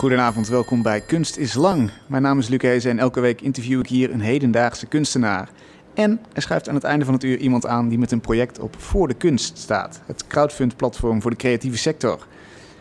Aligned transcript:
Goedenavond, 0.00 0.48
welkom 0.48 0.82
bij 0.82 1.00
Kunst 1.00 1.36
is 1.36 1.54
Lang. 1.54 1.90
Mijn 2.06 2.22
naam 2.22 2.38
is 2.38 2.48
Luc 2.48 2.62
Hezen 2.62 2.90
en 2.90 2.98
elke 2.98 3.20
week 3.20 3.40
interview 3.40 3.80
ik 3.80 3.86
hier 3.86 4.12
een 4.12 4.20
hedendaagse 4.20 4.86
kunstenaar. 4.86 5.48
En 5.94 6.20
er 6.32 6.42
schuift 6.42 6.68
aan 6.68 6.74
het 6.74 6.84
einde 6.84 7.04
van 7.04 7.14
het 7.14 7.24
uur 7.24 7.36
iemand 7.36 7.66
aan 7.66 7.88
die 7.88 7.98
met 7.98 8.10
een 8.10 8.20
project 8.20 8.58
op 8.58 8.74
Voor 8.78 9.08
de 9.08 9.14
Kunst 9.14 9.58
staat. 9.58 10.00
Het 10.06 10.26
crowdfund-platform 10.26 11.22
voor 11.22 11.30
de 11.30 11.36
creatieve 11.36 11.78
sector. 11.78 12.26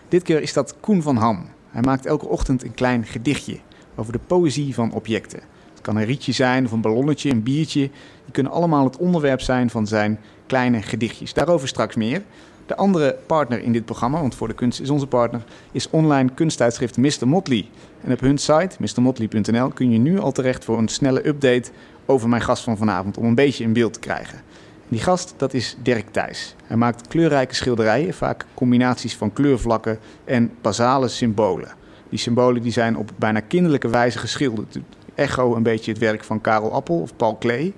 Dit 0.07 0.23
keer 0.23 0.41
is 0.41 0.53
dat 0.53 0.75
Koen 0.79 1.01
van 1.01 1.15
Ham. 1.15 1.45
Hij 1.69 1.81
maakt 1.81 2.05
elke 2.05 2.27
ochtend 2.27 2.63
een 2.63 2.73
klein 2.73 3.05
gedichtje 3.05 3.59
over 3.95 4.11
de 4.13 4.19
poëzie 4.27 4.73
van 4.73 4.91
objecten. 4.91 5.39
Het 5.71 5.81
kan 5.81 5.95
een 5.95 6.05
rietje 6.05 6.31
zijn 6.31 6.65
of 6.65 6.71
een 6.71 6.81
ballonnetje, 6.81 7.31
een 7.31 7.43
biertje. 7.43 7.89
Die 8.23 8.31
kunnen 8.31 8.51
allemaal 8.51 8.83
het 8.83 8.97
onderwerp 8.97 9.41
zijn 9.41 9.69
van 9.69 9.87
zijn 9.87 10.19
kleine 10.47 10.81
gedichtjes. 10.81 11.33
Daarover 11.33 11.67
straks 11.67 11.95
meer. 11.95 12.21
De 12.69 12.75
andere 12.75 13.17
partner 13.25 13.63
in 13.63 13.71
dit 13.71 13.85
programma, 13.85 14.19
want 14.21 14.35
Voor 14.35 14.47
de 14.47 14.53
Kunst 14.53 14.79
is 14.79 14.89
onze 14.89 15.07
partner, 15.07 15.41
is 15.71 15.89
online 15.89 16.29
kunsttijdschrift 16.33 16.97
Mr. 16.97 17.27
Motley. 17.27 17.69
En 18.03 18.11
op 18.11 18.19
hun 18.19 18.37
site, 18.37 18.75
mrmotley.nl, 18.79 19.67
kun 19.67 19.91
je 19.91 19.97
nu 19.97 20.19
al 20.19 20.31
terecht 20.31 20.65
voor 20.65 20.77
een 20.77 20.87
snelle 20.87 21.27
update 21.27 21.71
over 22.05 22.29
mijn 22.29 22.41
gast 22.41 22.63
van 22.63 22.77
vanavond, 22.77 23.17
om 23.17 23.25
een 23.25 23.35
beetje 23.35 23.63
in 23.63 23.73
beeld 23.73 23.93
te 23.93 23.99
krijgen. 23.99 24.41
Die 24.87 24.99
gast, 24.99 25.33
dat 25.37 25.53
is 25.53 25.77
Dirk 25.83 26.09
Thijs. 26.11 26.55
Hij 26.65 26.77
maakt 26.77 27.07
kleurrijke 27.07 27.55
schilderijen, 27.55 28.13
vaak 28.13 28.45
combinaties 28.53 29.15
van 29.15 29.33
kleurvlakken 29.33 29.99
en 30.25 30.51
basale 30.61 31.07
symbolen. 31.07 31.69
Die 32.09 32.19
symbolen 32.19 32.61
die 32.61 32.71
zijn 32.71 32.97
op 32.97 33.11
bijna 33.15 33.39
kinderlijke 33.39 33.89
wijze 33.89 34.17
geschilderd. 34.17 34.79
Echo 35.15 35.55
een 35.55 35.63
beetje 35.63 35.91
het 35.91 35.99
werk 35.99 36.23
van 36.23 36.41
Karel 36.41 36.73
Appel 36.73 37.01
of 37.01 37.15
Paul 37.15 37.35
Klee. 37.35 37.73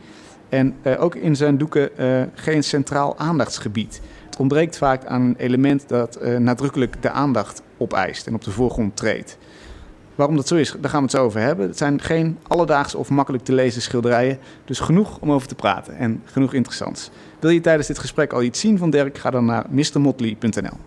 En 0.49 0.75
uh, 0.83 1.03
ook 1.03 1.15
in 1.15 1.35
zijn 1.35 1.57
doeken 1.57 1.89
uh, 1.99 2.21
geen 2.33 2.63
centraal 2.63 3.17
aandachtsgebied. 3.17 4.01
Ontbreekt 4.41 4.77
vaak 4.77 5.05
aan 5.05 5.21
een 5.21 5.35
element 5.37 5.89
dat 5.89 6.17
uh, 6.21 6.37
nadrukkelijk 6.37 7.01
de 7.01 7.09
aandacht 7.09 7.61
opeist 7.77 8.27
en 8.27 8.33
op 8.33 8.43
de 8.43 8.51
voorgrond 8.51 8.95
treedt. 8.97 9.37
Waarom 10.15 10.35
dat 10.35 10.47
zo 10.47 10.55
is, 10.55 10.75
daar 10.79 10.89
gaan 10.89 10.99
we 10.99 11.05
het 11.05 11.15
zo 11.15 11.23
over 11.23 11.39
hebben. 11.39 11.67
Het 11.67 11.77
zijn 11.77 12.01
geen 12.01 12.37
alledaagse 12.47 12.97
of 12.97 13.09
makkelijk 13.09 13.43
te 13.43 13.53
lezen 13.53 13.81
schilderijen, 13.81 14.39
dus 14.65 14.79
genoeg 14.79 15.17
om 15.19 15.31
over 15.31 15.47
te 15.47 15.55
praten 15.55 15.97
en 15.97 16.21
genoeg 16.25 16.53
interessants. 16.53 17.09
Wil 17.39 17.49
je 17.49 17.61
tijdens 17.61 17.87
dit 17.87 17.99
gesprek 17.99 18.33
al 18.33 18.43
iets 18.43 18.59
zien 18.59 18.77
van 18.77 18.89
Dirk, 18.89 19.17
ga 19.17 19.29
dan 19.29 19.45
naar 19.45 19.65
mrmotley.nl. 19.69 20.77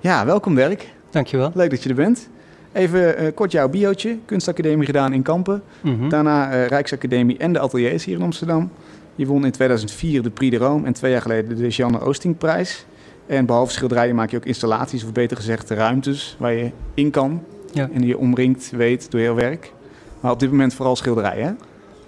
Ja, 0.00 0.24
welkom 0.24 0.54
Dirk. 0.54 0.92
Dankjewel. 1.10 1.50
Leuk 1.54 1.70
dat 1.70 1.82
je 1.82 1.88
er 1.88 1.94
bent. 1.94 2.28
Even 2.72 3.22
uh, 3.22 3.28
kort 3.34 3.52
jouw 3.52 3.68
biootje. 3.68 4.18
Kunstacademie 4.24 4.86
gedaan 4.86 5.12
in 5.12 5.22
Kampen. 5.22 5.62
Mm 5.80 5.98
-hmm. 5.98 6.08
Daarna 6.08 6.52
uh, 6.52 6.66
Rijksacademie 6.66 7.38
en 7.38 7.52
de 7.52 7.58
ateliers 7.58 8.04
hier 8.04 8.16
in 8.16 8.22
Amsterdam. 8.22 8.70
Je 9.18 9.26
won 9.26 9.44
in 9.44 9.50
2004 9.50 10.22
de 10.22 10.30
Prix 10.30 10.58
de 10.58 10.64
Rome 10.64 10.86
en 10.86 10.92
twee 10.92 11.10
jaar 11.10 11.22
geleden 11.22 11.56
de 11.56 11.68
Jeanne 11.68 12.00
Oostingprijs. 12.00 12.84
En 13.26 13.46
behalve 13.46 13.72
schilderijen 13.72 14.14
maak 14.14 14.30
je 14.30 14.36
ook 14.36 14.44
installaties, 14.44 15.04
of 15.04 15.12
beter 15.12 15.36
gezegd 15.36 15.70
ruimtes, 15.70 16.36
waar 16.38 16.52
je 16.52 16.70
in 16.94 17.10
kan. 17.10 17.42
Ja. 17.72 17.88
En 17.92 18.00
die 18.00 18.06
je 18.06 18.18
omringt, 18.18 18.70
weet, 18.70 19.10
door 19.10 19.20
heel 19.20 19.34
werk. 19.34 19.72
Maar 20.20 20.32
op 20.32 20.40
dit 20.40 20.50
moment 20.50 20.74
vooral 20.74 20.96
schilderijen, 20.96 21.58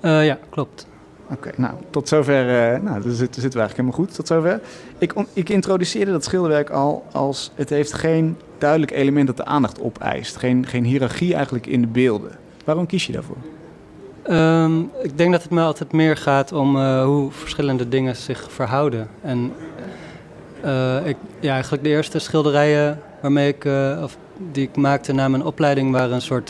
hè? 0.00 0.18
Uh, 0.20 0.26
ja, 0.26 0.38
klopt. 0.50 0.86
Oké, 1.24 1.32
okay, 1.32 1.52
nou, 1.56 1.74
tot 1.90 2.08
zover. 2.08 2.44
Uh, 2.44 2.82
nou, 2.82 3.02
daar 3.02 3.12
zitten, 3.12 3.42
zitten 3.42 3.60
we 3.60 3.66
eigenlijk 3.66 3.76
helemaal 3.76 3.98
goed. 3.98 4.14
Tot 4.14 4.26
zover. 4.26 4.60
Ik, 4.98 5.14
ik 5.32 5.48
introduceerde 5.48 6.10
dat 6.10 6.24
schilderwerk 6.24 6.70
al 6.70 7.06
als 7.12 7.52
het 7.54 7.68
heeft 7.68 7.92
geen 7.92 8.36
duidelijk 8.58 8.90
element 8.90 9.26
dat 9.26 9.36
de 9.36 9.44
aandacht 9.44 9.80
opeist. 9.80 10.36
Geen, 10.36 10.66
geen 10.66 10.84
hiërarchie 10.84 11.34
eigenlijk 11.34 11.66
in 11.66 11.80
de 11.80 11.86
beelden. 11.86 12.38
Waarom 12.64 12.86
kies 12.86 13.06
je 13.06 13.12
daarvoor? 13.12 13.36
Um, 14.28 14.90
ik 15.02 15.18
denk 15.18 15.32
dat 15.32 15.42
het 15.42 15.50
me 15.50 15.62
altijd 15.62 15.92
meer 15.92 16.16
gaat 16.16 16.52
om 16.52 16.76
uh, 16.76 17.04
hoe 17.04 17.30
verschillende 17.30 17.88
dingen 17.88 18.16
zich 18.16 18.46
verhouden. 18.50 19.08
En 19.22 19.52
uh, 20.64 21.06
ik, 21.06 21.16
ja, 21.40 21.52
eigenlijk 21.52 21.82
de 21.82 21.88
eerste 21.88 22.18
schilderijen 22.18 23.00
waarmee 23.20 23.48
ik, 23.48 23.64
uh, 23.64 24.00
of 24.02 24.16
die 24.52 24.62
ik 24.62 24.76
maakte 24.76 25.12
na 25.12 25.28
mijn 25.28 25.44
opleiding 25.44 25.92
waren 25.92 26.14
een 26.14 26.22
soort, 26.22 26.48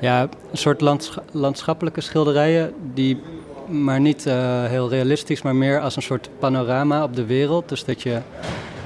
ja, 0.00 0.22
een 0.22 0.58
soort 0.58 0.80
landscha 0.80 1.22
landschappelijke 1.32 2.00
schilderijen. 2.00 2.72
Die 2.94 3.20
maar 3.66 4.00
niet 4.00 4.24
heel 4.64 4.88
realistisch, 4.88 5.42
maar 5.42 5.56
meer 5.56 5.80
als 5.80 5.96
een 5.96 6.02
soort 6.02 6.28
panorama 6.38 7.02
op 7.02 7.16
de 7.16 7.26
wereld. 7.26 7.68
Dus 7.68 7.84
dat 7.84 8.02
je 8.02 8.18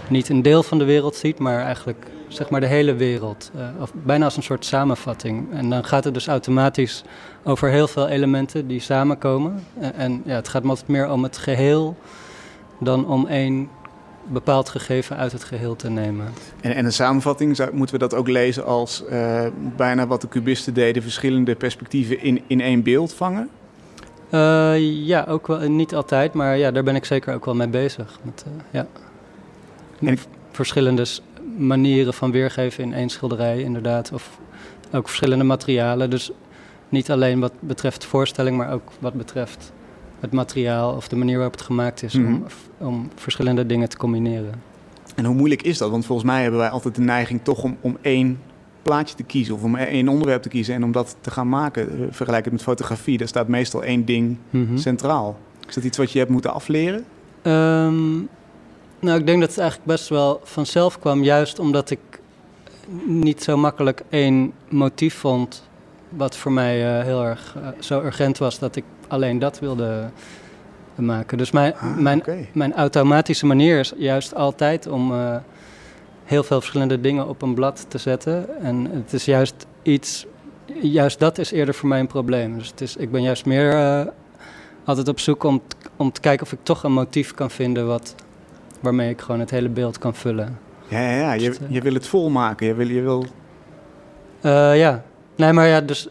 niet 0.08 0.28
een 0.28 0.42
deel 0.42 0.62
van 0.62 0.78
de 0.78 0.84
wereld 0.84 1.14
ziet, 1.14 1.38
maar 1.38 1.64
eigenlijk 1.64 2.06
zeg 2.32 2.50
maar 2.50 2.60
de 2.60 2.66
hele 2.66 2.94
wereld. 2.94 3.50
Uh, 3.56 3.62
of 3.80 3.92
bijna 3.94 4.24
als 4.24 4.36
een 4.36 4.42
soort 4.42 4.64
samenvatting. 4.64 5.52
En 5.52 5.70
dan 5.70 5.84
gaat 5.84 6.04
het 6.04 6.14
dus 6.14 6.26
automatisch 6.26 7.04
over 7.42 7.68
heel 7.68 7.88
veel 7.88 8.08
elementen 8.08 8.66
die 8.66 8.80
samenkomen. 8.80 9.64
En, 9.78 9.94
en 9.94 10.22
ja, 10.24 10.34
het 10.34 10.48
gaat 10.48 10.62
me 10.62 10.68
altijd 10.68 10.88
meer 10.88 11.10
om 11.10 11.22
het 11.22 11.38
geheel 11.38 11.96
dan 12.80 13.06
om 13.06 13.26
één 13.26 13.68
bepaald 14.26 14.68
gegeven 14.68 15.16
uit 15.16 15.32
het 15.32 15.44
geheel 15.44 15.76
te 15.76 15.90
nemen. 15.90 16.26
En, 16.60 16.74
en 16.74 16.84
een 16.84 16.92
samenvatting, 16.92 17.56
zou, 17.56 17.74
moeten 17.74 17.94
we 17.94 18.00
dat 18.00 18.14
ook 18.14 18.28
lezen 18.28 18.64
als 18.64 19.04
uh, 19.10 19.46
bijna 19.76 20.06
wat 20.06 20.20
de 20.20 20.28
cubisten 20.28 20.74
deden, 20.74 21.02
verschillende 21.02 21.54
perspectieven 21.54 22.22
in, 22.22 22.42
in 22.46 22.60
één 22.60 22.82
beeld 22.82 23.14
vangen? 23.14 23.48
Uh, 24.30 25.06
ja, 25.06 25.24
ook 25.28 25.46
wel, 25.46 25.68
niet 25.68 25.94
altijd, 25.94 26.32
maar 26.32 26.56
ja, 26.56 26.70
daar 26.70 26.82
ben 26.82 26.94
ik 26.94 27.04
zeker 27.04 27.34
ook 27.34 27.44
wel 27.44 27.54
mee 27.54 27.68
bezig. 27.68 28.18
Met, 28.22 28.44
ja. 28.70 28.86
En 30.00 30.18
verschillende 30.50 31.06
manieren 31.56 32.14
van 32.14 32.30
weergeven 32.30 32.84
in 32.84 32.94
één 32.94 33.08
schilderij, 33.08 33.60
inderdaad. 33.60 34.12
Of 34.12 34.38
ook 34.92 35.06
verschillende 35.06 35.44
materialen. 35.44 36.10
Dus 36.10 36.30
niet 36.88 37.10
alleen 37.10 37.40
wat 37.40 37.52
betreft 37.60 38.04
voorstelling, 38.04 38.56
maar 38.56 38.72
ook 38.72 38.90
wat 38.98 39.14
betreft 39.14 39.72
het 40.20 40.32
materiaal 40.32 40.94
of 40.94 41.08
de 41.08 41.16
manier 41.16 41.34
waarop 41.34 41.52
het 41.52 41.62
gemaakt 41.62 42.02
is. 42.02 42.14
Mm 42.14 42.24
-hmm. 42.24 42.44
om, 42.78 42.86
om 42.86 43.10
verschillende 43.14 43.66
dingen 43.66 43.88
te 43.88 43.96
combineren. 43.96 44.62
En 45.14 45.24
hoe 45.24 45.34
moeilijk 45.34 45.62
is 45.62 45.78
dat? 45.78 45.90
Want 45.90 46.06
volgens 46.06 46.28
mij 46.28 46.42
hebben 46.42 46.60
wij 46.60 46.68
altijd 46.68 46.94
de 46.94 47.00
neiging 47.00 47.40
toch 47.42 47.62
om, 47.62 47.76
om 47.80 47.96
één 48.00 48.38
plaatje 48.82 49.16
te 49.16 49.22
kiezen 49.22 49.54
of 49.54 49.62
om 49.62 49.76
één 49.76 50.08
onderwerp 50.08 50.42
te 50.42 50.48
kiezen 50.48 50.74
en 50.74 50.84
om 50.84 50.92
dat 50.92 51.16
te 51.20 51.30
gaan 51.30 51.48
maken. 51.48 52.08
Vergelijk 52.10 52.44
het 52.44 52.52
met 52.52 52.62
fotografie, 52.62 53.18
daar 53.18 53.28
staat 53.28 53.48
meestal 53.48 53.82
één 53.82 54.04
ding 54.04 54.36
mm 54.50 54.66
-hmm. 54.66 54.76
centraal. 54.76 55.38
Is 55.68 55.74
dat 55.74 55.84
iets 55.84 55.98
wat 55.98 56.12
je 56.12 56.18
hebt 56.18 56.30
moeten 56.30 56.52
afleren? 56.52 57.04
Um, 57.42 58.28
nou, 59.02 59.18
ik 59.18 59.26
denk 59.26 59.40
dat 59.40 59.48
het 59.48 59.58
eigenlijk 59.58 59.88
best 59.88 60.08
wel 60.08 60.40
vanzelf 60.44 60.98
kwam, 60.98 61.22
juist 61.22 61.58
omdat 61.58 61.90
ik 61.90 61.98
niet 63.04 63.42
zo 63.42 63.56
makkelijk 63.56 64.02
één 64.08 64.52
motief 64.68 65.14
vond. 65.14 65.68
Wat 66.08 66.36
voor 66.36 66.52
mij 66.52 66.98
uh, 66.98 67.04
heel 67.04 67.24
erg 67.24 67.56
uh, 67.56 67.68
zo 67.80 68.00
urgent 68.00 68.38
was 68.38 68.58
dat 68.58 68.76
ik 68.76 68.84
alleen 69.08 69.38
dat 69.38 69.58
wilde 69.58 70.10
maken. 70.94 71.38
Dus 71.38 71.50
mijn, 71.50 71.74
ah, 71.74 71.96
mijn, 71.96 72.18
okay. 72.18 72.48
mijn 72.52 72.74
automatische 72.74 73.46
manier 73.46 73.78
is 73.78 73.92
juist 73.96 74.34
altijd 74.34 74.86
om 74.86 75.12
uh, 75.12 75.36
heel 76.24 76.42
veel 76.42 76.60
verschillende 76.60 77.00
dingen 77.00 77.28
op 77.28 77.42
een 77.42 77.54
blad 77.54 77.84
te 77.88 77.98
zetten. 77.98 78.60
En 78.60 78.88
het 78.90 79.12
is 79.12 79.24
juist 79.24 79.66
iets, 79.82 80.26
juist 80.80 81.18
dat 81.18 81.38
is 81.38 81.50
eerder 81.50 81.74
voor 81.74 81.88
mij 81.88 82.00
een 82.00 82.06
probleem. 82.06 82.58
Dus 82.58 82.68
het 82.68 82.80
is, 82.80 82.96
ik 82.96 83.10
ben 83.10 83.22
juist 83.22 83.46
meer 83.46 84.12
altijd 84.84 85.08
op 85.08 85.20
zoek 85.20 85.44
om, 85.44 85.62
om 85.96 86.12
te 86.12 86.20
kijken 86.20 86.46
of 86.46 86.52
ik 86.52 86.58
toch 86.62 86.82
een 86.82 86.92
motief 86.92 87.34
kan 87.34 87.50
vinden 87.50 87.86
wat 87.86 88.14
waarmee 88.82 89.10
ik 89.10 89.20
gewoon 89.20 89.40
het 89.40 89.50
hele 89.50 89.68
beeld 89.68 89.98
kan 89.98 90.14
vullen. 90.14 90.58
Ja, 90.88 91.00
ja, 91.00 91.16
ja. 91.16 91.32
Je, 91.32 91.56
je 91.68 91.80
wil 91.80 91.94
het 91.94 92.06
volmaken. 92.06 92.66
Je 92.66 92.74
wil... 92.74 92.88
Je 92.88 93.00
wil... 93.00 93.26
Uh, 94.42 94.78
ja. 94.78 95.02
Nee, 95.36 95.52
maar 95.52 95.66
ja, 95.66 95.80
dus 95.80 96.08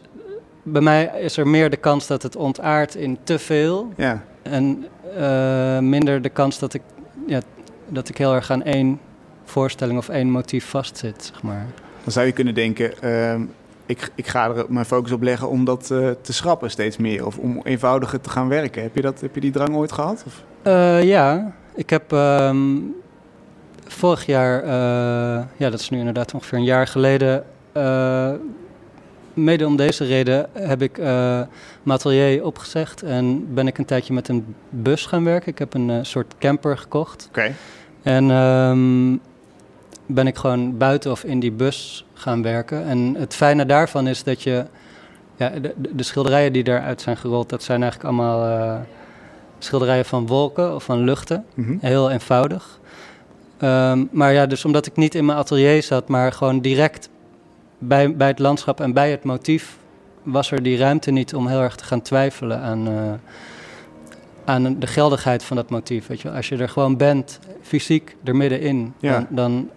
bij 0.62 0.82
mij 0.82 1.10
is 1.20 1.36
er 1.36 1.48
meer 1.48 1.70
de 1.70 1.76
kans 1.76 2.06
dat 2.06 2.22
het 2.22 2.36
ontaart 2.36 2.94
in 2.94 3.18
te 3.22 3.38
veel. 3.38 3.92
Ja. 3.96 4.22
En 4.42 4.84
uh, 5.18 5.78
minder 5.78 6.22
de 6.22 6.28
kans 6.28 6.58
dat 6.58 6.74
ik, 6.74 6.82
ja, 7.26 7.40
dat 7.88 8.08
ik 8.08 8.18
heel 8.18 8.34
erg 8.34 8.50
aan 8.50 8.62
één 8.62 9.00
voorstelling 9.44 9.98
of 9.98 10.08
één 10.08 10.30
motief 10.30 10.68
vastzit, 10.68 11.30
zeg 11.32 11.42
maar. 11.42 11.66
Dan 12.02 12.12
zou 12.12 12.26
je 12.26 12.32
kunnen 12.32 12.54
denken, 12.54 12.92
uh, 13.04 13.34
ik, 13.86 14.10
ik 14.14 14.26
ga 14.26 14.54
er 14.54 14.64
mijn 14.68 14.86
focus 14.86 15.12
op 15.12 15.22
leggen 15.22 15.48
om 15.48 15.64
dat 15.64 15.88
uh, 15.92 16.10
te 16.20 16.32
schrappen 16.32 16.70
steeds 16.70 16.96
meer. 16.96 17.26
Of 17.26 17.38
om 17.38 17.60
eenvoudiger 17.64 18.20
te 18.20 18.30
gaan 18.30 18.48
werken. 18.48 18.82
Heb 18.82 18.94
je, 18.94 19.02
dat, 19.02 19.20
heb 19.20 19.34
je 19.34 19.40
die 19.40 19.52
drang 19.52 19.74
ooit 19.74 19.92
gehad? 19.92 20.24
Of? 20.26 20.42
ja, 21.02 21.52
ik 21.74 21.90
heb 21.90 22.12
um, 22.12 22.94
vorig 23.86 24.26
jaar, 24.26 24.62
uh, 24.64 24.70
ja, 25.56 25.70
dat 25.70 25.80
is 25.80 25.90
nu 25.90 25.98
inderdaad 25.98 26.34
ongeveer 26.34 26.58
een 26.58 26.64
jaar 26.64 26.86
geleden, 26.86 27.44
uh, 27.76 28.30
mede 29.34 29.66
om 29.66 29.76
deze 29.76 30.04
reden 30.04 30.48
heb 30.52 30.82
ik 30.82 30.98
uh, 30.98 31.04
mijn 31.82 31.98
atelier 31.98 32.44
opgezegd 32.44 33.02
en 33.02 33.54
ben 33.54 33.66
ik 33.66 33.78
een 33.78 33.84
tijdje 33.84 34.14
met 34.14 34.28
een 34.28 34.54
bus 34.70 35.06
gaan 35.06 35.24
werken. 35.24 35.52
Ik 35.52 35.58
heb 35.58 35.74
een 35.74 36.06
soort 36.06 36.34
camper 36.38 36.78
gekocht. 36.78 37.26
Oké. 37.28 37.38
Okay. 37.38 37.54
En 38.02 38.30
um, 38.30 39.20
ben 40.06 40.26
ik 40.26 40.36
gewoon 40.36 40.78
buiten 40.78 41.10
of 41.10 41.24
in 41.24 41.40
die 41.40 41.52
bus 41.52 42.06
gaan 42.14 42.42
werken. 42.42 42.84
En 42.84 43.14
het 43.18 43.34
fijne 43.34 43.66
daarvan 43.66 44.06
is 44.06 44.22
dat 44.22 44.42
je, 44.42 44.64
ja, 45.36 45.48
de, 45.48 45.74
de 45.94 46.02
schilderijen 46.02 46.52
die 46.52 46.64
daaruit 46.64 47.00
zijn 47.00 47.16
gerold, 47.16 47.48
dat 47.48 47.62
zijn 47.62 47.82
eigenlijk 47.82 48.12
allemaal 48.12 48.84
schilderijen 49.64 50.04
van 50.04 50.26
wolken 50.26 50.74
of 50.74 50.84
van 50.84 51.00
luchten. 51.00 51.44
Mm 51.54 51.64
-hmm. 51.64 51.78
Heel 51.80 52.10
eenvoudig. 52.10 52.80
Um, 53.62 54.08
maar 54.12 54.32
ja, 54.32 54.46
dus 54.46 54.64
omdat 54.64 54.86
ik 54.86 54.96
niet 54.96 55.14
in 55.14 55.24
mijn 55.24 55.38
atelier 55.38 55.82
zat, 55.82 56.08
maar 56.08 56.32
gewoon 56.32 56.60
direct 56.60 57.08
bij, 57.78 58.16
bij 58.16 58.28
het 58.28 58.38
landschap 58.38 58.80
en 58.80 58.92
bij 58.92 59.10
het 59.10 59.24
motief, 59.24 59.76
was 60.22 60.50
er 60.50 60.62
die 60.62 60.76
ruimte 60.76 61.10
niet 61.10 61.34
om 61.34 61.46
heel 61.46 61.60
erg 61.60 61.76
te 61.76 61.84
gaan 61.84 62.02
twijfelen 62.02 62.60
aan, 62.60 62.88
uh, 62.88 63.12
aan 64.44 64.78
de 64.78 64.86
geldigheid 64.86 65.44
van 65.44 65.56
dat 65.56 65.70
motief. 65.70 66.06
Weet 66.06 66.20
je? 66.20 66.30
Als 66.30 66.48
je 66.48 66.56
er 66.56 66.68
gewoon 66.68 66.96
bent, 66.96 67.38
fysiek 67.62 68.16
er 68.24 68.36
middenin, 68.36 68.94
ja. 68.98 69.12
dan, 69.12 69.26
dan 69.30 69.70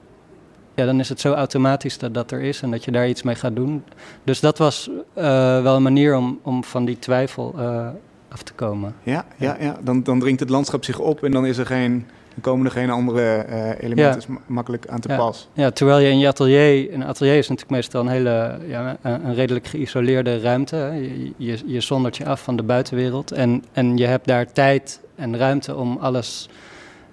ja, 0.75 0.85
dan 0.85 0.99
is 0.99 1.09
het 1.09 1.19
zo 1.19 1.33
automatisch 1.33 1.97
dat 1.97 2.13
dat 2.13 2.31
er 2.31 2.41
is 2.41 2.61
en 2.61 2.71
dat 2.71 2.83
je 2.83 2.91
daar 2.91 3.07
iets 3.07 3.23
mee 3.23 3.35
gaat 3.35 3.55
doen. 3.55 3.83
Dus 4.23 4.39
dat 4.39 4.57
was 4.57 4.89
eh, 5.13 5.61
wel 5.61 5.75
een 5.75 5.83
manier 5.83 6.15
om, 6.15 6.39
om 6.41 6.63
van 6.63 6.85
die 6.85 6.99
twijfel 6.99 7.53
uh, 7.57 7.87
af 8.35 8.43
te 8.43 8.53
komen. 8.53 8.95
Ja, 9.03 9.25
ja, 9.37 9.57
ja. 9.59 9.77
Dan, 9.83 10.03
dan 10.03 10.19
dringt 10.19 10.39
het 10.39 10.49
landschap 10.49 10.83
zich 10.83 10.99
op 10.99 11.23
en 11.23 11.31
dan 11.31 11.45
is 11.45 11.57
er 11.57 11.65
geen 11.65 12.05
dan 12.35 12.43
komen 12.43 12.65
er 12.65 12.71
geen 12.71 12.89
andere 12.89 13.45
uh, 13.49 13.83
elementen 13.83 14.21
ja. 14.27 14.37
makkelijk 14.45 14.87
aan 14.87 14.99
te 14.99 15.09
ja. 15.09 15.17
pas. 15.17 15.49
Ja, 15.53 15.69
terwijl 15.71 15.99
je 15.99 16.09
in 16.09 16.19
je 16.19 16.27
atelier, 16.27 16.93
een 16.93 17.03
atelier 17.03 17.37
is 17.37 17.47
natuurlijk 17.47 17.75
meestal 17.75 18.01
een 18.01 18.07
hele, 18.07 18.57
ja, 18.67 18.97
een, 19.01 19.25
een 19.25 19.33
redelijk 19.33 19.67
geïsoleerde 19.67 20.39
ruimte. 20.39 20.75
Je, 20.75 21.31
je, 21.37 21.61
je 21.65 21.81
zondert 21.81 22.17
je 22.17 22.25
af 22.25 22.43
van 22.43 22.55
de 22.55 22.63
buitenwereld 22.63 23.31
en, 23.31 23.63
en 23.71 23.97
je 23.97 24.05
hebt 24.05 24.27
daar 24.27 24.51
tijd 24.51 24.99
en 25.15 25.37
ruimte 25.37 25.75
om 25.75 25.97
alles 25.97 26.49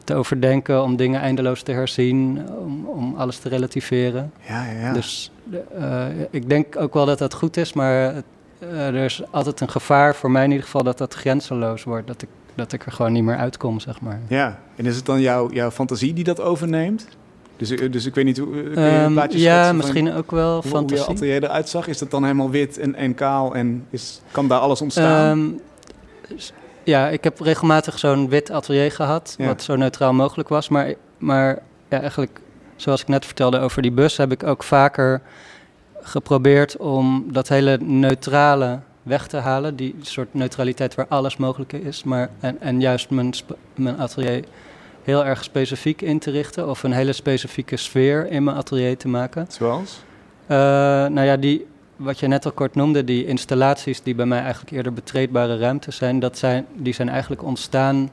te 0.05 0.15
overdenken, 0.15 0.83
om 0.83 0.97
dingen 0.97 1.21
eindeloos 1.21 1.63
te 1.63 1.73
herzien, 1.73 2.49
om, 2.59 2.87
om 2.87 3.15
alles 3.17 3.39
te 3.39 3.49
relativeren. 3.49 4.33
Ja, 4.49 4.65
ja, 4.65 4.81
ja. 4.81 4.93
Dus 4.93 5.31
uh, 5.79 6.05
ik 6.31 6.49
denk 6.49 6.77
ook 6.77 6.95
wel 6.95 7.07
dat 7.07 7.19
dat 7.19 7.35
goed 7.35 7.57
is, 7.57 7.73
maar 7.73 8.23
uh, 8.63 8.87
er 8.87 9.05
is 9.05 9.23
altijd 9.31 9.61
een 9.61 9.71
gevaar, 9.71 10.15
voor 10.15 10.31
mij 10.31 10.45
in 10.45 10.51
ieder 10.51 10.65
geval, 10.65 10.83
dat 10.83 10.99
dat 10.99 11.15
grenzeloos 11.15 11.85
wordt. 11.85 12.07
Dat 12.07 12.23
ik 12.23 12.29
dat 12.55 12.73
ik 12.73 12.87
er 12.87 12.93
gewoon 12.93 13.13
niet 13.13 13.23
meer 13.23 13.37
uitkom, 13.37 13.81
zeg 13.81 14.01
maar. 14.01 14.21
Ja, 14.29 14.59
en 14.77 14.87
is 14.87 14.97
het 14.97 15.07
dan 15.07 15.21
jouw, 15.21 15.51
jouw 15.51 15.71
fantasie 15.71 16.13
die 16.13 16.25
dat 16.25 16.41
overneemt? 16.41 17.07
Dus, 17.57 17.69
dus 17.91 18.07
ik 18.07 18.15
weet 18.15 18.25
niet 18.25 18.39
hoe. 18.39 18.55
Um, 18.55 19.21
ja, 19.31 19.73
misschien 19.73 20.07
van, 20.07 20.17
ook 20.17 20.31
wel 20.31 20.53
hoe, 20.53 20.71
fantasie. 20.71 21.05
Hoe 21.05 21.07
je 21.07 21.13
atelier 21.13 21.45
eruit 21.45 21.69
zag? 21.69 21.87
Is 21.87 21.99
dat 21.99 22.11
dan 22.11 22.23
helemaal 22.23 22.51
wit 22.51 22.79
en, 22.79 22.95
en 22.95 23.15
kaal 23.15 23.55
en 23.55 23.87
is, 23.91 24.21
kan 24.31 24.49
daar 24.49 24.59
alles 24.59 24.81
ontstaan? 24.81 25.39
Um, 25.39 25.61
ja, 26.85 27.09
ik 27.09 27.25
heb 27.25 27.41
regelmatig 27.41 27.99
zo'n 27.99 28.29
wit 28.29 28.51
atelier 28.51 28.93
gehad, 28.93 29.35
ja. 29.39 29.47
wat 29.47 29.63
zo 29.63 29.77
neutraal 29.77 30.13
mogelijk 30.13 30.49
was. 30.49 30.69
Maar, 30.69 30.95
maar 31.19 31.59
ja, 31.89 32.01
eigenlijk, 32.01 32.41
zoals 32.77 33.01
ik 33.01 33.09
net 33.09 33.25
vertelde 33.25 33.59
over 33.59 33.83
die 33.83 33.93
bus, 33.93 34.17
heb 34.17 34.33
ik 34.33 34.43
ook 34.43 34.63
vaker 34.63 35.23
geprobeerd 36.03 36.77
om 36.77 37.27
dat 37.33 37.49
hele 37.49 37.79
neutrale 37.81 38.79
weg 39.03 39.27
te 39.27 39.37
halen. 39.37 39.77
Die 39.77 39.95
soort 40.01 40.35
neutraliteit 40.35 40.95
waar 40.95 41.07
alles 41.09 41.37
mogelijk 41.37 41.73
is. 41.73 42.05
Maar, 42.05 42.31
en, 42.41 42.61
en 42.61 42.81
juist 42.81 43.11
mijn, 43.11 43.33
mijn 43.75 43.99
atelier 43.99 44.45
heel 45.03 45.25
erg 45.25 45.45
specifiek 45.45 46.03
in 46.03 46.19
te 46.19 46.31
richten. 46.31 46.69
Of 46.69 46.83
een 46.83 46.93
hele 46.93 47.13
specifieke 47.13 47.77
sfeer 47.77 48.31
in 48.31 48.45
mijn 48.45 48.57
atelier 48.57 48.97
te 48.97 49.09
maken. 49.09 49.47
Zoals? 49.49 50.03
Uh, 50.43 50.59
nou 51.09 51.23
ja, 51.23 51.37
die, 51.37 51.67
wat 51.97 52.21
je 52.21 52.27
net 52.27 52.45
al 52.45 52.53
kort 52.53 52.75
noemde, 52.75 53.05
die 53.05 53.27
installaties 53.27 54.03
die 54.03 54.15
bij 54.15 54.27
mij 54.27 54.41
eigenlijk 54.41 54.73
eerder 54.73 54.93
betreedbare 54.93 55.59
ruimtes 55.59 55.97
zijn, 55.97 56.19
dat 56.19 56.39
zijn 56.39 56.67
die 56.75 56.95
zijn 56.95 57.09
eigenlijk 57.09 57.43
ontstaan 57.43 58.11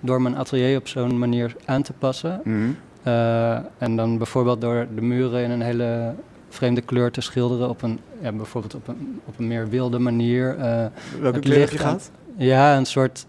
door 0.00 0.22
mijn 0.22 0.36
atelier 0.36 0.78
op 0.78 0.88
zo'n 0.88 1.18
manier 1.18 1.56
aan 1.64 1.82
te 1.82 1.92
passen. 1.92 2.40
Mm 2.44 2.52
-hmm. 2.52 2.76
uh, 3.12 3.54
en 3.78 3.96
dan 3.96 4.18
bijvoorbeeld 4.18 4.60
door 4.60 4.86
de 4.94 5.00
muren 5.00 5.42
in 5.42 5.50
een 5.50 5.62
hele 5.62 6.14
vreemde 6.50 6.80
kleur 6.80 7.10
te 7.10 7.20
schilderen 7.20 7.68
op 7.68 7.82
een, 7.82 8.00
ja, 8.20 8.32
bijvoorbeeld 8.32 8.74
op 8.74 8.88
een, 8.88 9.20
op 9.24 9.38
een 9.38 9.46
meer 9.46 9.68
wilde 9.68 9.98
manier. 9.98 10.56
Uh, 10.58 10.86
Welke 11.20 11.38
kleur 11.38 11.58
heb 11.58 11.70
je 11.70 11.78
gehad? 11.78 12.10
Ja, 12.36 12.76
een 12.76 12.86
soort. 12.86 13.26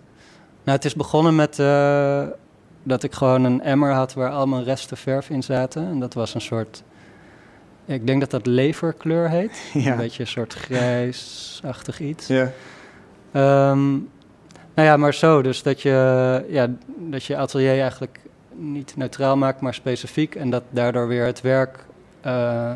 Nou, 0.64 0.78
het 0.78 0.86
is 0.86 0.96
begonnen 0.96 1.36
met 1.36 1.60
uh, 1.60 2.24
dat 2.84 3.04
ik 3.04 3.14
gewoon 3.14 3.44
een 3.44 3.62
emmer 3.62 3.92
had 3.92 4.14
waar 4.14 4.32
allemaal 4.32 4.64
resten 4.64 4.98
verf 4.98 5.30
in 5.30 5.44
zaten. 5.44 5.88
En 5.88 6.00
dat 6.00 6.14
was 6.14 6.34
een 6.34 6.42
soort. 6.42 6.84
Ik 7.86 8.08
denk 8.08 8.20
dat 8.20 8.32
dat 8.32 8.46
leverkleur 8.46 9.30
heet. 9.30 9.62
Ja. 9.74 9.92
Een 9.92 9.98
beetje 9.98 10.22
een 10.22 10.30
soort 10.30 10.54
grijsachtig 10.54 12.00
iets. 12.00 12.28
Ja. 12.28 12.52
Um, 13.72 14.10
nou 14.74 14.88
ja, 14.88 14.98
maar 14.98 15.14
zo. 15.14 15.42
Dus 15.42 15.64
dat 15.64 15.82
je, 15.82 16.46
ja, 16.48 16.68
dat 16.98 17.24
je 17.24 17.38
atelier 17.38 17.80
eigenlijk 17.80 18.20
niet 18.56 18.94
neutraal 18.96 19.38
maakt, 19.38 19.62
maar 19.62 19.74
specifiek. 19.74 20.36
En 20.36 20.50
dat 20.50 20.64
daardoor 20.70 21.08
weer 21.08 21.26
het 21.26 21.42
werk 21.42 21.86
uh, 22.26 22.72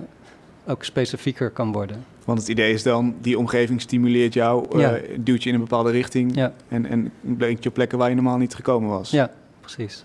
ook 0.67 0.83
specifieker 0.83 1.50
kan 1.50 1.71
worden. 1.71 2.06
Want 2.25 2.39
het 2.39 2.47
idee 2.47 2.73
is 2.73 2.83
dan, 2.83 3.15
die 3.21 3.38
omgeving 3.38 3.81
stimuleert 3.81 4.33
jou, 4.33 4.79
Ja. 4.79 4.97
uh, 4.97 5.03
duwt 5.19 5.44
je 5.44 5.50
in 5.50 5.56
een 5.56 5.62
bepaalde 5.62 5.91
richting 5.91 6.35
Ja. 6.35 6.53
en, 6.67 6.85
en 6.85 7.12
brengt 7.21 7.63
je 7.63 7.69
op 7.69 7.75
plekken 7.75 7.97
waar 7.97 8.09
je 8.09 8.15
normaal 8.15 8.38
niet 8.38 8.56
gekomen 8.56 8.89
was. 8.89 9.09
Ja, 9.09 9.31
precies. 9.62 10.03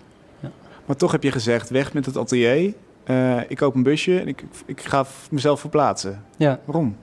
Maar 0.85 0.95
toch 0.95 1.11
heb 1.11 1.23
je 1.23 1.31
gezegd, 1.31 1.69
weg 1.69 1.93
met 1.93 2.05
het 2.05 2.17
atelier, 2.17 2.73
uh, 3.05 3.39
ik 3.47 3.57
koop 3.57 3.75
een 3.75 3.83
busje 3.83 4.19
en 4.19 4.27
ik, 4.27 4.43
ik 4.65 4.81
ga 4.81 5.05
mezelf 5.31 5.59
verplaatsen. 5.59 6.23
Ja. 6.37 6.59
Waarom? 6.65 6.95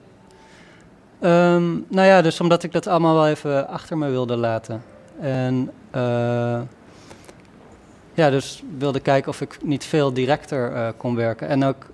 Um, 1.21 1.85
nou 1.87 2.07
ja, 2.07 2.21
dus 2.21 2.39
omdat 2.41 2.63
ik 2.63 2.71
dat 2.71 2.87
allemaal 2.87 3.13
wel 3.13 3.27
even 3.27 3.67
achter 3.67 3.97
me 3.97 4.09
wilde 4.09 4.35
laten. 4.35 4.81
En 5.19 5.71
uh, 5.95 6.61
ja, 8.13 8.29
dus 8.29 8.63
wilde 8.77 8.99
kijken 8.99 9.29
of 9.31 9.41
ik 9.41 9.57
niet 9.63 9.83
veel 9.83 10.13
directer 10.13 10.93
kon 10.97 11.15
werken. 11.15 11.47
En 11.47 11.63
ook 11.63 11.85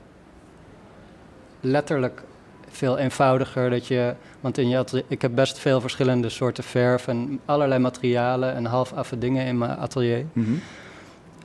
letterlijk 1.66 2.24
veel 2.70 2.98
eenvoudiger. 2.98 3.70
Dat 3.70 3.88
je, 3.88 4.14
want 4.42 4.58
in 4.58 4.70
je 4.70 4.78
atelier, 4.78 5.04
ik 5.08 5.22
heb 5.22 5.36
best 5.36 5.60
veel 5.60 5.82
verschillende 5.82 6.30
soorten 6.30 6.64
verf 6.64 7.08
en 7.08 7.40
allerlei 7.46 7.80
materialen 7.80 8.54
en 8.54 8.66
half 8.66 8.94
affe 8.94 9.18
dingen 9.18 9.46
in 9.46 9.58
mijn 9.58 9.78
atelier. 9.78 10.26
Mm 10.34 10.44
-hmm. 10.44 10.62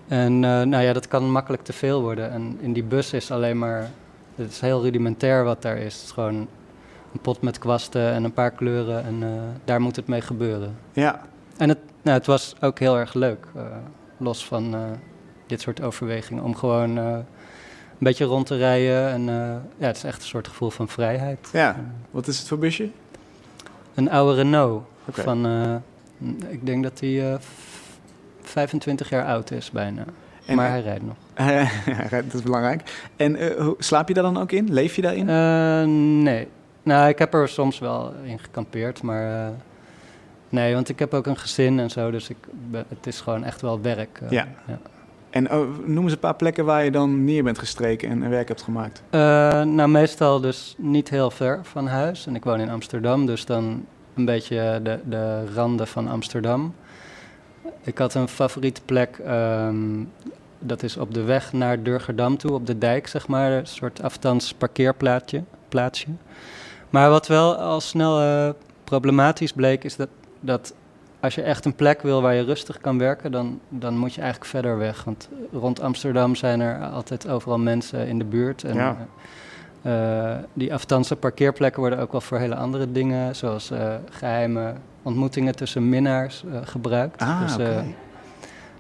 En 0.09 0.33
uh, 0.33 0.41
nou 0.41 0.83
ja, 0.83 0.93
dat 0.93 1.09
kan 1.09 1.31
makkelijk 1.31 1.63
te 1.63 1.73
veel 1.73 2.01
worden. 2.01 2.31
En 2.31 2.59
in 2.61 2.73
die 2.73 2.83
bus 2.83 3.13
is 3.13 3.31
alleen 3.31 3.59
maar, 3.59 3.91
het 4.35 4.51
is 4.51 4.61
heel 4.61 4.83
rudimentair 4.83 5.45
wat 5.45 5.63
daar 5.63 5.77
is. 5.77 5.95
Het 5.95 6.05
is 6.05 6.11
gewoon 6.11 6.49
een 7.13 7.21
pot 7.23 7.43
met 7.43 7.59
kwasten 7.59 8.13
en 8.13 8.25
een 8.25 8.33
paar 8.33 8.51
kleuren 8.51 9.05
en 9.05 9.23
uh, 9.23 9.29
daar 9.65 9.81
moet 9.81 9.97
het 9.97 10.07
mee 10.07 10.21
gebeuren. 10.21 10.77
Ja. 10.93 11.21
En 11.57 11.69
het, 11.69 11.79
nou, 12.03 12.17
het 12.17 12.27
was 12.27 12.55
ook 12.61 12.79
heel 12.79 12.99
erg 12.99 13.15
leuk, 13.15 13.47
uh, 13.57 13.63
los 14.17 14.47
van 14.47 14.77
dit 15.47 15.61
soort 15.61 15.83
overwegingen, 15.83 16.45
om 16.45 16.57
gewoon 16.57 17.25
beetje 18.05 18.25
rond 18.25 18.47
te 18.47 18.57
rijden. 18.57 19.09
En 19.09 19.25
ja, 19.77 19.87
het 19.87 19.97
is 19.97 20.05
echt 20.05 20.23
een 20.23 20.29
soort 20.29 20.49
gevoel 20.49 20.71
van 20.71 20.89
vrijheid. 20.89 21.49
Ja, 21.53 21.77
wat 22.11 22.27
is 22.27 22.39
het 22.39 22.49
voor 22.49 22.59
busje? 22.59 22.89
Een 23.95 24.11
oude 24.11 24.35
Renault. 24.35 24.85
Okay. 25.09 25.25
Van, 25.25 25.47
ik 26.49 26.67
denk 26.67 26.83
dat 26.83 26.99
die 26.99 27.23
25 28.43 29.09
jaar 29.09 29.25
oud 29.27 29.51
is 29.51 29.71
bijna. 29.71 30.05
En, 30.51 30.57
maar 30.57 30.69
hij 30.69 30.81
rijdt 30.81 31.05
nog. 31.05 31.17
dat 32.11 32.35
is 32.35 32.43
belangrijk. 32.43 33.09
En 33.17 33.43
uh, 33.43 33.71
slaap 33.79 34.09
je 34.09 34.15
daar 34.15 34.23
dan 34.23 34.39
ook 34.39 34.53
in? 34.53 34.73
Leef 34.73 34.97
je 34.97 35.03
daarin? 35.03 35.29
Uh, 35.29 36.23
nee. 36.23 36.49
Nou, 36.83 37.09
ik 37.09 37.19
heb 37.19 37.35
er 37.35 37.49
soms 37.49 37.79
wel 37.79 38.15
in 38.25 38.39
gekampeerd, 38.39 39.03
maar... 39.03 39.49
Uh, 39.49 39.57
nee, 40.49 40.75
want 40.75 40.89
ik 40.89 40.99
heb 40.99 41.15
ook 41.15 41.27
een 41.27 41.37
gezin 41.37 41.79
en 41.79 41.91
zo, 41.91 42.11
dus 42.11 42.29
ik, 42.29 42.37
het 42.89 43.07
is 43.07 43.21
gewoon 43.21 43.45
echt 43.45 43.61
wel 43.61 43.81
werk. 43.81 44.21
ja. 44.31 44.49
ja. 44.67 44.79
En 45.31 45.53
oh, 45.53 45.67
noem 45.87 46.05
eens 46.05 46.13
een 46.13 46.19
paar 46.19 46.37
plekken 46.37 46.65
waar 46.65 46.85
je 46.85 46.91
dan 46.91 47.25
neer 47.25 47.43
bent 47.43 47.59
gestreken 47.59 48.09
en, 48.09 48.31
werk 48.31 48.49
hebt 48.49 48.63
gemaakt. 48.63 49.03
nou, 49.11 49.89
meestal 49.89 50.41
dus 50.41 50.75
niet 50.79 51.11
heel 51.11 51.31
ver 51.31 51.61
van 51.63 51.87
huis. 51.87 52.27
En 52.27 52.35
ik 52.35 52.45
woon 52.45 52.61
in 52.61 52.71
Amsterdam, 52.71 53.27
dus 53.27 53.45
dan 53.45 53.85
een 54.15 54.25
beetje 54.25 54.81
de, 54.83 55.01
de 55.05 55.53
randen 55.55 55.87
van 55.87 56.09
Amsterdam. 56.09 56.75
Ik 57.83 57.99
had 57.99 58.15
een 58.15 58.29
favoriete 58.29 58.81
plek, 58.85 59.21
um, 59.29 60.11
dat 60.59 60.83
is 60.83 60.97
op 60.97 61.15
de 61.15 61.23
weg 61.23 61.53
naar 61.53 61.83
Durgerdam 61.83 62.37
toe, 62.37 62.53
op 62.53 62.67
de 62.67 62.79
dijk, 62.79 63.07
zeg 63.07 63.29
maar. 63.29 63.53
Een 63.53 63.67
soort 63.67 64.03
afstands 64.03 64.55
parkeerplaatsje. 64.55 65.43
Plaatsje. 65.69 66.07
Maar 66.91 67.11
wat 67.11 67.27
wel 67.27 67.57
al 67.57 67.81
snel 67.81 68.23
uh, 68.23 68.51
problematisch 68.85 69.53
bleek, 69.53 69.85
is 69.85 69.97
dat, 69.97 70.09
dat 70.41 70.75
als 71.21 71.35
je 71.35 71.43
echt 71.43 71.65
een 71.65 71.75
plek 71.75 72.03
wil 72.03 72.23
waar 72.23 72.35
je 72.35 72.45
rustig 72.45 72.81
kan 72.81 72.99
werken, 72.99 73.33
dan, 73.33 73.61
dan 73.69 73.97
moet 73.97 74.15
je 74.15 74.21
eigenlijk 74.21 74.51
verder 74.51 74.79
weg. 74.79 75.05
Want 75.05 75.29
rond 75.53 75.81
Amsterdam 75.81 76.35
zijn 76.35 76.61
er 76.61 76.89
altijd 76.89 77.29
overal 77.29 77.59
mensen 77.59 78.07
in 78.07 78.19
de 78.19 78.25
buurt. 78.25 78.65
En, 78.65 78.75
ja. 78.75 78.97
uh, 79.83 80.37
die 80.53 80.75
afstandse 80.75 81.17
parkeerplekken 81.17 81.81
worden 81.81 81.99
ook 81.99 82.13
wel 82.13 82.21
voor 82.21 82.39
hele 82.39 82.55
andere 82.55 82.93
dingen, 82.93 83.37
zoals 83.37 83.71
uh, 83.71 83.95
geheime 84.11 84.75
ontmoetingen 85.03 85.57
tussen 85.57 85.89
minnaars 85.89 86.43
uh, 86.47 86.59
gebruikt. 86.65 87.23
Ah, 87.23 87.43
dus, 87.43 87.55
okay. 87.55 87.95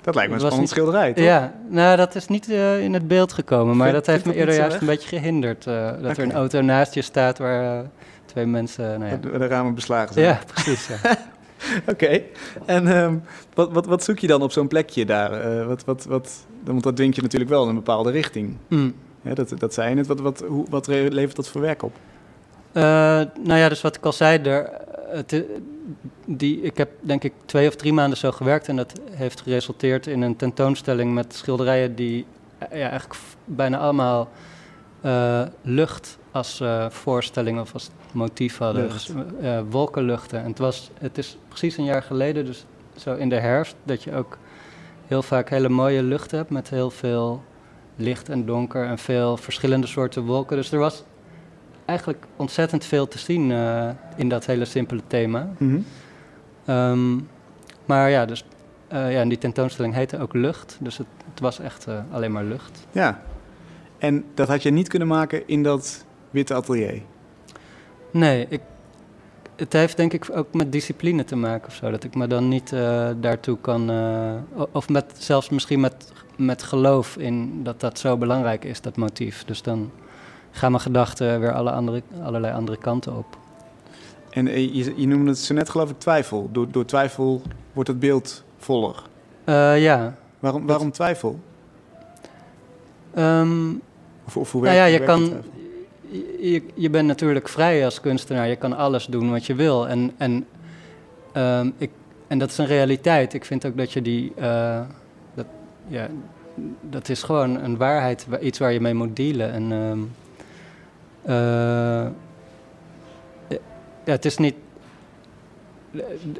Dat 0.02 0.14
lijkt 0.14 0.30
me 0.30 0.37
een 0.37 0.47
spannend 0.47 0.68
schilderij, 0.68 1.12
toch? 1.12 1.25
Ja, 1.25 1.52
nou, 1.68 1.97
dat 1.97 2.14
is 2.14 2.26
niet 2.26 2.49
in 2.80 2.92
het 2.92 3.09
beeld 3.09 3.32
gekomen, 3.32 3.76
maar 3.76 3.92
dat 3.92 4.06
heeft 4.06 4.25
me 4.25 4.35
eerder 4.35 4.54
juist 4.54 4.73
weg? 4.73 4.80
een 4.80 4.87
beetje 4.87 5.09
gehinderd. 5.09 5.64
Dat 5.64 5.99
okay. 5.99 6.11
er 6.11 6.23
een 6.23 6.32
auto 6.32 6.61
naast 6.61 6.94
je 6.94 7.02
staat 7.02 7.38
waar 7.38 7.85
twee 8.25 8.47
mensen... 8.47 8.99
Nou 8.99 9.11
ja. 9.11 9.16
de, 9.16 9.38
de, 9.38 9.47
ramen 9.47 9.75
beslagen 9.75 10.14
zijn. 10.14 10.26
Ja, 10.26 10.38
precies. 10.47 10.87
Ja. 10.87 11.16
Oké, 11.81 12.05
okay. 12.05 12.26
en 12.67 12.87
um, 12.87 13.23
wat, 13.55 13.73
wat, 13.73 13.87
wat 13.87 14.05
zoek 14.05 14.19
je 14.19 14.26
dan 14.26 14.43
op 14.43 14.52
zo'n 14.52 14.69
plekje 14.69 15.05
daar? 15.05 15.67
wat, 15.67 15.85
wat, 15.85 16.05
wat, 16.05 16.47
want 16.64 16.83
dat 16.83 16.97
dwingt 16.97 17.17
je 17.17 17.23
natuurlijk 17.23 17.50
wel 17.50 17.62
in 17.62 17.69
een 17.69 17.75
bepaalde 17.75 18.11
richting. 18.11 18.57
Mm. 18.69 18.95
Ja, 19.23 19.35
dat, 19.35 19.55
dat 19.59 19.75
zei 19.75 19.88
je 19.88 19.95
net. 19.95 20.07
Wat, 20.07 20.21
wat, 20.21 20.45
hoe, 20.49 20.67
wat 20.71 20.87
levert 20.87 21.37
dat 21.37 21.49
voor 21.49 21.61
werk 21.61 21.83
op? 21.83 21.97
nou 22.73 23.55
ja, 23.55 23.69
dus 23.69 23.81
wat 23.81 23.97
ik 23.97 24.05
al 24.05 24.12
zei, 24.12 24.38
er, 24.38 24.71
het, 25.11 25.45
die, 26.25 26.61
ik 26.61 26.76
heb 26.76 26.90
denk 27.00 27.25
ik 27.25 27.33
twee 27.45 27.69
of 27.69 27.76
drie 27.76 27.93
maanden 27.93 28.19
zo 28.19 28.31
gewerkt 28.31 28.69
en 28.69 28.76
dat 28.76 28.93
heeft 29.11 29.40
geresulteerd 29.40 30.07
in 30.07 30.23
een 30.23 30.37
tentoonstelling 30.37 31.14
met 31.14 31.35
schilderijen 31.35 31.95
die 31.95 32.26
ja, 32.59 32.90
eigenlijk 32.90 33.21
bijna 33.45 33.79
allemaal 33.79 34.29
uh, 35.02 35.42
lucht 35.62 36.19
als 36.30 36.61
uh, 36.61 36.90
voorstelling 36.90 37.61
of 37.61 37.73
als 37.73 37.90
motief 38.12 38.59
hadden. 38.59 38.88
Dus, 38.88 39.12
uh, 39.42 39.61
wolkenluchten. 39.71 40.40
En 40.42 40.47
het, 40.49 40.59
was, 40.59 40.90
het 40.99 41.19
is 41.19 41.38
precies 41.49 41.76
een 41.76 41.85
jaar 41.85 42.02
geleden, 42.02 42.45
dus 42.45 42.64
zo 42.97 43.14
in 43.14 43.28
de 43.28 43.38
herfst, 43.38 43.76
dat 43.85 44.02
je 44.02 44.14
ook 44.14 44.38
heel 45.07 45.23
vaak 45.23 45.50
hele 45.50 45.69
mooie 45.69 46.02
lucht 46.02 46.30
hebt 46.30 46.50
met 46.50 46.71
heel 46.71 46.90
veel 46.90 47.42
licht 47.97 48.28
en 48.28 48.47
donker 48.47 48.85
en 48.85 48.99
veel 48.99 49.37
verschillende 49.37 49.87
soorten 49.87 50.23
wolken. 50.23 50.57
Dus 50.57 50.73
er 50.73 50.78
was 50.78 51.02
eigenlijk 51.85 52.25
ontzettend 52.37 52.85
veel 52.85 53.09
te 53.09 53.19
zien 53.19 53.50
in 54.16 54.28
dat 54.28 54.47
hele 54.47 54.64
simpele 54.64 55.02
thema. 55.07 55.49
Mhm. 55.59 55.80
Ehm, 56.64 57.16
maar 57.85 58.11
ja, 58.11 58.25
dus, 58.25 58.45
uh, 58.92 59.12
ja, 59.12 59.21
en 59.21 59.28
die 59.28 59.38
tentoonstelling 59.38 59.95
heette 59.95 60.19
ook 60.19 60.35
Lucht. 60.35 60.76
Dus 60.80 60.99
het, 60.99 61.07
het 61.30 61.40
was 61.40 61.59
echt 61.59 61.88
uh, 61.88 61.95
alleen 62.11 62.33
maar 62.33 62.45
lucht. 62.45 62.87
Ja, 62.92 63.23
en 64.00 64.25
dat 64.35 64.49
had 64.49 64.62
je 64.62 64.71
niet 64.71 64.88
kunnen 64.88 65.09
maken 65.09 65.49
in 65.49 65.62
dat 65.62 66.04
witte 66.30 66.54
atelier? 66.54 67.02
Nee, 68.11 68.47
ik, 68.49 68.61
het 69.57 69.73
heeft 69.73 69.97
denk 69.97 70.12
ik 70.12 70.26
ook 70.33 70.54
met 70.54 70.73
discipline 70.73 71.25
te 71.25 71.37
maken 71.37 71.69
of 71.69 71.75
zo. 71.75 71.90
Dat 71.90 72.04
ik 72.04 72.14
me 72.14 72.26
dan 72.26 72.49
niet 72.49 72.73
uh, 72.73 73.09
daartoe 73.21 73.59
kan. 73.61 73.90
Uh, 73.90 74.35
of 74.73 74.88
met, 74.88 75.12
zelfs 75.19 75.49
misschien 75.49 75.80
met, 75.80 76.12
met 76.37 76.62
geloof 76.62 77.16
in 77.16 77.62
dat 77.62 77.80
dat 77.80 77.99
zo 77.99 78.16
belangrijk 78.16 78.64
is, 78.64 78.80
dat 78.80 78.97
motief. 78.97 79.45
Dus 79.45 79.62
dan 79.62 79.90
gaan 80.50 80.71
mijn 80.71 80.83
gedachten 80.83 81.40
weer 81.40 81.52
alle 81.52 81.71
andere, 81.71 82.02
allerlei 82.23 82.54
andere 82.54 82.78
kanten 82.78 83.16
op. 83.16 83.38
En 84.30 84.49
eh, 84.49 84.75
je, 84.75 84.92
je 84.97 85.07
noemde 85.07 85.30
het 85.30 85.38
zo 85.38 85.54
net, 85.54 85.69
geloof 85.69 85.90
ik, 85.90 85.99
twijfel. 85.99 86.49
Door, 86.52 86.71
door 86.71 86.85
twijfel 86.85 87.42
wordt 87.73 87.88
het 87.88 88.00
beeld 88.00 88.45
voller. 88.59 89.02
Ja. 89.76 90.14
Waarom, 90.38 90.66
waarom 90.66 90.90
twijfel? 90.90 91.40
Um, 93.19 93.80
of, 94.30 94.37
of 94.37 94.52
hoe 94.52 94.62
nou 94.62 94.75
ja, 94.75 94.84
je 94.84 94.99
werkt 94.99 95.12
kan, 95.12 95.42
je, 96.38 96.62
je 96.75 96.90
bent 96.90 97.06
natuurlijk 97.06 97.49
vrij 97.49 97.84
als 97.84 98.00
kunstenaar. 98.00 98.49
Je 98.49 98.56
kan 98.56 98.76
alles 98.76 99.06
doen 99.06 99.30
wat 99.30 99.46
je 99.46 99.54
wil. 99.54 99.88
En, 99.88 100.12
en, 100.16 100.46
um, 101.34 101.75
ik, 101.78 101.90
en 102.26 102.38
dat 102.38 102.50
is 102.50 102.58
een 102.58 102.66
realiteit. 102.66 103.34
Ik 103.34 103.44
vind 103.44 103.66
ook 103.66 103.76
dat 103.76 103.92
je 103.92 104.02
die. 104.02 104.32
Uh, 104.38 104.80
dat, 105.34 105.46
ja, 105.88 106.08
dat 106.80 107.08
is 107.08 107.22
gewoon 107.22 107.60
een 107.60 107.76
waarheid, 107.76 108.26
iets 108.40 108.58
waar 108.58 108.72
je 108.72 108.80
mee 108.80 108.94
moet 108.94 109.16
dealen. 109.16 109.52
En, 109.52 109.70
um, 109.70 110.12
uh, 111.26 112.06
ja, 114.04 114.12
het 114.12 114.25
is 114.25 114.37
niet. 114.37 114.54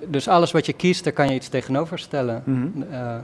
Dus 0.07 0.29
alles 0.29 0.51
wat 0.51 0.67
je 0.67 0.73
kiest, 0.73 1.05
daar 1.05 1.13
kan 1.13 1.29
je 1.29 1.35
iets 1.35 1.49
tegenover 1.49 1.99
stellen. 1.99 2.43
Mm 2.45 2.73
-hmm. 2.75 2.93
uh, 2.93 3.15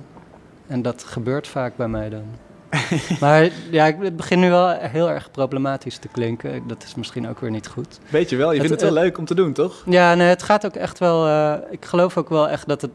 en 0.67 0.83
dat 0.83 1.05
gebeurt 1.05 1.49
vaak 1.49 1.77
bij 1.77 1.89
mij 1.89 2.09
dan. 2.09 2.25
maar 3.21 3.51
ja, 3.71 3.85
het 3.99 4.17
begint 4.17 4.41
nu 4.41 4.51
wel 4.51 4.69
heel 4.69 5.11
erg 5.11 5.31
problematisch 5.31 5.99
te 5.99 6.09
klinken. 6.09 6.63
Dat 6.67 6.83
is 6.83 6.95
misschien 6.95 7.29
ook 7.29 7.41
weer 7.41 7.51
niet 7.51 7.67
goed. 7.67 7.99
Weet 8.11 8.31
je 8.31 8.37
wel, 8.37 8.53
je 8.53 8.59
het, 8.59 8.67
vindt 8.67 8.83
het 8.83 8.91
wel 8.91 8.99
uh, 8.99 9.05
leuk 9.05 9.19
om 9.19 9.25
te 9.25 9.35
doen, 9.35 9.53
toch? 9.53 9.83
Ja, 9.87 10.15
nee, 10.15 10.29
het 10.29 10.43
gaat 10.43 10.67
ook 10.67 10.75
echt 10.75 10.99
wel. 10.99 11.27
Uh, 11.27 11.55
ik 11.71 11.85
geloof 11.85 12.17
ook 12.17 12.29
wel 12.29 12.49
echt 12.49 12.69
dat 12.69 12.83
het 12.83 12.91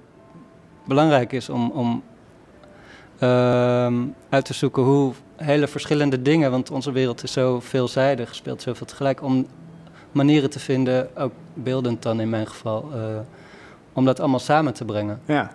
belangrijk 0.86 1.32
is 1.32 1.50
om, 1.50 1.72
om 1.72 2.04
uh, 3.20 3.88
uit 4.30 4.46
te 4.46 4.54
zoeken 4.54 4.84
hoe 4.84 5.14
hele 5.36 5.68
verschillende 5.68 6.22
dingen, 6.22 6.52
want 6.52 6.72
onze 6.72 6.92
wereld 6.92 7.24
is 7.24 7.32
zo 7.32 7.60
veelzijdig, 7.60 8.36
speelt 8.36 8.62
zoveel 8.62 8.86
tegelijk, 8.86 9.24
om 9.24 9.48
manieren 10.12 10.50
te 10.50 10.60
vinden, 10.60 11.18
ook 11.18 11.32
beeldend 11.54 12.02
dan 12.02 12.20
in 12.20 12.30
mijn 12.30 12.48
geval, 12.48 12.90
uh, 12.96 13.02
om 13.94 14.06
dat 14.06 14.20
allemaal 14.20 14.40
samen 14.40 14.74
te 14.74 14.86
brengen. 14.86 15.22
Ja. 15.26 15.52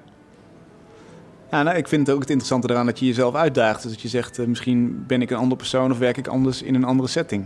Ja, 1.51 1.63
nou, 1.63 1.77
ik 1.77 1.89
vind 1.89 2.07
het 2.07 2.15
ook 2.17 2.21
het 2.21 2.31
interessante 2.31 2.71
eraan 2.71 2.87
dat 2.87 2.99
je 2.99 3.07
jezelf 3.07 3.35
uitdaagt. 3.35 3.83
Dus 3.83 3.93
dat 3.93 4.01
je 4.01 4.09
zegt, 4.09 4.39
uh, 4.39 4.47
misschien 4.47 5.05
ben 5.07 5.23
ik 5.23 5.31
een 5.31 5.37
andere 5.37 5.57
persoon 5.57 5.91
of 5.91 5.99
werk 5.99 6.17
ik 6.17 6.27
anders 6.27 6.63
in 6.63 6.75
een 6.75 6.85
andere 6.85 7.09
setting. 7.09 7.45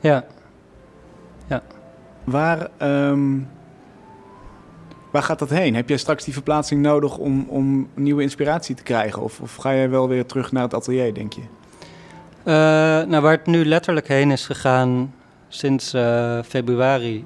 Ja. 0.00 0.24
Ja. 1.46 1.62
Waar, 2.24 2.68
um, 2.82 3.48
waar 5.10 5.22
gaat 5.22 5.38
dat 5.38 5.50
heen? 5.50 5.74
Heb 5.74 5.88
jij 5.88 5.98
straks 5.98 6.24
die 6.24 6.32
verplaatsing 6.32 6.82
nodig 6.82 7.16
om, 7.16 7.46
om 7.48 7.88
nieuwe 7.94 8.22
inspiratie 8.22 8.74
te 8.74 8.82
krijgen? 8.82 9.22
Of, 9.22 9.40
of 9.40 9.54
ga 9.56 9.74
jij 9.74 9.90
wel 9.90 10.08
weer 10.08 10.26
terug 10.26 10.52
naar 10.52 10.62
het 10.62 10.74
atelier, 10.74 11.14
denk 11.14 11.32
je? 11.32 11.40
Uh, 11.40 12.54
nou, 13.08 13.20
waar 13.20 13.32
het 13.32 13.46
nu 13.46 13.64
letterlijk 13.64 14.08
heen 14.08 14.30
is 14.30 14.46
gegaan 14.46 15.14
sinds 15.48 15.94
uh, 15.94 16.38
februari... 16.42 17.24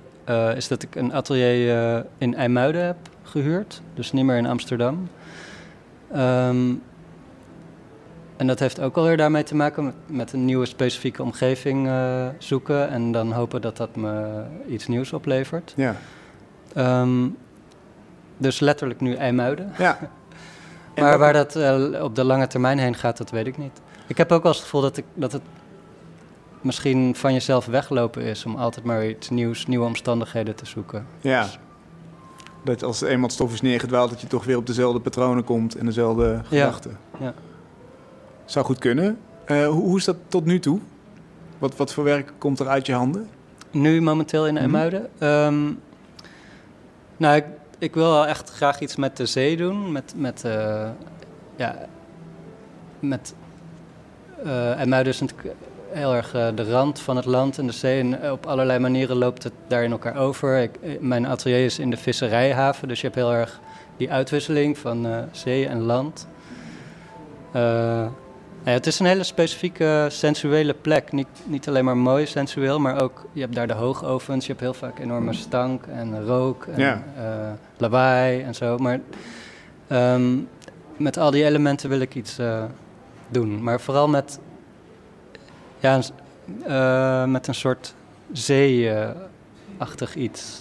is 0.54 0.68
dat 0.68 0.82
ik 0.82 0.94
een 0.94 1.12
atelier 1.12 2.06
in 2.18 2.34
IJmuiden 2.34 2.84
heb 2.84 2.96
gehuurd. 3.22 3.82
Dus 3.94 4.12
niet 4.12 4.24
meer 4.24 4.36
in 4.36 4.46
Amsterdam. 4.46 5.08
Um, 6.16 6.82
en 8.36 8.46
dat 8.46 8.58
heeft 8.58 8.80
ook 8.80 8.96
alweer 8.96 9.16
daarmee 9.16 9.42
te 9.42 9.54
maken 9.54 9.84
met, 9.84 9.94
met 10.06 10.32
een 10.32 10.44
nieuwe 10.44 10.66
specifieke 10.66 11.22
omgeving 11.22 11.86
uh, 11.86 12.26
zoeken 12.38 12.88
en 12.88 13.12
dan 13.12 13.32
hopen 13.32 13.60
dat 13.60 13.76
dat 13.76 13.96
me 13.96 14.42
iets 14.68 14.86
nieuws 14.86 15.12
oplevert. 15.12 15.74
Ja. 15.76 15.96
Um, 16.76 17.36
dus 18.36 18.60
letterlijk 18.60 19.00
nu 19.00 19.14
IJmuiden. 19.14 19.72
Ja. 19.78 19.98
maar 20.96 21.18
waar 21.18 21.32
dat 21.32 21.56
uh, 21.56 22.02
op 22.02 22.14
de 22.14 22.24
lange 22.24 22.46
termijn 22.46 22.78
heen 22.78 22.94
gaat, 22.94 23.16
dat 23.16 23.30
weet 23.30 23.46
ik 23.46 23.58
niet. 23.58 23.80
Ik 24.06 24.16
heb 24.16 24.32
ook 24.32 24.42
wel 24.42 24.52
eens 24.52 24.60
het 24.60 24.70
gevoel 24.70 24.80
dat, 24.80 24.96
ik, 24.96 25.04
dat 25.14 25.32
het 25.32 25.42
misschien 26.60 27.14
van 27.14 27.32
jezelf 27.32 27.66
weglopen 27.66 28.22
is 28.22 28.44
om 28.44 28.56
altijd 28.56 28.84
maar 28.84 29.06
iets 29.06 29.30
nieuws, 29.30 29.66
nieuwe 29.66 29.86
omstandigheden 29.86 30.54
te 30.54 30.66
zoeken. 30.66 31.06
Ja. 31.20 31.42
Dus, 31.42 31.58
dat 32.62 32.82
als 32.82 33.00
eenmaal 33.00 33.22
het 33.22 33.32
stof 33.32 33.52
is 33.52 33.60
neergedwaald, 33.60 34.10
dat 34.10 34.20
je 34.20 34.26
toch 34.26 34.44
weer 34.44 34.56
op 34.56 34.66
dezelfde 34.66 35.00
patronen 35.00 35.44
komt 35.44 35.74
en 35.74 35.86
dezelfde 35.86 36.40
gedachten. 36.44 36.98
Ja. 37.20 37.34
Zou 38.44 38.64
goed 38.64 38.78
kunnen. 38.78 39.18
Uh, 39.46 39.66
hoe, 39.66 39.82
hoe, 39.82 39.96
is 39.96 40.04
dat 40.04 40.16
tot 40.28 40.44
nu 40.44 40.58
toe? 40.58 40.78
Wat, 41.58 41.76
wat 41.76 41.92
voor 41.92 42.04
werk 42.04 42.32
komt 42.38 42.60
er 42.60 42.68
uit 42.68 42.86
je 42.86 42.92
handen? 42.92 43.28
Nu 43.70 44.00
momenteel 44.00 44.46
in 44.46 44.58
IJmuiden? 44.58 45.00
Mm 45.00 45.28
-hmm. 45.28 45.28
um, 45.28 45.80
nou, 47.16 47.36
ik, 47.36 47.44
ik, 47.78 47.94
wil 47.94 48.10
wel 48.10 48.26
echt 48.26 48.50
graag 48.50 48.80
iets 48.80 48.96
met 48.96 49.16
de 49.16 49.26
zee 49.26 49.56
doen. 49.56 49.92
Met, 49.92 50.14
met 50.16 50.42
uh, 50.46 50.88
ja, 51.56 51.76
met... 53.00 53.34
Uh, 54.44 54.70
IJmuiden 54.70 55.12
is 55.12 55.20
natuurlijk 55.20 55.54
heel 55.92 56.14
erg 56.14 56.34
uh, 56.34 56.48
de 56.54 56.70
rand 56.70 57.00
van 57.00 57.16
het 57.16 57.24
land 57.24 57.58
en 57.58 57.66
de 57.66 57.72
zee. 57.72 58.00
En 58.00 58.32
op 58.32 58.46
allerlei 58.46 58.78
manieren 58.78 59.16
loopt 59.16 59.42
het 59.42 59.52
daar 59.66 59.84
in 59.84 59.90
elkaar 59.90 60.16
over. 60.16 60.58
Ik, 60.58 61.00
mijn 61.00 61.26
atelier 61.26 61.64
is 61.64 61.78
in 61.78 61.90
de 61.90 61.96
visserijhaven, 61.96 62.88
dus 62.88 63.00
je 63.00 63.06
hebt 63.06 63.18
heel 63.18 63.32
erg 63.32 63.60
die 63.96 64.10
uitwisseling 64.10 64.78
van 64.78 65.06
zee 65.30 65.66
en 65.66 65.80
land. 65.80 66.26
Ja, 68.64 68.70
het 68.70 68.86
is 68.86 68.98
een 68.98 69.06
hele 69.06 69.22
specifieke 69.22 70.06
sensuele 70.10 70.74
plek. 70.74 71.12
Niet, 71.12 71.26
niet 71.44 71.68
alleen 71.68 71.84
maar 71.84 71.96
mooi 71.96 72.26
sensueel, 72.26 72.80
maar 72.80 73.02
ook 73.02 73.26
je 73.32 73.40
hebt 73.40 73.54
daar 73.54 73.66
de 73.66 73.72
hoogovens. 73.72 74.46
Je 74.46 74.50
hebt 74.52 74.64
heel 74.64 74.74
vaak 74.74 74.98
enorme 74.98 75.32
stank 75.32 75.86
en 75.86 76.24
rook 76.24 76.66
en 76.66 76.80
ja. 76.80 77.02
lawaai 77.76 78.42
en 78.42 78.54
zo. 78.54 78.78
Maar 78.78 79.00
um, 79.88 80.48
met 80.96 81.18
al 81.18 81.30
die 81.30 81.44
elementen 81.44 81.88
wil 81.88 82.00
ik 82.00 82.14
iets 82.14 82.38
doen. 83.28 83.62
Maar 83.62 83.80
vooral 83.80 84.08
met 84.08 84.38
ja, 85.82 86.00
uh, 86.66 87.24
met 87.30 87.46
een 87.46 87.54
soort 87.54 87.94
zee-achtig 88.32 90.14
iets. 90.14 90.60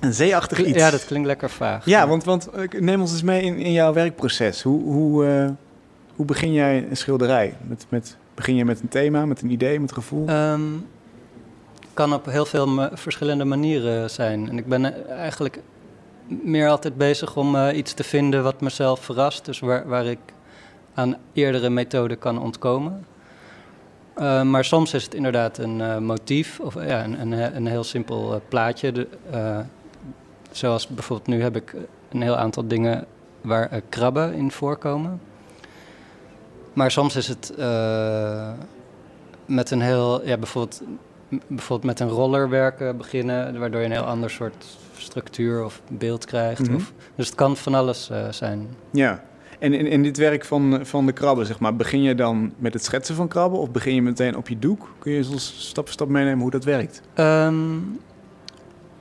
Een 0.00 0.14
zeeachtig 0.14 0.64
iets? 0.64 0.78
Ja, 0.78 0.90
dat 0.90 1.04
klinkt 1.04 1.26
lekker 1.26 1.50
vaag. 1.50 1.84
Ja, 1.84 2.08
want, 2.08 2.24
want 2.24 2.48
neem 2.80 3.00
ons 3.00 3.12
eens 3.12 3.22
mee 3.22 3.42
in, 3.42 3.56
in 3.56 3.72
jouw 3.72 3.92
werkproces. 3.92 4.62
Hoe, 4.62 4.82
hoe, 4.82 5.24
uh, 5.24 5.48
hoe 6.16 6.26
begin 6.26 6.52
jij 6.52 6.86
een 6.90 6.96
schilderij? 6.96 7.56
Met, 7.60 7.86
met, 7.88 8.16
begin 8.34 8.54
je 8.54 8.64
met 8.64 8.80
een 8.80 8.88
thema, 8.88 9.26
met 9.26 9.42
een 9.42 9.50
idee, 9.50 9.80
met 9.80 9.88
een 9.88 9.96
gevoel? 9.96 10.28
Um, 10.28 10.86
kan 11.94 12.14
op 12.14 12.26
heel 12.26 12.46
veel 12.46 12.88
verschillende 12.92 13.44
manieren 13.44 14.10
zijn. 14.10 14.48
En 14.48 14.58
ik 14.58 14.66
ben 14.66 15.08
eigenlijk 15.08 15.60
meer 16.26 16.68
altijd 16.68 16.96
bezig 16.96 17.36
om 17.36 17.54
uh, 17.54 17.76
iets 17.76 17.92
te 17.92 18.04
vinden 18.04 18.42
wat 18.42 18.60
mezelf 18.60 19.00
verrast. 19.00 19.44
Dus 19.44 19.58
waar, 19.58 19.88
waar 19.88 20.06
ik 20.06 20.18
aan 20.94 21.16
eerdere 21.32 21.70
methoden 21.70 22.18
kan 22.18 22.40
ontkomen. 22.40 23.04
Uh, 24.18 24.42
maar 24.42 24.64
soms 24.64 24.94
is 24.94 25.04
het 25.04 25.14
inderdaad 25.14 25.58
een 25.58 25.78
uh, 25.78 25.98
motief 25.98 26.60
of 26.60 26.74
ja, 26.74 27.04
een, 27.04 27.20
een, 27.20 27.56
een 27.56 27.66
heel 27.66 27.84
simpel 27.84 28.42
plaatje. 28.48 28.92
De, 28.92 29.08
zoals 30.50 30.88
bijvoorbeeld 30.88 31.28
nu 31.28 31.42
heb 31.42 31.56
ik 31.56 31.74
een 32.08 32.22
heel 32.22 32.36
aantal 32.36 32.68
dingen 32.68 33.06
waar 33.40 33.80
krabben 33.88 34.34
in 34.34 34.50
voorkomen. 34.50 35.20
Maar 36.72 36.90
soms 36.90 37.16
is 37.16 37.28
het 37.28 37.52
met 39.46 39.70
een 39.70 39.80
heel, 39.80 40.26
ja, 40.26 40.36
bijvoorbeeld, 40.36 40.82
bijvoorbeeld 41.46 41.98
met 41.98 42.00
een 42.00 42.08
roller 42.08 42.48
werken 42.48 42.96
beginnen, 42.96 43.58
waardoor 43.58 43.80
je 43.80 43.86
een 43.86 43.92
heel 43.92 44.02
ander 44.02 44.30
soort 44.30 44.66
structuur 44.96 45.64
of 45.64 45.82
beeld 45.90 46.24
krijgt. 46.24 46.60
Mhm. 46.60 46.70
Mm 46.70 46.76
-hmm. 46.76 46.86
of, 46.86 46.92
dus 47.14 47.26
het 47.26 47.34
kan 47.34 47.56
van 47.56 47.74
alles 47.74 48.10
zijn. 48.30 48.68
Ja. 48.90 49.22
En 49.58 49.74
in, 49.74 49.86
in 49.86 50.02
dit 50.02 50.16
werk 50.16 50.44
van, 50.44 50.86
van 50.86 51.06
de 51.06 51.12
krabben, 51.12 51.46
zeg 51.46 51.58
maar, 51.58 51.76
begin 51.76 52.02
je 52.02 52.14
dan 52.14 52.52
met 52.58 52.72
het 52.74 52.84
schetsen 52.84 53.14
van 53.14 53.28
krabben 53.28 53.58
of 53.58 53.70
begin 53.70 53.94
je 53.94 54.02
meteen 54.02 54.36
op 54.36 54.48
je 54.48 54.58
doek? 54.58 54.90
Kun 54.98 55.12
je 55.12 55.28
ons 55.30 55.54
stap 55.58 55.84
voor 55.84 55.92
stap 55.92 56.08
meenemen 56.08 56.40
hoe 56.40 56.50
dat 56.50 56.64
werkt? 56.64 57.02
Um, 57.14 58.00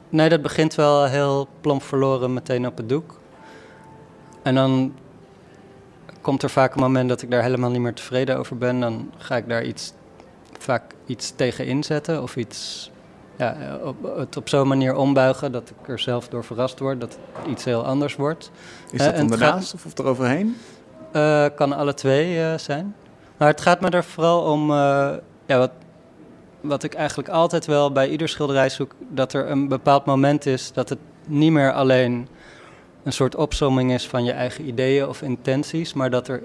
nee, 0.10 0.30
dat 0.30 0.42
begint 0.42 0.76
wel 0.76 1.06
heel 1.06 1.48
plomp 1.62 1.84
verloren 1.84 2.34
meteen 2.34 2.68
op 2.68 2.78
het 2.78 2.90
doek. 2.90 3.20
En 4.42 4.56
dan 4.56 4.94
komt 6.22 6.44
er 6.44 6.50
vaak 6.50 6.74
een 6.74 6.82
moment 6.82 7.10
dat 7.10 7.22
ik 7.22 7.32
daar 7.32 7.42
helemaal 7.44 7.70
niet 7.70 7.82
meer 7.82 7.94
tevreden 7.94 8.38
over 8.38 8.58
ben. 8.58 8.80
Dan 8.80 9.12
ga 9.18 9.36
ik 9.36 9.48
daar 9.48 9.64
iets, 9.64 9.94
vaak 10.58 10.84
iets 11.06 11.34
tegen 11.36 11.66
inzetten 11.66 12.24
of 12.24 12.36
iets, 12.36 12.92
ja, 13.38 13.78
op, 13.84 14.18
het 14.18 14.38
op 14.38 14.50
zo'n 14.50 14.68
manier 14.68 14.96
ombuigen 14.96 15.52
dat 15.52 15.70
ik 15.70 15.88
er 15.88 16.00
zelf 16.00 16.28
door 16.28 16.44
verrast 16.44 16.80
word, 16.80 17.02
dat 17.02 17.18
het 17.34 17.48
iets 17.48 17.64
heel 17.66 17.86
anders 17.86 18.16
wordt. 18.16 18.52
Is 18.92 19.00
dat 19.00 19.16
dan 19.16 19.28
daarnaast 19.28 19.74
of, 19.74 19.86
of 19.86 19.98
eroverheen? 19.98 20.58
Uh, 21.14 21.46
kan 21.56 21.74
alle 21.74 21.94
twee 21.94 22.38
uh, 22.38 22.58
zijn. 22.58 22.96
Maar 23.38 23.48
het 23.48 23.62
gaat 23.62 23.82
me 23.82 23.90
er 23.90 24.04
vooral 24.04 24.52
om, 24.52 24.72
uh, 24.72 25.14
ja, 25.46 25.58
wat, 25.58 25.72
wat 26.62 26.84
ik 26.84 26.94
eigenlijk 26.94 27.30
altijd 27.30 27.66
wel 27.66 27.92
bij 27.92 28.10
ieder 28.10 28.30
schilderij 28.30 28.70
zoek, 28.70 28.92
dat 29.10 29.34
er 29.34 29.50
een 29.50 29.68
bepaald 29.68 30.06
moment 30.06 30.46
is 30.46 30.72
dat 30.74 30.90
het 30.90 31.00
niet 31.28 31.52
meer 31.52 31.74
alleen 31.74 32.28
een 33.04 33.14
soort 33.14 33.36
opsomming 33.36 33.92
is 33.92 34.08
van 34.08 34.24
je 34.24 34.32
eigen 34.32 34.68
ideeën 34.68 35.08
of 35.08 35.22
intenties, 35.22 35.94
maar 35.94 36.10
dat 36.10 36.28
er 36.28 36.44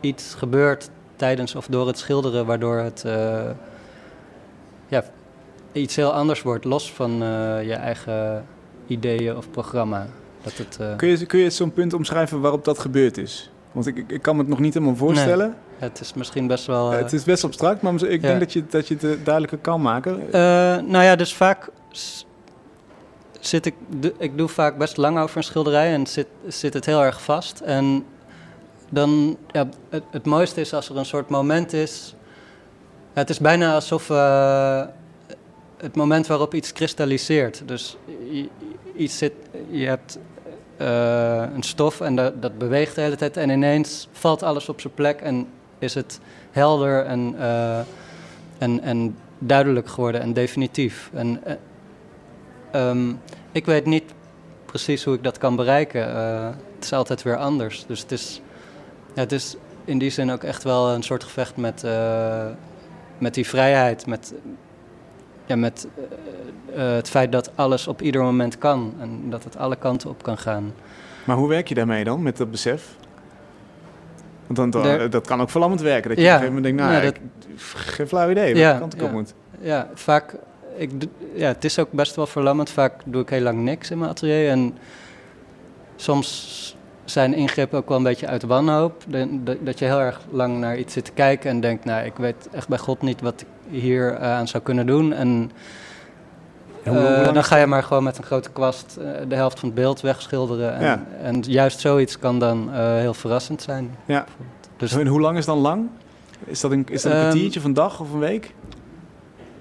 iets 0.00 0.34
gebeurt 0.34 0.90
tijdens 1.16 1.54
of 1.54 1.66
door 1.66 1.86
het 1.86 1.98
schilderen 1.98 2.46
waardoor 2.46 2.76
het 2.76 3.04
ja, 4.88 5.04
iets 5.72 5.96
heel 5.96 6.12
anders 6.12 6.42
wordt, 6.42 6.64
los 6.64 6.92
van 6.92 7.12
uh, 7.12 7.18
je 7.66 7.74
eigen 7.74 8.44
ideeën 8.86 9.36
of 9.36 9.50
programma. 9.50 10.06
Dat 10.42 10.56
het, 10.56 10.78
uh... 10.80 10.96
kun, 10.96 11.08
je, 11.08 11.26
kun 11.26 11.38
je 11.38 11.50
zo'n 11.50 11.72
punt 11.72 11.92
omschrijven 11.92 12.40
waarop 12.40 12.64
dat 12.64 12.78
gebeurd 12.78 13.18
is? 13.18 13.50
Want 13.72 13.86
ik, 13.86 14.04
ik 14.06 14.22
kan 14.22 14.34
me 14.34 14.40
het 14.40 14.50
nog 14.50 14.58
niet 14.58 14.74
helemaal 14.74 14.96
voorstellen. 14.96 15.48
Nee, 15.48 15.90
het 15.90 16.00
is 16.00 16.14
misschien 16.14 16.46
best 16.46 16.66
wel... 16.66 16.90
het 16.90 17.12
is 17.12 17.24
best 17.24 17.44
abstract, 17.44 17.82
maar 17.82 18.02
ik 18.02 18.22
denk 18.22 18.38
dat 18.38 18.52
je, 18.52 18.64
dat 18.68 18.88
je 18.88 18.96
het 19.00 19.24
duidelijker 19.24 19.58
kan 19.58 19.80
maken. 19.82 20.20
nou 20.90 21.04
ja, 21.04 21.16
dus 21.16 21.34
vaak 21.34 21.70
zit 23.44 23.66
ik, 23.66 23.74
ik 24.18 24.38
doe 24.38 24.48
vaak 24.48 24.78
best 24.78 24.96
lang 24.96 25.18
over 25.18 25.36
een 25.36 25.42
schilderij 25.42 25.92
en 25.92 26.06
zit, 26.06 26.26
zit 26.46 26.74
het 26.74 26.86
heel 26.86 27.02
erg 27.02 27.22
vast. 27.22 27.60
En 27.60 28.04
dan, 28.88 29.36
ja, 29.50 29.68
het, 29.88 30.02
het 30.10 30.24
mooiste 30.24 30.60
is 30.60 30.74
als 30.74 30.88
er 30.88 30.96
een 30.96 31.04
soort 31.04 31.28
moment 31.28 31.72
is. 31.72 32.14
het 33.12 33.30
is 33.30 33.38
bijna 33.38 33.74
alsof 33.74 34.08
uh, 34.08 34.82
het 35.82 35.96
moment 35.96 36.26
waarop 36.26 36.54
iets 36.54 36.72
kristalliseert. 36.72 37.62
Dus 37.66 37.96
iets 38.96 39.18
zit, 39.18 39.32
je 39.70 39.86
hebt 39.86 40.18
uh, 40.80 41.44
een 41.54 41.62
stof 41.62 42.00
en 42.00 42.16
dat, 42.16 42.42
dat 42.42 42.58
beweegt 42.58 42.94
de 42.94 43.00
hele 43.00 43.16
tijd 43.16 43.36
en 43.36 43.50
ineens 43.50 44.08
valt 44.12 44.42
alles 44.42 44.68
op 44.68 44.80
zijn 44.80 44.94
plek 44.94 45.20
en 45.20 45.46
is 45.78 45.94
het 45.94 46.20
helder 46.50 47.04
en, 47.04 47.34
uh, 47.38 47.78
en, 48.58 48.80
en 48.80 49.16
duidelijk 49.38 49.88
geworden 49.88 50.20
en 50.20 50.32
definitief. 50.32 51.10
En 51.14 51.42
Um, 52.74 53.20
ik 53.52 53.66
weet 53.66 53.86
niet 53.86 54.04
precies 54.66 55.04
hoe 55.04 55.14
ik 55.14 55.22
dat 55.22 55.38
kan 55.38 55.56
bereiken. 55.56 56.16
Het 56.74 56.84
is 56.84 56.92
altijd 56.92 57.22
weer 57.22 57.36
anders. 57.36 57.84
Dus 57.86 58.00
het 58.00 58.12
is, 58.12 58.40
ja, 59.14 59.20
het 59.20 59.32
is 59.32 59.56
in 59.84 59.98
die 59.98 60.10
zin 60.10 60.30
ook 60.30 60.42
echt 60.42 60.62
wel 60.62 60.90
een 60.90 61.02
soort 61.02 61.24
gevecht 61.24 61.56
met, 61.56 61.86
met 63.18 63.34
die 63.34 63.46
vrijheid. 63.46 64.06
Met, 64.06 64.34
ja, 65.46 65.56
met 65.56 65.86
uh, 66.76 66.94
het 66.94 67.08
feit 67.08 67.32
dat 67.32 67.50
alles 67.54 67.86
op 67.86 68.02
ieder 68.02 68.22
moment 68.22 68.58
kan. 68.58 68.94
En 68.98 69.30
dat 69.30 69.44
het 69.44 69.56
alle 69.56 69.76
kanten 69.76 70.10
op 70.10 70.22
kan 70.22 70.38
gaan. 70.38 70.72
Maar 71.24 71.36
hoe 71.36 71.48
werk 71.48 71.68
je 71.68 71.74
daarmee 71.74 72.04
dan, 72.04 72.22
met 72.22 72.36
dat 72.36 72.50
besef? 72.50 72.96
Want 74.46 74.72
dan, 74.72 75.10
dat 75.10 75.26
kan 75.26 75.40
ook 75.40 75.50
verlammend 75.50 75.80
werken. 75.80 76.08
Dat 76.08 76.18
je 76.18 76.24
ja, 76.24 76.36
op 76.36 76.42
een 76.42 76.46
gegeven 76.46 76.62
moment 76.62 76.76
denkt, 76.76 76.92
nou, 76.92 77.04
ja, 77.04 77.10
dat, 77.10 77.16
ik, 77.16 77.60
geen 77.60 78.08
flauw 78.08 78.30
idee 78.30 78.54
welke 78.54 78.78
kant 78.78 78.94
ik 78.94 79.00
ja, 79.00 79.06
op 79.06 79.12
moet. 79.12 79.34
Ja, 79.60 79.88
vaak 79.94 80.34
ik, 80.76 80.90
ja, 81.34 81.48
het 81.48 81.64
is 81.64 81.78
ook 81.78 81.92
best 81.92 82.16
wel 82.16 82.26
verlammend. 82.26 82.70
Vaak 82.70 82.92
doe 83.04 83.22
ik 83.22 83.28
heel 83.28 83.40
lang 83.40 83.58
niks 83.58 83.90
in 83.90 83.98
mijn 83.98 84.10
atelier. 84.10 84.48
En 84.48 84.78
soms 85.96 86.76
zijn 87.04 87.34
ingrepen 87.34 87.78
ook 87.78 87.88
wel 87.88 87.96
een 87.96 88.02
beetje 88.02 88.26
uit 88.26 88.42
wanhoop. 88.42 89.04
Dat 89.60 89.78
je 89.78 89.84
heel 89.84 90.00
erg 90.00 90.20
lang 90.30 90.58
naar 90.58 90.78
iets 90.78 90.92
zit 90.92 91.04
te 91.04 91.12
kijken 91.12 91.50
en 91.50 91.60
denkt, 91.60 91.84
nou, 91.84 92.04
ik 92.06 92.16
weet 92.16 92.48
echt 92.52 92.68
bij 92.68 92.78
God 92.78 93.02
niet 93.02 93.20
wat 93.20 93.40
ik 93.40 93.46
hier 93.72 94.12
uh, 94.12 94.20
aan 94.20 94.48
zou 94.48 94.62
kunnen 94.62 94.86
doen. 94.86 95.12
En 95.12 95.50
uh, 96.86 97.32
dan 97.32 97.44
ga 97.44 97.56
je 97.56 97.66
maar 97.66 97.82
gewoon 97.82 98.02
met 98.02 98.18
een 98.18 98.24
grote 98.24 98.50
kwast 98.50 98.96
uh, 99.00 99.10
de 99.28 99.34
helft 99.34 99.58
van 99.58 99.68
het 99.68 99.78
beeld 99.78 100.00
wegschilderen. 100.00 100.74
En, 100.74 100.84
ja. 100.84 101.04
en 101.22 101.40
juist 101.40 101.80
zoiets 101.80 102.18
kan 102.18 102.38
dan 102.38 102.70
heel 102.74 103.14
verrassend 103.14 103.62
zijn. 103.62 103.96
Ja. 104.04 104.24
Dus, 104.76 104.92
en 104.92 105.06
hoe 105.06 105.20
lang 105.20 105.38
is 105.38 105.44
dan 105.44 105.58
lang? 105.58 105.88
Is 106.44 106.60
dat 106.60 106.70
een, 106.70 106.86
is 106.90 107.02
dat 107.02 107.12
een 107.12 107.18
um, 107.18 107.24
kwartiertje 107.24 107.60
van 107.60 107.70
een 107.70 107.76
dag 107.76 108.00
of 108.00 108.12
een 108.12 108.18
week? 108.18 108.54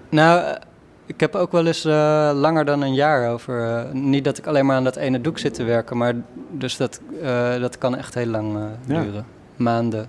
Nou, 0.09 0.57
ik 1.05 1.19
heb 1.19 1.35
ook 1.35 1.51
wel 1.51 1.65
eens 1.65 1.85
uh, 1.85 2.31
langer 2.33 2.65
dan 2.65 2.81
een 2.81 2.93
jaar 2.93 3.29
over. 3.29 3.61
Uh, 3.61 3.91
niet 3.91 4.23
dat 4.23 4.37
ik 4.37 4.47
alleen 4.47 4.65
maar 4.65 4.75
aan 4.75 4.83
dat 4.83 4.95
ene 4.95 5.21
doek 5.21 5.39
zit 5.39 5.53
te 5.53 5.63
werken, 5.63 5.97
maar 5.97 6.13
dus 6.51 6.77
dat, 6.77 7.01
uh, 7.21 7.59
dat 7.59 7.77
kan 7.77 7.95
echt 7.95 8.13
heel 8.13 8.25
lang 8.25 8.57
duren. 8.85 9.13
Ja. 9.13 9.23
Maanden. 9.55 10.07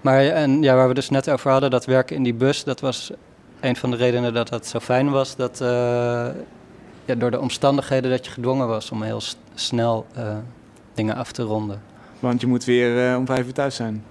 Maar 0.00 0.20
en, 0.20 0.62
ja, 0.62 0.74
waar 0.74 0.88
we 0.88 0.94
dus 0.94 1.10
net 1.10 1.30
over 1.30 1.50
hadden, 1.50 1.70
dat 1.70 1.84
werken 1.84 2.16
in 2.16 2.22
die 2.22 2.34
bus, 2.34 2.64
dat 2.64 2.80
was 2.80 3.10
een 3.60 3.76
van 3.76 3.90
de 3.90 3.96
redenen 3.96 4.34
dat 4.34 4.48
dat 4.48 4.66
zo 4.66 4.78
fijn 4.78 5.10
was. 5.10 5.36
Dat 5.36 5.58
ja, 7.04 7.14
door 7.14 7.30
de 7.30 7.40
omstandigheden 7.40 8.10
dat 8.10 8.24
je 8.24 8.30
gedwongen 8.30 8.68
was 8.68 8.90
om 8.90 9.02
heel 9.02 9.20
snel 9.54 10.06
dingen 10.94 11.16
af 11.16 11.32
te 11.32 11.42
ronden. 11.42 11.82
Want 12.20 12.40
je 12.40 12.46
moet 12.46 12.64
weer 12.64 13.16
om 13.16 13.26
vijf 13.26 13.46
uur 13.46 13.52
thuis 13.52 13.74
zijn. 13.74 14.04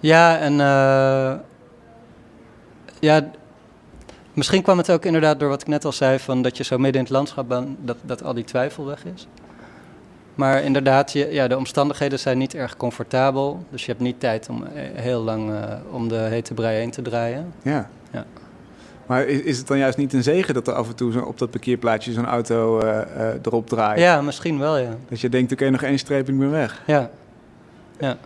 Ja, 0.00 0.38
en 0.38 0.54
ja, 3.00 3.30
Misschien 4.36 4.62
kwam 4.62 4.78
het 4.78 4.90
ook 4.90 5.04
inderdaad 5.04 5.40
door 5.40 5.48
wat 5.48 5.60
ik 5.60 5.66
net 5.66 5.84
al 5.84 5.92
zei, 5.92 6.18
van 6.18 6.42
dat 6.42 6.56
je 6.56 6.64
zo 6.64 6.78
midden 6.78 7.00
in 7.00 7.06
het 7.06 7.16
landschap 7.16 7.48
bent, 7.48 7.76
dat, 7.80 7.96
dat 8.02 8.22
al 8.22 8.34
die 8.34 8.44
twijfel 8.44 8.84
weg 8.84 9.04
is. 9.14 9.26
Maar 10.36 10.62
inderdaad, 10.62 11.12
je, 11.12 11.28
ja, 11.32 11.48
de 11.48 11.56
omstandigheden 11.56 12.18
zijn 12.18 12.38
niet 12.38 12.54
erg 12.54 12.76
comfortabel. 12.76 13.64
Dus 13.70 13.84
je 13.84 13.90
hebt 13.90 14.02
niet 14.02 14.20
tijd 14.20 14.48
om 14.48 14.64
eh, 14.64 14.82
heel 14.94 15.22
lang 15.22 15.50
uh, 15.50 15.58
om 15.90 16.08
de 16.08 16.16
hete 16.16 16.54
brei 16.54 16.76
heen 16.76 16.90
te 16.90 17.02
draaien. 17.02 17.52
Ja. 17.62 17.90
ja. 18.12 18.24
Maar 19.06 19.24
is, 19.24 19.40
is 19.40 19.58
het 19.58 19.66
dan 19.66 19.78
juist 19.78 19.96
niet 19.96 20.12
een 20.12 20.22
zegen 20.22 20.54
dat 20.54 20.68
er 20.68 20.74
af 20.74 20.88
en 20.88 20.94
toe 20.94 21.12
zo 21.12 21.20
op 21.20 21.38
dat 21.38 21.50
parkeerplaatsje 21.50 22.12
zo'n 22.12 22.26
auto 22.26 22.80
uh, 22.80 22.86
uh, 22.86 23.28
erop 23.42 23.68
draait? 23.68 24.00
Ja, 24.00 24.20
misschien 24.20 24.58
wel, 24.58 24.78
ja. 24.78 24.96
Dat 25.08 25.20
je 25.20 25.28
denkt, 25.28 25.52
oké, 25.52 25.62
okay, 25.62 25.72
nog 25.74 25.82
één 25.82 25.98
streep, 25.98 26.28
ik 26.28 26.38
ben 26.38 26.50
weg. 26.50 26.82
Ja. 26.86 27.10
Ja. 28.00 28.16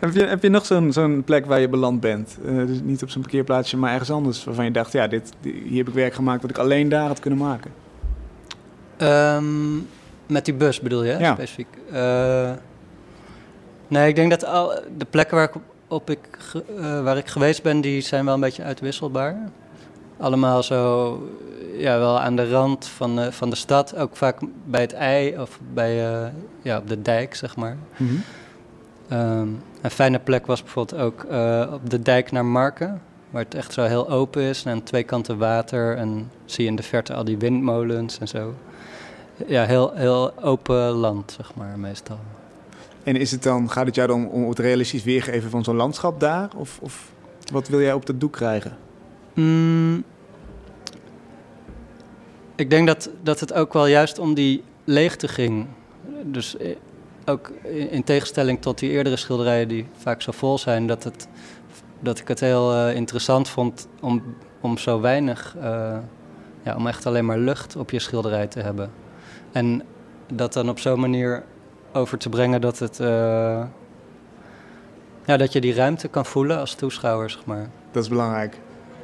heb, 0.00 0.12
je, 0.12 0.24
heb 0.24 0.42
je 0.42 0.48
nog 0.48 0.66
zo'n 0.66 0.92
zo'n 0.92 1.22
plek 1.24 1.46
waar 1.46 1.60
je 1.60 1.68
beland 1.68 2.00
bent? 2.00 2.38
Dus 2.42 2.80
niet 2.82 3.02
op 3.02 3.10
zo'n 3.10 3.22
parkeerplaatsje, 3.22 3.76
maar 3.76 3.92
ergens 3.92 4.10
anders 4.10 4.44
waarvan 4.44 4.64
je 4.64 4.70
dacht, 4.70 4.92
ja, 4.92 5.06
dit, 5.06 5.32
hier 5.42 5.78
heb 5.78 5.88
ik 5.88 5.94
werk 5.94 6.14
gemaakt 6.14 6.40
dat 6.40 6.50
ik 6.50 6.58
alleen 6.58 6.88
daar 6.88 7.06
had 7.06 7.20
kunnen 7.20 7.38
maken. 7.38 7.70
Um, 8.98 9.86
met 10.26 10.44
die 10.44 10.54
bus 10.54 10.80
bedoel 10.80 11.04
je, 11.04 11.18
ja. 11.18 11.34
specifiek? 11.34 11.66
Uh, 11.92 12.50
nee, 13.88 14.08
ik 14.08 14.14
denk 14.14 14.30
dat 14.30 14.44
al 14.44 14.74
de 14.96 15.04
plekken 15.10 15.36
waar 15.36 15.48
ik, 15.48 15.54
op 15.88 16.10
ik, 16.10 16.28
uh, 16.78 17.02
waar 17.02 17.16
ik 17.16 17.28
geweest 17.28 17.62
ben, 17.62 17.80
die 17.80 18.00
zijn 18.00 18.24
wel 18.24 18.34
een 18.34 18.40
beetje 18.40 18.62
uitwisselbaar. 18.62 19.36
Allemaal 20.18 20.62
zo, 20.62 21.18
ja, 21.76 21.98
wel 21.98 22.20
aan 22.20 22.36
de 22.36 22.50
rand 22.50 22.86
van, 22.86 23.18
uh, 23.18 23.26
van 23.26 23.50
de 23.50 23.56
stad. 23.56 23.96
Ook 23.96 24.16
vaak 24.16 24.38
bij 24.64 24.80
het 24.80 24.92
ei 24.92 25.38
of 25.38 25.58
bij, 25.72 25.94
ja, 26.62 26.78
op 26.78 26.88
de 26.88 27.02
dijk, 27.02 27.34
zeg 27.34 27.56
maar. 27.56 27.76
Mm 27.96 28.08
-hmm. 28.08 28.22
Um, 29.18 29.62
een 29.82 29.90
fijne 29.90 30.18
plek 30.18 30.46
was 30.46 30.62
bijvoorbeeld 30.62 31.02
ook 31.02 31.26
op 31.72 31.90
de 31.90 32.02
dijk 32.02 32.32
naar 32.32 32.44
Marken, 32.44 33.02
waar 33.30 33.42
het 33.42 33.54
echt 33.54 33.72
zo 33.72 33.82
heel 33.82 34.10
open 34.10 34.42
is 34.42 34.64
en 34.64 34.72
aan 34.72 34.82
twee 34.82 35.02
kanten 35.02 35.38
water 35.38 35.96
en 35.96 36.30
zie 36.44 36.64
je 36.64 36.70
in 36.70 36.76
de 36.76 36.82
verte 36.82 37.14
al 37.14 37.24
die 37.24 37.38
windmolens 37.38 38.18
en 38.18 38.28
zo. 38.28 38.54
Ja, 39.46 39.64
heel, 39.64 39.92
heel 39.94 40.32
open 40.42 40.76
land, 40.76 41.32
zeg 41.36 41.54
maar, 41.54 41.78
meestal. 41.78 42.18
En 43.02 43.16
is 43.16 43.30
het 43.30 43.42
dan, 43.42 43.70
gaat 43.70 43.86
het 43.86 43.94
jou 43.94 44.08
dan 44.08 44.28
om 44.28 44.48
het 44.48 44.58
realistisch 44.58 45.02
weergeven 45.02 45.50
van 45.50 45.64
zo'n 45.64 45.76
landschap 45.76 46.20
daar? 46.20 46.50
Of, 46.56 46.78
of 46.82 47.12
wat 47.52 47.68
wil 47.68 47.80
jij 47.80 47.92
op 47.92 48.06
dat 48.06 48.20
doek 48.20 48.32
krijgen? 48.32 48.76
Mm, 49.34 50.04
ik 52.56 52.70
denk 52.70 52.86
dat, 52.86 53.10
dat 53.22 53.40
het 53.40 53.52
ook 53.52 53.72
wel 53.72 53.86
juist 53.86 54.18
om 54.18 54.34
die 54.34 54.62
leegte 54.84 55.28
ging. 55.28 55.66
Dus 56.24 56.56
eh, 56.56 56.76
ook 57.24 57.50
in 57.90 58.04
tegenstelling 58.04 58.60
tot 58.60 58.78
die 58.78 58.90
eerdere 58.90 59.16
schilderijen 59.16 59.68
die 59.68 59.86
vaak 59.96 60.22
zo 60.22 60.32
vol 60.32 60.58
zijn, 60.58 60.86
dat, 60.86 61.04
het, 61.04 61.28
dat 62.00 62.18
ik 62.18 62.28
het 62.28 62.40
heel 62.40 62.74
uh, 62.74 62.94
interessant 62.94 63.48
vond 63.48 63.88
om, 64.00 64.22
om 64.60 64.78
zo 64.78 65.00
weinig, 65.00 65.54
uh, 65.56 65.96
ja, 66.62 66.76
om 66.76 66.86
echt 66.86 67.06
alleen 67.06 67.24
maar 67.24 67.38
lucht 67.38 67.76
op 67.76 67.90
je 67.90 67.98
schilderij 67.98 68.46
te 68.46 68.60
hebben. 68.60 68.90
En 69.52 69.82
dat 70.32 70.52
dan 70.52 70.68
op 70.68 70.78
zo'n 70.78 71.00
manier 71.00 71.44
over 71.92 72.18
te 72.18 72.28
brengen 72.28 72.60
dat 72.60 72.78
het, 72.78 73.00
uh, 73.00 73.06
ja, 75.24 75.36
dat 75.36 75.52
je 75.52 75.60
die 75.60 75.74
ruimte 75.74 76.08
kan 76.08 76.26
voelen 76.26 76.58
als 76.58 76.74
toeschouwer, 76.74 77.30
zeg 77.30 77.44
maar. 77.44 77.68
Dat 77.90 78.02
is 78.02 78.08
belangrijk. 78.08 78.58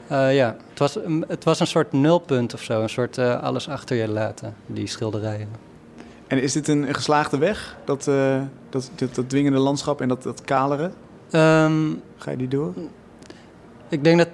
ja, 0.09 0.57
het 0.69 0.79
was, 0.79 0.99
het 1.29 1.45
was 1.45 1.61
een 1.61 1.67
soort 1.67 1.93
nulpunt 1.93 2.55
of 2.55 2.63
zo, 2.63 2.83
een 2.83 2.89
soort 2.89 3.19
alles 3.19 3.69
achter 3.69 3.97
je 3.97 4.09
laten, 4.09 4.55
die 4.67 4.87
schilderijen. 4.87 5.49
En 6.29 6.43
is 6.43 6.53
dit 6.53 6.69
een, 6.69 6.95
geslaagde 6.95 7.39
weg, 7.39 7.77
dat, 7.85 8.07
uh, 8.07 8.41
dat, 8.71 8.91
dat, 8.95 9.29
dwingende 9.29 9.59
landschap 9.59 10.01
en 10.01 10.09
dat, 10.09 10.23
dat 10.23 10.43
kaleren? 10.43 10.93
Um, 11.33 12.03
Ga 12.17 12.31
je 12.31 12.37
die 12.37 12.49
door? 12.49 12.73
Ik 13.89 14.05
denk 14.05 14.19
dat. 14.19 14.29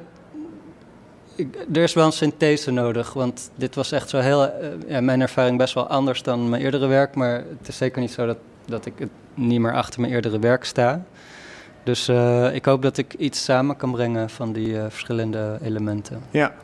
Ik, 1.34 1.56
er 1.72 1.82
is 1.82 1.92
wel 1.92 2.06
een 2.06 2.12
synthese 2.12 2.70
nodig, 2.70 3.12
want 3.12 3.50
dit 3.54 3.74
was 3.74 3.92
echt 3.92 4.08
zo 4.08 4.18
heel. 4.18 4.42
Uh, 4.44 4.50
ja, 4.88 5.00
mijn 5.00 5.20
ervaring 5.20 5.58
best 5.58 5.74
wel 5.74 5.86
anders 5.86 6.22
dan 6.22 6.48
mijn 6.48 6.62
eerdere 6.62 6.86
werk, 6.86 7.14
maar 7.14 7.34
het 7.58 7.68
is 7.68 7.76
zeker 7.76 8.00
niet 8.00 8.12
zo 8.12 8.26
dat, 8.26 8.38
dat 8.66 8.86
ik 8.86 8.92
het 8.98 9.08
niet 9.34 9.60
meer 9.60 9.74
achter 9.74 10.00
mijn 10.00 10.12
eerdere 10.12 10.38
werk 10.38 10.64
sta. 10.64 11.04
Dus 11.82 12.08
uh, 12.08 12.54
ik 12.54 12.64
hoop 12.64 12.82
dat 12.82 12.96
ik 12.96 13.14
iets 13.14 13.44
samen 13.44 13.76
kan 13.76 13.90
brengen 13.92 14.30
van 14.30 14.52
die 14.52 14.76
verschillende 14.88 15.58
elementen. 15.62 16.22
Ja, 16.30 16.54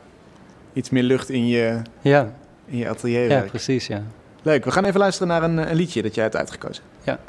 iets 0.73 0.89
meer 0.89 1.03
lucht 1.03 1.29
in 1.29 1.47
je, 1.47 1.81
ja. 2.01 2.31
in 2.65 2.77
je 2.77 2.89
atelierwerk. 2.89 3.43
Ja, 3.43 3.49
precies, 3.49 3.87
ja. 3.87 4.03
Leuk, 4.41 4.65
we 4.65 4.71
gaan 4.71 4.85
even 4.85 4.99
luisteren 4.99 5.27
naar 5.27 5.43
een, 5.43 5.57
een 5.57 5.75
liedje 5.75 6.01
dat 6.01 6.15
jij 6.15 6.23
hebt 6.23 6.35
uitgekozen. 6.35 6.83
Ja. 7.03 7.19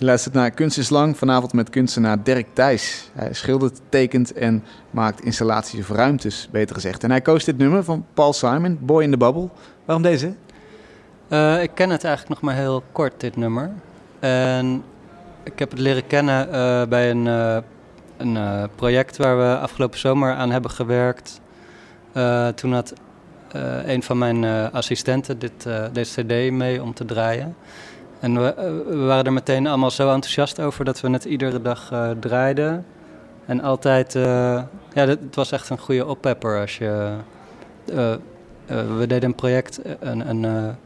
Luistert 0.00 0.34
naar 0.34 0.50
Kunst 0.50 0.78
is 0.78 0.90
Lang, 0.90 1.16
vanavond 1.16 1.52
met 1.52 1.70
kunstenaar 1.70 2.22
Dirk 2.22 2.46
Thijs. 2.52 3.10
Hij 3.12 3.34
schildert, 3.34 3.80
tekent 3.88 4.32
en 4.32 4.64
maakt 4.90 5.24
installaties 5.24 5.80
of 5.80 5.88
ruimtes, 5.88 6.48
beter 6.50 6.74
gezegd. 6.74 7.04
En 7.04 7.10
hij 7.10 7.20
koos 7.20 7.44
dit 7.44 7.58
nummer 7.58 7.84
van 7.84 8.06
Paul 8.14 8.32
Simon, 8.32 8.78
Boy 8.80 9.02
in 9.02 9.10
the 9.10 9.16
Bubble. 9.16 9.48
Waarom 9.84 10.02
deze? 10.02 10.32
Uh, 11.28 11.62
ik 11.62 11.70
ken 11.74 11.90
het 11.90 12.04
eigenlijk 12.04 12.40
nog 12.40 12.50
maar 12.50 12.62
heel 12.62 12.82
kort, 12.92 13.20
dit 13.20 13.36
nummer. 13.36 13.70
En 14.20 14.82
ik 15.42 15.58
heb 15.58 15.70
het 15.70 15.78
leren 15.78 16.06
kennen 16.06 16.48
uh, 16.48 16.84
bij 16.88 17.10
een, 17.10 17.26
uh, 17.26 17.56
een 18.16 18.68
project 18.74 19.16
waar 19.16 19.38
we 19.38 19.58
afgelopen 19.58 19.98
zomer 19.98 20.34
aan 20.34 20.50
hebben 20.50 20.70
gewerkt. 20.70 21.40
toen 22.54 22.72
had 22.72 22.92
een 23.84 24.02
van 24.02 24.18
mijn 24.18 24.44
assistenten 24.72 25.38
dit, 25.38 25.68
deze 25.92 26.22
cd 26.22 26.50
mee 26.52 26.82
om 26.82 26.94
te 26.94 27.04
draaien. 27.04 27.56
En 28.20 28.42
we, 28.42 28.84
we, 28.88 28.96
waren 28.96 29.24
er 29.24 29.32
meteen 29.32 29.66
allemaal 29.66 29.90
zo 29.90 30.12
enthousiast 30.12 30.60
over 30.60 30.84
dat 30.84 31.00
we 31.00 31.10
het 31.10 31.24
iedere 31.24 31.62
dag 31.62 31.92
draaiden. 32.20 32.84
En 33.46 33.60
altijd, 33.60 34.12
ja, 34.12 34.66
het 34.94 35.34
was 35.34 35.52
echt 35.52 35.70
een 35.70 35.78
goede 35.78 36.06
oppepper 36.06 36.60
als 36.60 36.78
je... 36.78 37.16
we 38.66 39.06
deden 39.06 39.24
een 39.24 39.34
project, 39.34 39.80
een, 40.00 40.28
een 40.28 40.76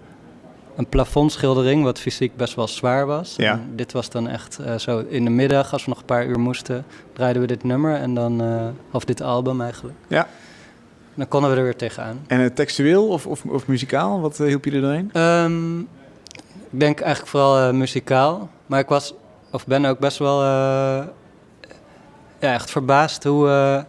een 0.76 0.86
plafondschildering, 0.88 1.84
wat 1.84 1.98
fysiek 1.98 2.36
best 2.36 2.54
wel 2.54 2.68
zwaar 2.68 3.06
was. 3.06 3.34
Ja. 3.36 3.60
dit 3.74 3.92
was 3.92 4.10
dan 4.10 4.28
echt 4.28 4.58
uh, 4.60 4.78
zo 4.78 5.04
in 5.08 5.24
de 5.24 5.30
middag, 5.30 5.72
als 5.72 5.84
we 5.84 5.90
nog 5.90 5.98
een 5.98 6.04
paar 6.04 6.26
uur 6.26 6.40
moesten, 6.40 6.84
draaiden 7.12 7.42
we 7.42 7.48
dit 7.48 7.64
nummer 7.64 7.94
en 7.94 8.14
dan, 8.14 8.42
uh, 8.42 8.66
of 8.90 9.04
dit 9.04 9.20
album 9.20 9.60
eigenlijk. 9.60 9.96
Ja. 10.08 10.28
Dan 11.14 11.28
konden 11.28 11.50
we 11.50 11.56
er 11.56 11.62
weer 11.62 11.76
tegenaan. 11.76 12.20
En 12.26 12.40
uh, 12.40 12.46
textueel 12.46 13.08
of, 13.08 13.26
of, 13.26 13.44
of, 13.44 13.66
muzikaal, 13.66 14.20
wat 14.20 14.38
hielp 14.38 14.64
je 14.64 14.70
er 14.70 14.80
doorheen? 14.80 15.10
Um, 15.16 15.88
ik 16.72 16.80
denk 16.80 17.00
eigenlijk 17.00 17.30
vooral 17.30 17.72
muzikaal, 17.72 18.48
maar 18.66 18.80
ik 18.80 18.88
was, 18.88 19.14
of 19.50 19.66
ben 19.66 19.84
ook 19.84 19.98
best 19.98 20.18
wel 20.18 20.42
ja, 20.42 21.08
echt 22.38 22.70
verbaasd 22.70 23.24
hoe 23.24 23.84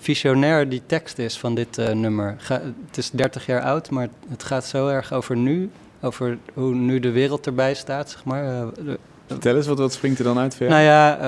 visionair 0.00 0.68
die 0.68 0.82
tekst 0.86 1.18
is 1.18 1.38
van 1.38 1.54
dit 1.54 1.76
nummer. 1.94 2.34
Ga, 2.38 2.60
het 2.86 2.96
is 2.96 3.10
30 3.10 3.46
jaar 3.46 3.62
oud, 3.62 3.90
maar 3.90 4.08
het 4.28 4.42
gaat 4.42 4.64
zo 4.64 4.88
erg 4.88 5.12
over 5.12 5.36
nu. 5.36 5.70
Over 6.00 6.38
hoe 6.54 6.74
nu 6.74 7.00
de 7.00 7.10
wereld 7.10 7.46
erbij 7.46 7.74
staat, 7.74 8.10
zeg 8.10 8.24
maar. 8.24 8.66
Vertel 9.26 9.56
eens, 9.56 9.66
wat, 9.66 9.78
wat 9.78 9.92
springt 9.92 10.18
er 10.18 10.24
dan 10.24 10.38
uit? 10.38 10.58
Nou 10.58 10.82
ja, 10.82 11.18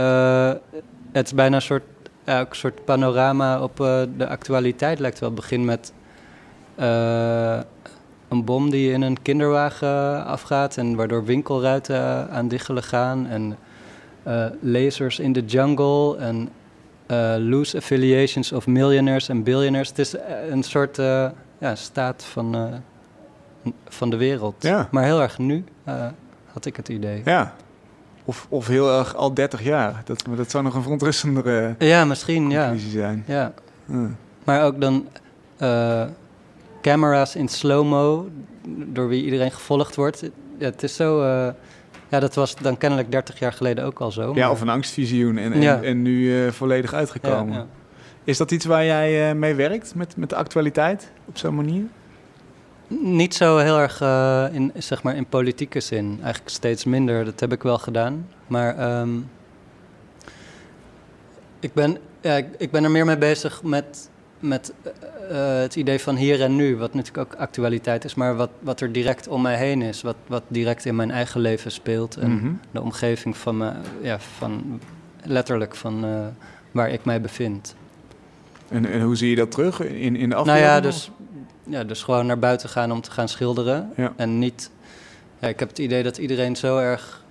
het 1.12 1.26
is 1.26 1.34
bijna 1.34 1.56
een 1.56 1.62
soort, 1.62 1.82
een 2.24 2.46
soort 2.50 2.84
panorama 2.84 3.62
op 3.62 3.76
de 4.16 4.28
actualiteit. 4.28 4.98
Lijkt 4.98 5.18
wel. 5.18 5.28
Het 5.28 5.38
begin 5.38 5.64
met 5.64 5.92
een 8.28 8.44
bom 8.44 8.70
die 8.70 8.92
in 8.92 9.02
een 9.02 9.22
kinderwagen 9.22 10.24
afgaat... 10.24 10.76
en 10.76 10.96
waardoor 10.96 11.24
winkelruiten 11.24 12.30
aan 12.30 12.48
diggelen 12.48 12.82
gaan... 12.82 13.26
en 13.26 13.56
lasers 14.60 15.18
in 15.18 15.32
de 15.32 15.44
jungle 15.44 16.16
en 16.16 16.48
uh, 17.10 17.34
loose 17.38 17.76
affiliations 17.76 18.52
of 18.52 18.66
millionaires 18.66 19.28
en 19.28 19.42
billionaires. 19.42 19.88
Het 19.88 19.98
is 19.98 20.16
eh, 20.16 20.48
een 20.50 20.62
soort 20.62 20.98
uh, 20.98 21.28
ja, 21.58 21.74
staat 21.74 22.24
van, 22.24 22.82
van 23.88 24.10
de 24.10 24.16
wereld. 24.16 24.62
Ja. 24.62 24.88
Maar 24.90 25.04
heel 25.04 25.20
erg 25.20 25.38
nu, 25.38 25.64
had 26.52 26.64
ik 26.64 26.76
het 26.76 26.88
idee. 26.88 27.22
Ja. 27.24 27.54
Of, 28.24 28.46
of 28.48 28.66
heel 28.66 28.98
erg 28.98 29.14
al 29.14 29.34
30 29.34 29.62
jaar. 29.62 30.02
Dat, 30.04 30.24
dat 30.36 30.50
zou 30.50 30.64
nog 30.64 30.74
een 30.74 30.82
verontrustendere 30.82 31.74
ja, 31.78 32.04
misschien, 32.04 32.50
ja. 32.50 32.74
zijn. 32.76 33.24
Ja. 33.26 33.52
Maar 34.44 34.64
ook 34.64 34.80
dan 34.80 35.08
camera's 36.90 37.34
in 37.34 37.48
slow-mo, 37.48 38.28
door 38.66 39.08
wie 39.08 39.24
iedereen 39.24 39.50
gevolgd 39.50 39.96
wordt. 39.96 40.22
Ja, 40.58 40.64
het 40.64 40.82
is 40.82 40.96
zo 40.96 41.22
ja, 42.08 42.20
dat 42.20 42.34
was 42.34 42.54
dan 42.54 42.76
kennelijk 42.76 43.10
30 43.10 43.38
jaar 43.38 43.52
geleden 43.52 43.84
ook 43.84 44.00
al 44.00 44.12
zo. 44.12 44.34
Ja, 44.34 44.50
of 44.50 44.60
een 44.60 44.68
angstvisioen 44.68 45.38
en, 45.38 45.52
en, 45.52 45.84
en 45.84 46.02
nu 46.02 46.44
uh, 46.44 46.50
volledig 46.50 46.92
uitgekomen. 46.92 47.52
Ja, 47.52 47.58
ja. 47.58 47.66
Is 48.24 48.36
dat 48.36 48.50
iets 48.50 48.64
waar 48.64 48.84
jij 48.84 49.30
uh, 49.30 49.36
mee 49.36 49.54
werkt, 49.54 49.94
met, 49.94 50.16
met 50.16 50.30
de 50.30 50.36
actualiteit, 50.36 51.10
op 51.24 51.38
zo'n 51.38 51.54
manier? 51.54 51.82
Niet 52.88 53.34
zo 53.34 53.56
heel 53.56 53.78
erg 53.78 54.00
uh, 54.02 54.46
in, 54.52 54.72
zeg 54.76 55.02
maar 55.02 55.16
in 55.16 55.26
politieke 55.26 55.80
zin. 55.80 56.18
Eigenlijk 56.22 56.50
steeds 56.50 56.84
minder. 56.84 57.24
Dat 57.24 57.40
heb 57.40 57.52
ik 57.52 57.62
wel 57.62 57.78
gedaan. 57.78 58.28
Maar 58.46 59.00
um, 59.00 59.30
ik, 61.60 61.72
ben, 61.72 61.98
ja, 62.20 62.36
ik, 62.36 62.46
ik, 62.58 62.70
ben 62.70 62.84
er 62.84 62.90
meer 62.90 63.04
mee 63.04 63.18
bezig 63.18 63.62
met 63.62 64.10
met 64.40 64.72
uh, 65.30 65.60
het 65.60 65.76
idee 65.76 66.00
van 66.00 66.16
hier 66.16 66.42
en 66.42 66.56
nu, 66.56 66.76
wat 66.76 66.94
natuurlijk 66.94 67.32
ook 67.32 67.40
actualiteit 67.40 68.04
is, 68.04 68.14
maar 68.14 68.36
wat, 68.36 68.50
wat 68.58 68.80
er 68.80 68.92
direct 68.92 69.28
om 69.28 69.42
mij 69.42 69.56
heen 69.56 69.82
is, 69.82 70.02
wat, 70.02 70.16
wat 70.26 70.42
direct 70.48 70.84
in 70.84 70.96
mijn 70.96 71.10
eigen 71.10 71.40
leven 71.40 71.70
speelt 71.70 72.16
en 72.16 72.30
mm 72.30 72.38
-hmm. 72.38 72.60
de 72.70 72.82
omgeving 72.82 73.36
van 73.36 73.56
me, 73.56 73.72
ja, 74.02 74.18
van 74.18 74.80
letterlijk 75.22 75.74
van 75.74 76.04
uh, 76.04 76.26
waar 76.70 76.90
ik 76.90 77.04
mij 77.04 77.20
bevind. 77.20 77.74
En, 78.68 78.86
en, 78.86 79.00
hoe 79.00 79.16
zie 79.16 79.30
je 79.30 79.36
dat 79.36 79.50
terug 79.50 79.80
in, 79.80 80.16
in 80.16 80.28
de 80.28 80.34
afbeelding? 80.34 80.66
Nou 80.66 80.76
ja 80.76 80.80
dus, 80.80 81.10
ja, 81.64 81.84
dus 81.84 82.02
gewoon 82.02 82.26
naar 82.26 82.38
buiten 82.38 82.68
gaan 82.68 82.92
om 82.92 83.00
te 83.00 83.10
gaan 83.10 83.28
schilderen 83.28 83.92
ja. 83.96 84.12
en 84.16 84.38
niet. 84.38 84.70
Ja, 85.38 85.48
ik 85.48 85.58
heb 85.58 85.68
het 85.68 85.78
idee 85.78 86.02
dat 86.02 86.18
iedereen 86.18 86.56
zo 86.56 86.78
erg 86.78 87.24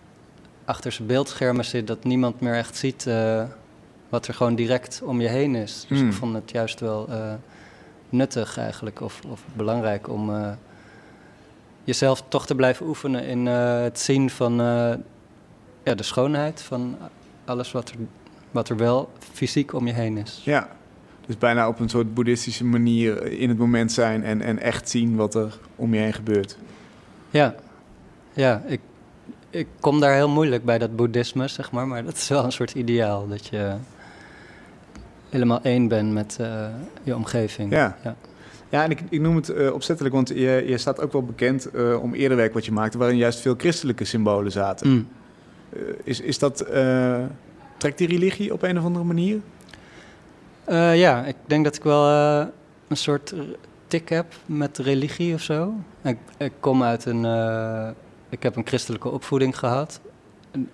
achter 0.65 0.91
zijn 0.91 1.07
beeldschermen 1.07 1.65
zit 1.65 1.87
dat 1.87 2.03
niemand 2.03 2.39
meer 2.39 2.55
echt 2.55 2.75
ziet. 2.77 3.05
Uh, 3.07 3.43
wat 4.09 4.27
er 4.27 4.33
gewoon 4.33 4.55
direct 4.55 5.01
om 5.03 5.21
je 5.21 5.27
heen 5.27 5.55
is. 5.55 5.85
Dus 5.87 5.99
Hmm. 5.99 6.07
ik 6.07 6.13
vond 6.13 6.33
het 6.33 6.51
juist 6.51 6.79
wel 6.79 7.07
uh, 7.09 7.33
nuttig 8.09 8.57
eigenlijk, 8.57 9.01
of, 9.01 9.21
of 9.27 9.43
belangrijk 9.53 10.09
om 10.09 10.29
uh, 10.29 10.49
jezelf 11.83 12.23
toch 12.27 12.45
te 12.45 12.55
blijven 12.55 12.87
oefenen 12.87 13.23
in 13.23 13.45
uh, 13.45 13.81
het 13.81 13.99
zien 13.99 14.29
van 14.29 14.53
ja, 15.83 15.95
de 15.95 16.03
schoonheid 16.03 16.61
van 16.61 16.97
alles 17.45 17.71
wat 17.71 17.89
er, 17.89 17.95
wat 18.51 18.69
er 18.69 18.77
wel 18.77 19.09
fysiek 19.33 19.73
om 19.73 19.87
je 19.87 19.93
heen 19.93 20.17
is. 20.17 20.41
Ja, 20.43 20.69
dus 21.25 21.37
bijna 21.37 21.67
op 21.67 21.79
een 21.79 21.89
soort 21.89 22.13
boeddhistische 22.13 22.65
manier 22.65 23.25
in 23.25 23.49
het 23.49 23.57
moment 23.57 23.91
zijn 23.91 24.23
en, 24.23 24.41
en 24.41 24.59
echt 24.59 24.89
zien 24.89 25.15
wat 25.15 25.35
er 25.35 25.57
om 25.75 25.93
je 25.93 25.99
heen 25.99 26.13
gebeurt. 26.13 26.57
Ja, 27.29 27.55
ja 28.33 28.61
ik, 28.65 28.79
ik 29.49 29.67
kom 29.79 29.99
daar 29.99 30.13
heel 30.13 30.29
moeilijk 30.29 30.65
bij 30.65 30.77
dat 30.77 30.95
boeddhisme, 30.95 31.47
zeg 31.47 31.71
maar, 31.71 31.87
maar 31.87 32.03
dat 32.03 32.15
is 32.15 32.27
wel 32.27 32.43
een 32.43 32.51
soort 32.51 32.73
ideaal 32.73 33.27
dat 33.27 33.47
je 33.47 33.75
helemaal 35.29 35.59
één 35.61 35.87
bent 35.87 36.11
met 36.11 36.37
uh, 36.41 36.67
je 37.03 37.15
omgeving. 37.15 37.71
Ja. 37.71 37.97
ja. 38.03 38.15
Ja, 38.69 38.83
en 38.83 38.91
ik, 38.91 39.01
ik 39.09 39.21
noem 39.21 39.35
het 39.35 39.49
uh, 39.49 39.73
opzettelijk, 39.73 40.15
want 40.15 40.27
je, 40.29 40.63
je 40.67 40.77
staat 40.77 41.01
ook 41.01 41.11
wel 41.11 41.23
bekend 41.23 41.67
uh, 41.75 42.03
om 42.03 42.13
eerder 42.13 42.37
werk 42.37 42.53
wat 42.53 42.65
je 42.65 42.71
maakte, 42.71 42.97
waarin 42.97 43.17
juist 43.17 43.39
veel 43.39 43.55
christelijke 43.57 44.05
symbolen 44.05 44.51
zaten. 44.51 44.89
Mm. 44.89 45.07
is, 46.03 46.21
is 46.21 46.39
dat, 46.39 46.57
trekt 47.77 47.97
die 47.97 48.07
religie 48.07 48.53
op 48.53 48.61
een 48.61 48.77
of 48.77 48.83
andere 48.83 49.05
manier? 49.05 49.39
ja, 50.93 51.25
ik 51.25 51.35
denk 51.45 51.63
dat 51.63 51.75
ik 51.75 51.83
wel 51.83 52.07
een 52.87 52.97
soort 52.97 53.33
tik 53.87 54.09
heb 54.09 54.25
met 54.45 54.77
religie 54.77 55.33
of 55.33 55.41
zo. 55.41 55.73
Ik, 56.03 56.17
ik 56.37 56.53
kom 56.59 56.83
uit 56.83 57.05
een, 57.05 57.25
ik 58.29 58.43
heb 58.43 58.55
een 58.55 58.67
christelijke 58.67 59.09
opvoeding 59.09 59.57
gehad, 59.57 59.99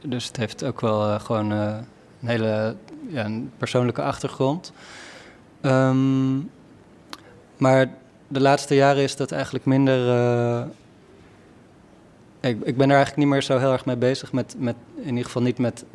dus 0.01 0.27
het 0.27 0.37
heeft 0.37 0.63
ook 0.63 0.81
wel 0.81 1.19
gewoon 1.19 1.51
een 1.51 1.85
hele 2.19 2.75
ja, 3.07 3.25
een 3.25 3.51
persoonlijke 3.57 4.01
achtergrond. 4.01 4.71
Um, 5.61 6.49
maar 7.57 7.89
de 8.27 8.41
laatste 8.41 8.75
jaren 8.75 9.03
is 9.03 9.15
dat 9.15 9.31
eigenlijk 9.31 9.65
minder. 9.65 10.07
Uh, 10.07 10.63
ik, 12.39 12.57
ik, 12.63 12.77
ben 12.77 12.89
er 12.89 12.95
eigenlijk 12.95 13.17
niet 13.17 13.27
meer 13.27 13.43
zo 13.43 13.57
heel 13.57 13.71
erg 13.71 13.85
mee 13.85 13.95
bezig 13.95 14.31
met, 14.31 14.55
met 14.57 14.75
in 14.95 15.09
ieder 15.09 15.25
geval 15.25 15.41
niet 15.41 15.57
met 15.57 15.85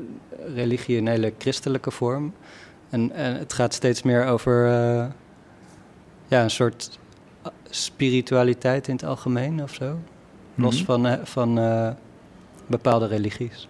religie 0.55 0.97
in 0.97 1.07
hele 1.07 1.33
christelijke 1.39 1.91
vorm. 1.91 2.35
En, 2.91 3.13
en 3.13 3.37
het 3.37 3.53
gaat 3.53 3.75
steeds 3.75 4.03
meer 4.03 4.27
over 4.27 4.67
uh, 4.67 5.07
ja, 6.27 6.43
een 6.43 6.51
soort 6.51 6.99
spiritualiteit 7.71 8.89
in 8.89 8.95
het 8.95 9.05
algemeen 9.05 9.63
of 9.63 9.75
zo. 9.75 9.93
Mm 9.93 10.03
-hmm. 10.55 10.65
Los 10.65 10.85
van, 10.85 11.19
van 11.23 11.59
uh, 11.59 11.91
bepaalde 12.67 13.07
religies. 13.07 13.69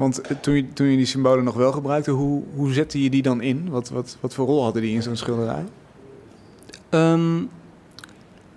Want 0.00 0.20
toen 0.40 0.54
je, 0.54 0.72
die 0.74 1.06
symbolen 1.06 1.44
nog 1.44 1.54
wel 1.54 1.72
gebruikte, 1.72 2.10
hoe, 2.10 2.42
hoe 2.54 2.72
zette 2.72 3.02
je 3.02 3.10
die 3.10 3.22
dan 3.22 3.40
in? 3.40 3.68
Wat, 3.70 3.88
wat, 3.88 4.16
wat 4.20 4.34
voor 4.34 4.46
rol 4.46 4.62
hadden 4.62 4.82
die 4.82 4.94
in 4.94 5.02
zo'n 5.02 5.16
schilderij? 5.16 5.64
Um, 6.90 7.50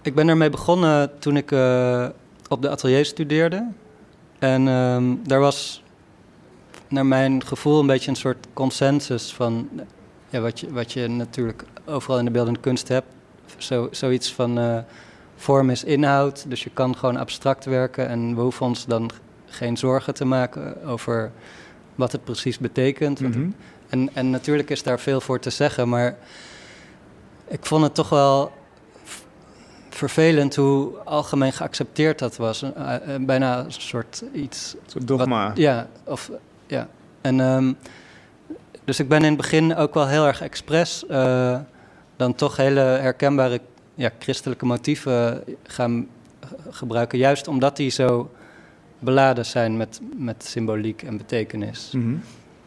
ik 0.02 0.16
ben 0.16 0.28
ermee 0.28 0.50
begonnen 0.50 1.20
toen 1.20 1.38
ik 1.38 1.52
uh, 1.52 2.08
op 2.50 2.62
de 2.62 2.70
atelier 2.70 3.06
studeerde. 3.06 3.68
En 4.40 4.68
um, 4.68 5.22
daar 5.24 5.40
was 5.40 5.84
naar 6.88 7.06
mijn 7.06 7.46
gevoel 7.46 7.80
een 7.80 7.88
beetje 7.88 8.10
een 8.10 8.16
soort 8.16 8.48
consensus 8.54 9.34
van 9.34 9.70
ja, 10.30 10.40
wat, 10.40 10.60
je, 10.60 10.72
wat 10.74 10.92
je 10.92 11.08
natuurlijk 11.08 11.66
overal 11.86 12.20
in 12.20 12.26
de 12.26 12.32
beeldende 12.32 12.60
kunst 12.60 12.88
hebt. 12.88 13.08
Zo, 13.58 13.88
zoiets 13.92 14.34
van 14.34 14.60
uh, 14.60 14.78
vorm 15.36 15.70
is 15.70 15.84
inhoud, 15.84 16.46
dus 16.48 16.64
je 16.64 16.70
kan 16.74 16.98
gewoon 16.98 17.18
abstract 17.18 17.66
werken 17.66 18.08
en 18.08 18.36
we 18.36 18.42
hoeven 18.42 18.66
ons 18.66 18.86
dan 18.86 19.12
geen 19.54 19.78
zorgen 19.78 20.14
te 20.14 20.26
maken 20.26 20.84
over 20.86 21.32
wat 21.96 22.12
het 22.12 22.24
precies 22.24 22.58
betekent. 22.58 23.20
Mm 23.20 23.32
-hmm. 23.32 23.56
en, 23.90 24.10
en 24.14 24.30
natuurlijk 24.30 24.70
is 24.70 24.84
daar 24.84 25.00
veel 25.00 25.22
voor 25.22 25.40
te 25.40 25.50
zeggen, 25.50 25.90
maar 25.90 26.18
ik 27.48 27.66
vond 27.66 27.84
het 27.84 27.96
toch 27.96 28.10
wel 28.10 28.52
vervelend 29.90 30.56
hoe 30.56 30.98
algemeen 30.98 31.54
geaccepteerd 31.54 32.20
dat 32.20 32.36
was. 32.36 32.64
Uh, 32.64 32.96
bijna 33.20 33.60
een 33.60 33.72
soort 33.72 34.24
iets. 34.34 34.74
Een 34.74 34.90
soort 34.90 35.08
dogma. 35.08 35.48
Wat, 35.48 35.58
ja, 35.58 35.88
of, 36.04 36.32
ja. 36.68 36.88
En, 37.22 37.40
um, 37.40 37.78
dus 38.84 39.00
ik 39.00 39.08
ben 39.08 39.20
in 39.20 39.28
het 39.28 39.38
begin 39.38 39.76
ook 39.76 39.94
wel 39.94 40.08
heel 40.08 40.28
erg 40.28 40.42
expres 40.42 41.04
uh, 41.10 41.60
dan 42.16 42.36
toch 42.36 42.58
hele 42.58 42.80
herkenbare 42.80 43.62
ja, 43.96 44.10
christelijke 44.20 44.66
motieven 44.66 45.44
gaan 45.64 46.08
gebruiken. 46.70 47.18
Juist 47.18 47.48
omdat 47.48 47.76
die 47.76 47.90
zo 47.90 48.32
beladen 49.04 49.46
zijn 49.46 49.78
met, 49.78 50.02
met 50.16 50.46
symboliek 50.46 51.02
en 51.02 51.18
betekenis. 51.18 51.92
Mm 51.92 52.02
-hmm. 52.02 52.22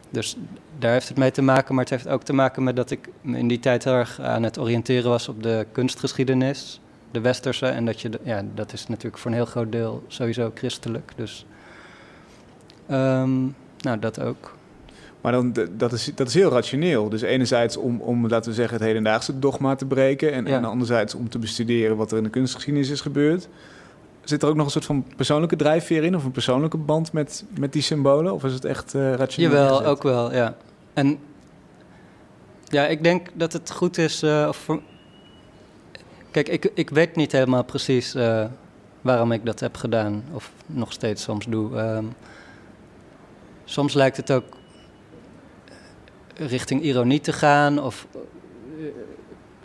Dus 0.09 0.37
daar 0.79 0.91
heeft 0.91 1.07
het 1.07 1.17
mee 1.17 1.31
te 1.31 1.41
maken, 1.41 1.75
maar 1.75 1.83
het 1.83 1.93
heeft 1.93 2.07
ook 2.07 2.23
te 2.23 2.33
maken 2.33 2.63
met 2.63 2.75
dat 2.75 2.91
ik 2.91 3.09
in 3.23 3.47
die 3.47 3.59
tijd 3.59 3.83
heel 3.83 3.93
erg 3.93 4.21
aan 4.21 4.43
het 4.43 4.59
oriënteren 4.59 5.09
was 5.09 5.27
op 5.27 5.43
de 5.43 5.65
kunstgeschiedenis, 5.71 6.81
de 7.11 7.19
westerse. 7.21 7.65
En 7.65 7.85
dat, 7.85 8.01
je, 8.01 8.09
ja, 8.23 8.43
dat 8.55 8.73
is 8.73 8.87
natuurlijk 8.87 9.17
voor 9.17 9.31
een 9.31 9.37
heel 9.37 9.45
groot 9.45 9.71
deel 9.71 10.03
sowieso 10.07 10.51
christelijk. 10.55 11.11
Dus 11.15 11.45
um, 12.91 13.55
nou, 13.79 13.99
dat 13.99 14.19
ook. 14.19 14.55
Maar 15.21 15.31
dan, 15.31 15.53
dat, 15.71 15.91
is, 15.91 16.11
dat 16.15 16.27
is 16.27 16.33
heel 16.33 16.51
rationeel. 16.51 17.09
Dus 17.09 17.21
enerzijds 17.21 17.77
om, 17.77 18.01
om, 18.01 18.27
laten 18.27 18.49
we 18.49 18.55
zeggen, 18.55 18.77
het 18.77 18.85
hedendaagse 18.85 19.39
dogma 19.39 19.75
te 19.75 19.85
breken. 19.85 20.31
En, 20.31 20.45
ja. 20.45 20.57
en 20.57 20.65
anderzijds 20.65 21.15
om 21.15 21.29
te 21.29 21.39
bestuderen 21.39 21.97
wat 21.97 22.11
er 22.11 22.17
in 22.17 22.23
de 22.23 22.29
kunstgeschiedenis 22.29 22.89
is 22.89 23.01
gebeurd. 23.01 23.47
Zit 24.27 24.43
er 24.43 24.49
ook 24.49 24.55
nog 24.55 24.65
een 24.65 24.71
soort 24.71 24.85
van 24.85 25.05
persoonlijke 25.15 25.55
drijfveer 25.55 26.03
in? 26.03 26.15
Of 26.15 26.23
een 26.23 26.31
persoonlijke 26.31 26.77
band 26.77 27.13
met, 27.13 27.45
met 27.59 27.73
die 27.73 27.81
symbolen? 27.81 28.33
Of 28.33 28.43
is 28.43 28.53
het 28.53 28.65
echt 28.65 28.93
uh, 28.93 29.13
rationeel? 29.13 29.51
Jawel, 29.51 29.75
gezet? 29.75 29.85
ook 29.85 30.03
wel, 30.03 30.33
ja. 30.33 30.57
En 30.93 31.19
ja, 32.63 32.87
ik 32.87 33.03
denk 33.03 33.27
dat 33.33 33.53
het 33.53 33.71
goed 33.71 33.97
is... 33.97 34.23
Uh, 34.23 34.45
of 34.47 34.57
voor... 34.57 34.81
Kijk, 36.31 36.49
ik, 36.49 36.71
ik 36.73 36.89
weet 36.89 37.15
niet 37.15 37.31
helemaal 37.31 37.63
precies 37.63 38.15
uh, 38.15 38.45
waarom 39.01 39.31
ik 39.31 39.45
dat 39.45 39.59
heb 39.59 39.75
gedaan. 39.75 40.23
Of 40.31 40.51
nog 40.65 40.91
steeds 40.91 41.23
soms 41.23 41.45
doe. 41.45 41.79
Um, 41.79 42.13
soms 43.65 43.93
lijkt 43.93 44.17
het 44.17 44.31
ook 44.31 44.57
richting 46.33 46.81
ironie 46.81 47.19
te 47.19 47.33
gaan. 47.33 47.83
Of, 47.83 48.07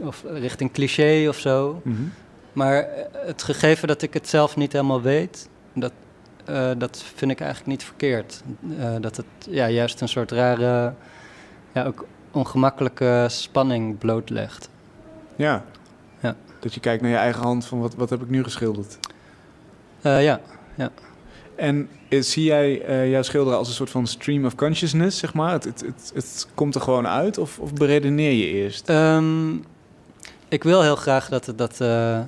of 0.01 0.25
richting 0.27 0.73
cliché 0.73 1.29
of 1.29 1.39
zo. 1.39 1.81
Mm 1.85 1.97
-hmm. 1.97 2.13
Maar 2.53 2.89
het 3.13 3.43
gegeven 3.43 3.89
dat 3.89 4.03
ik 4.03 4.15
het 4.15 4.29
zelf 4.29 4.57
niet 4.57 4.73
helemaal 4.73 5.03
weet, 5.03 5.49
dat, 5.75 5.93
uh, 6.51 6.71
dat 6.79 7.03
vind 7.15 7.31
ik 7.31 7.41
eigenlijk 7.41 7.71
niet 7.71 7.85
verkeerd. 7.85 8.43
Uh, 8.69 8.95
dat 9.01 9.17
het 9.17 9.27
ja, 9.49 9.69
juist 9.69 10.01
een 10.01 10.09
soort 10.09 10.31
rare, 10.31 10.93
ja, 11.73 11.85
ook 11.85 12.07
ongemakkelijke 12.31 13.27
spanning 13.31 13.99
blootlegt. 13.99 14.69
Ja. 15.37 15.65
ja. 16.21 16.37
Dat 16.61 16.75
je 16.75 16.81
kijkt 16.81 17.03
naar 17.03 17.11
je 17.11 17.17
eigen 17.17 17.43
hand 17.43 17.67
van 17.67 17.81
wat, 17.81 17.95
wat 17.95 18.11
heb 18.11 18.23
ik 18.23 18.29
nu 18.29 18.43
geschilderd? 18.45 18.99
Uh, 20.03 20.23
ja, 20.23 20.41
ja. 20.75 20.91
En 21.57 21.89
zie 22.09 22.45
jij 22.45 22.89
uh, 22.89 23.11
jouw 23.11 23.23
schilderen 23.23 23.59
als 23.59 23.69
een 23.69 23.75
soort 23.75 23.91
van 23.91 24.07
stream 24.07 24.45
of 24.45 24.55
consciousness, 24.55 25.19
zeg 25.19 25.35
maar? 25.35 25.53
Het, 25.53 25.65
het, 25.65 25.81
het, 25.81 26.11
het 26.15 26.49
komt 26.55 26.75
er 26.75 26.81
gewoon 26.81 27.07
uit 27.07 27.39
of, 27.39 27.59
of 27.59 27.73
beredeneer 27.73 28.33
je 28.33 28.47
eerst? 28.47 28.89
Um, 28.89 29.65
ik 30.49 30.63
wil 30.63 30.83
heel 30.83 30.97
graag 30.97 31.29
dat 31.29 31.47
het, 31.47 31.59
dat, 31.59 31.79
uh, 31.81 32.21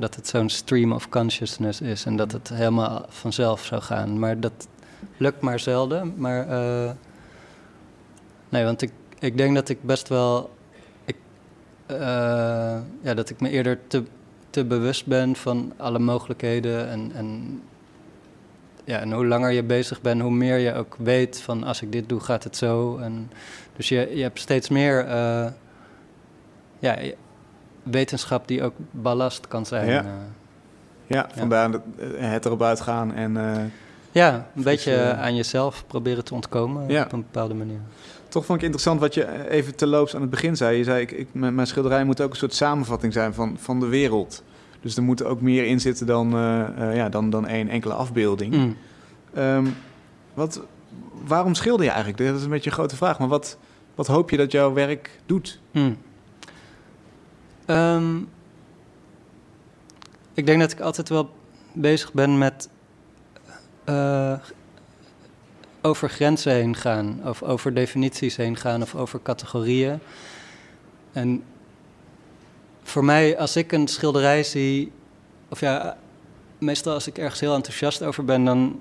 dat 0.00 0.14
het 0.14 0.26
zo'n 0.26 0.48
stream 0.48 0.92
of 0.92 1.08
consciousness 1.08 1.80
is 1.80 2.04
en 2.04 2.16
dat 2.16 2.32
het 2.32 2.48
helemaal 2.48 3.06
vanzelf 3.08 3.64
zou 3.64 3.82
gaan. 3.82 4.18
Maar 4.18 4.40
dat 4.40 4.68
lukt 5.16 5.40
maar 5.40 5.58
zelden. 5.58 6.14
Maar 6.16 6.48
uh, 6.48 6.90
nee, 8.48 8.64
want 8.64 8.82
ik, 8.82 8.92
ik 9.18 9.36
denk 9.36 9.54
dat 9.54 9.68
ik 9.68 9.82
best 9.82 10.08
wel. 10.08 10.50
Ik, 11.04 11.16
uh, 11.90 11.96
ja, 13.02 13.14
dat 13.14 13.30
ik 13.30 13.40
me 13.40 13.48
eerder 13.48 13.78
te, 13.86 14.04
te 14.50 14.64
bewust 14.64 15.06
ben 15.06 15.36
van 15.36 15.72
alle 15.76 15.98
mogelijkheden. 15.98 16.88
En, 16.88 17.12
en, 17.14 17.62
ja, 18.84 18.98
en 18.98 19.12
hoe 19.12 19.26
langer 19.26 19.50
je 19.50 19.62
bezig 19.62 20.00
bent, 20.00 20.20
hoe 20.20 20.30
meer 20.30 20.58
je 20.58 20.74
ook 20.74 20.96
weet 20.98 21.40
van 21.40 21.64
als 21.64 21.82
ik 21.82 21.92
dit 21.92 22.08
doe, 22.08 22.20
gaat 22.20 22.44
het 22.44 22.56
zo. 22.56 22.96
En, 22.98 23.30
dus 23.76 23.88
je, 23.88 24.10
je 24.14 24.22
hebt 24.22 24.38
steeds 24.38 24.68
meer. 24.68 25.06
Uh, 25.06 25.46
ja, 26.78 26.98
wetenschap 27.90 28.48
die 28.48 28.62
ook 28.62 28.74
ballast 28.90 29.48
kan 29.48 29.66
zijn. 29.66 29.88
Ja, 29.88 30.02
uh, 30.04 30.10
ja 31.06 31.28
vandaar 31.34 31.70
ja. 31.70 31.80
het 32.16 32.44
erop 32.44 32.62
uitgaan 32.62 33.14
en... 33.14 33.34
Uh, 33.36 33.56
ja, 34.12 34.46
een 34.56 34.62
beetje 34.62 35.14
aan 35.14 35.36
jezelf 35.36 35.84
proberen 35.86 36.24
te 36.24 36.34
ontkomen 36.34 36.88
ja. 36.88 37.04
op 37.04 37.12
een 37.12 37.20
bepaalde 37.20 37.54
manier. 37.54 37.80
Toch 38.28 38.44
vond 38.44 38.58
ik 38.58 38.64
interessant 38.64 39.00
wat 39.00 39.14
je 39.14 39.48
even 39.48 39.74
te 39.74 39.86
loops 39.86 40.14
aan 40.14 40.20
het 40.20 40.30
begin 40.30 40.56
zei. 40.56 40.76
Je 40.76 40.84
zei, 40.84 41.00
ik, 41.00 41.10
ik, 41.10 41.28
mijn 41.32 41.66
schilderij 41.66 42.04
moet 42.04 42.20
ook 42.20 42.30
een 42.30 42.36
soort 42.36 42.54
samenvatting 42.54 43.12
zijn 43.12 43.34
van, 43.34 43.56
van 43.58 43.80
de 43.80 43.86
wereld. 43.86 44.42
Dus 44.80 44.96
er 44.96 45.02
moet 45.02 45.24
ook 45.24 45.40
meer 45.40 45.64
in 45.64 45.80
zitten 45.80 46.06
dan, 46.06 46.30
ja, 46.94 47.08
dan, 47.08 47.30
dan 47.30 47.46
één 47.46 47.68
enkele 47.68 47.94
afbeelding. 47.94 48.54
Mm. 48.54 48.76
Um, 49.38 49.76
wat, 50.34 50.60
waarom 51.26 51.54
schilder 51.54 51.84
je 51.84 51.90
eigenlijk? 51.90 52.24
Dat 52.24 52.36
is 52.36 52.44
een 52.44 52.50
beetje 52.50 52.70
een 52.70 52.76
grote 52.76 52.96
vraag. 52.96 53.18
Maar 53.18 53.28
wat, 53.28 53.58
wat 53.94 54.06
hoop 54.06 54.30
je 54.30 54.36
dat 54.36 54.52
jouw 54.52 54.72
werk 54.72 55.20
doet? 55.26 55.60
Mm. 55.70 55.96
Um, 57.70 58.28
ik 60.34 60.46
denk 60.46 60.60
dat 60.60 60.72
ik 60.72 60.80
altijd 60.80 61.08
wel 61.08 61.30
bezig 61.72 62.12
ben 62.12 62.38
met 62.38 62.68
uh, 63.88 64.38
over 65.82 66.10
grenzen 66.10 66.52
heen 66.52 66.76
gaan, 66.76 67.20
of 67.24 67.42
over 67.42 67.74
definities 67.74 68.36
heen 68.36 68.56
gaan, 68.56 68.82
of 68.82 68.94
over 68.94 69.22
categorieën. 69.22 69.98
En 71.12 71.42
voor 72.82 73.04
mij, 73.04 73.38
als 73.38 73.56
ik 73.56 73.72
een 73.72 73.88
schilderij 73.88 74.42
zie, 74.42 74.92
of 75.48 75.60
ja, 75.60 75.96
meestal 76.58 76.94
als 76.94 77.06
ik 77.06 77.18
ergens 77.18 77.40
heel 77.40 77.54
enthousiast 77.54 78.02
over 78.02 78.24
ben, 78.24 78.44
dan, 78.44 78.80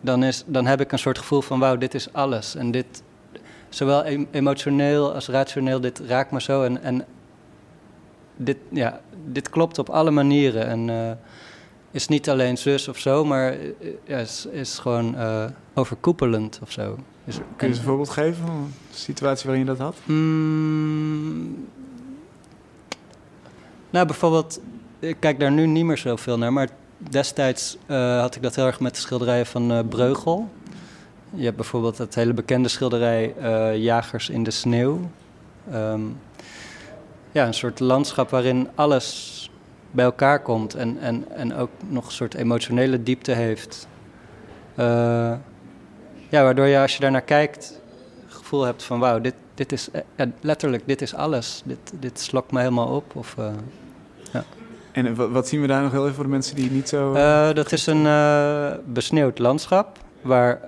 dan, 0.00 0.22
is, 0.22 0.44
dan 0.46 0.66
heb 0.66 0.80
ik 0.80 0.92
een 0.92 0.98
soort 0.98 1.18
gevoel 1.18 1.40
van: 1.40 1.58
wauw, 1.58 1.76
dit 1.76 1.94
is 1.94 2.12
alles. 2.12 2.54
En 2.54 2.70
dit, 2.70 3.02
zowel 3.68 4.04
emotioneel 4.30 5.14
als 5.14 5.28
rationeel, 5.28 5.80
dit 5.80 5.98
raakt 5.98 6.30
me 6.30 6.40
zo. 6.40 6.62
En, 6.62 6.82
en 6.82 7.04
dit, 8.38 8.56
ja, 8.68 9.00
dit 9.24 9.48
klopt 9.48 9.78
op 9.78 9.88
alle 9.88 10.10
manieren. 10.10 10.66
En 10.66 10.88
uh, 10.88 11.10
is 11.90 12.08
niet 12.08 12.30
alleen 12.30 12.58
zus 12.58 12.88
of 12.88 12.98
zo, 12.98 13.24
maar 13.24 13.56
ja, 14.04 14.18
is, 14.18 14.46
is 14.50 14.78
gewoon 14.78 15.14
uh, 15.14 15.44
overkoepelend 15.74 16.58
of 16.62 16.72
zo. 16.72 16.98
Is, 17.24 17.36
Kun 17.36 17.44
je 17.56 17.66
eens 17.66 17.78
een 17.78 17.84
voorbeeld 17.84 18.10
geven 18.10 18.46
van 18.46 18.56
een 18.56 18.74
situatie 18.90 19.46
waarin 19.46 19.64
je 19.64 19.70
dat 19.70 19.78
had? 19.78 19.96
Mm, 20.04 21.66
nou, 23.90 24.06
bijvoorbeeld, 24.06 24.60
ik 24.98 25.16
kijk 25.18 25.40
daar 25.40 25.52
nu 25.52 25.66
niet 25.66 25.84
meer 25.84 25.98
zoveel 25.98 26.38
naar, 26.38 26.52
maar 26.52 26.68
destijds 26.98 27.76
uh, 27.86 28.20
had 28.20 28.36
ik 28.36 28.42
dat 28.42 28.54
heel 28.54 28.66
erg 28.66 28.80
met 28.80 28.94
de 28.94 29.00
schilderijen 29.00 29.46
van 29.46 29.88
Breugel. 29.88 30.48
Je 31.34 31.44
hebt 31.44 31.56
bijvoorbeeld 31.56 31.98
het 31.98 32.14
hele 32.14 32.32
bekende 32.32 32.68
schilderij 32.68 33.34
Jagers 33.78 34.28
in 34.28 34.42
de 34.42 34.50
Sneeuw. 34.50 35.10
Um, 35.74 36.16
ja, 37.38 37.46
een 37.46 37.54
soort 37.54 37.80
landschap 37.80 38.30
waarin 38.30 38.68
alles 38.74 39.50
bij 39.90 40.04
elkaar 40.04 40.42
komt 40.42 40.74
en, 40.74 40.98
en, 41.00 41.24
en 41.30 41.54
ook 41.54 41.70
nog 41.88 42.06
een 42.06 42.12
soort 42.12 42.34
emotionele 42.34 43.02
diepte 43.02 43.32
heeft. 43.32 43.88
Uh, 44.78 44.84
ja, 46.28 46.42
waardoor 46.42 46.66
je 46.66 46.78
als 46.78 46.94
je 46.94 47.00
daarnaar 47.00 47.22
kijkt, 47.22 47.80
het 48.24 48.34
gevoel 48.34 48.62
hebt 48.62 48.82
van 48.82 48.98
wauw, 48.98 49.20
dit, 49.20 49.34
dit 49.54 49.72
is 49.72 49.88
ja, 50.16 50.30
letterlijk, 50.40 50.82
dit 50.86 51.02
is 51.02 51.14
alles. 51.14 51.62
Dit, 51.64 51.78
dit 52.00 52.20
slokt 52.20 52.52
me 52.52 52.58
helemaal 52.58 52.96
op. 52.96 53.16
Of, 53.16 53.34
uh, 53.38 53.46
ja. 54.32 54.44
En 54.92 55.32
wat 55.32 55.48
zien 55.48 55.60
we 55.60 55.66
daar 55.66 55.82
nog 55.82 55.92
heel 55.92 56.02
even 56.02 56.14
voor 56.14 56.24
de 56.24 56.30
mensen 56.30 56.56
die 56.56 56.70
niet 56.70 56.88
zo... 56.88 57.14
Uh, 57.14 57.52
dat 57.52 57.72
is 57.72 57.86
een 57.86 58.06
besneeuwd 58.84 59.38
landschap 59.38 59.98
waar 60.22 60.60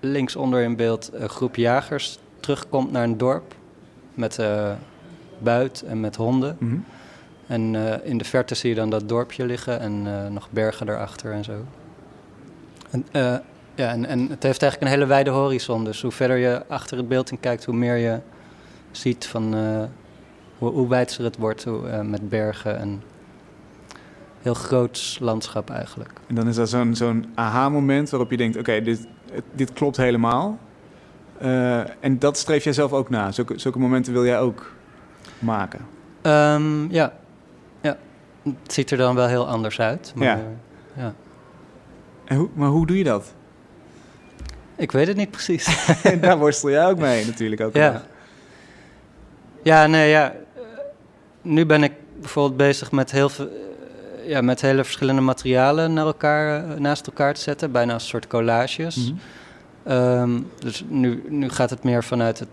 linksonder 0.00 0.62
in 0.62 0.76
beeld 0.76 1.10
een 1.12 1.28
groep 1.28 1.56
jagers 1.56 2.18
terugkomt 2.40 2.92
naar 2.92 3.04
een 3.04 3.18
dorp 3.18 3.54
met 4.14 4.38
buit 5.38 5.82
en 5.86 6.00
met 6.00 6.16
honden. 6.16 6.56
Mm 6.58 6.68
-hmm. 6.68 6.84
En 7.46 7.74
uh, 7.74 7.94
in 8.02 8.18
de 8.18 8.24
verte 8.24 8.54
zie 8.54 8.68
je 8.68 8.74
dan 8.74 8.90
dat 8.90 9.08
dorpje 9.08 9.46
liggen 9.46 9.80
en 9.80 10.06
uh, 10.06 10.26
nog 10.26 10.50
bergen 10.50 10.86
daarachter 10.86 11.32
en 11.32 11.44
zo. 11.44 11.64
En, 12.90 13.06
uh, 13.12 13.22
ja, 13.74 13.90
en, 13.90 14.06
en 14.06 14.20
het 14.20 14.42
heeft 14.42 14.62
eigenlijk 14.62 14.82
een 14.82 14.98
hele 14.98 15.06
wijde 15.06 15.30
horizon. 15.30 15.84
Dus 15.84 16.02
hoe 16.02 16.10
verder 16.10 16.36
je 16.36 16.66
achter 16.68 16.96
het 16.96 17.08
beeld 17.08 17.30
in 17.30 17.40
kijkt, 17.40 17.64
hoe 17.64 17.74
meer 17.74 17.96
je 17.96 18.20
ziet 18.90 19.26
van 19.26 19.54
hoe, 20.58 20.70
hoe 20.70 20.88
wijdser 20.88 21.24
het 21.24 21.36
wordt 21.36 21.64
hoe, 21.64 22.02
met 22.02 22.28
bergen 22.28 22.78
en 22.78 23.02
heel 24.42 24.54
groot 24.54 25.16
landschap 25.20 25.70
eigenlijk. 25.70 26.10
En 26.26 26.34
dan 26.34 26.48
is 26.48 26.56
dat 26.56 26.68
zo'n 26.68 26.94
zo'n 26.94 27.26
aha-moment 27.34 28.10
waarop 28.10 28.30
je 28.30 28.36
denkt: 28.36 28.56
oké, 28.56 28.82
dit, 28.82 29.06
dit 29.52 29.72
klopt 29.72 29.96
helemaal. 29.96 30.58
en 32.00 32.18
dat 32.18 32.38
streef 32.38 32.64
jij 32.64 32.72
zelf 32.72 32.92
ook 32.92 33.10
na. 33.10 33.32
Zulke, 33.32 33.58
zulke 33.58 33.78
momenten 33.78 34.12
wil 34.12 34.24
jij 34.24 34.40
ook 34.40 34.75
maken? 35.38 35.80
Um, 36.22 36.92
ja. 36.92 37.12
ja, 37.80 37.96
het 38.42 38.72
ziet 38.72 38.90
er 38.90 38.96
dan 38.96 39.14
wel 39.14 39.26
heel 39.26 39.48
anders 39.48 39.80
uit. 39.80 40.12
Maar, 40.14 40.26
ja. 40.26 40.40
ja. 40.96 41.14
En 42.24 42.36
hoe, 42.36 42.48
maar 42.54 42.68
hoe 42.68 42.86
doe 42.86 42.98
je 42.98 43.04
dat? 43.04 43.34
Ik 44.76 44.92
weet 44.92 45.06
het 45.06 45.16
niet 45.16 45.30
precies. 45.30 45.94
Daar 46.20 46.38
worstel 46.38 46.70
jij 46.70 46.86
ook 46.86 46.98
mee 46.98 47.26
natuurlijk. 47.30 47.60
Ook 47.60 47.74
ja. 47.74 48.02
ja, 49.62 49.86
nee, 49.86 50.10
ja. 50.10 50.34
Nu 51.42 51.66
ben 51.66 51.82
ik 51.82 51.92
bijvoorbeeld 52.20 52.56
bezig 52.56 52.92
met 52.92 53.10
heel 53.10 53.28
veel, 53.28 53.48
eh, 53.48 54.28
ja, 54.28 54.40
met 54.40 54.60
hele 54.60 54.84
verschillende 54.84 55.20
materialen 55.20 55.92
naar 55.92 56.06
elkaar, 56.06 56.70
eh, 56.70 56.78
naast 56.78 57.06
elkaar 57.06 57.34
te 57.34 57.40
zetten, 57.40 57.72
bijna 57.72 57.92
als 57.92 58.02
een 58.02 58.08
soort 58.08 58.26
collages. 58.26 58.96
Mhm. 58.96 59.14
Ehm, 59.82 60.40
dus 60.58 60.84
nu, 60.88 61.24
nu 61.28 61.48
gaat 61.48 61.70
het 61.70 61.84
meer 61.84 62.04
vanuit 62.04 62.38
het, 62.38 62.48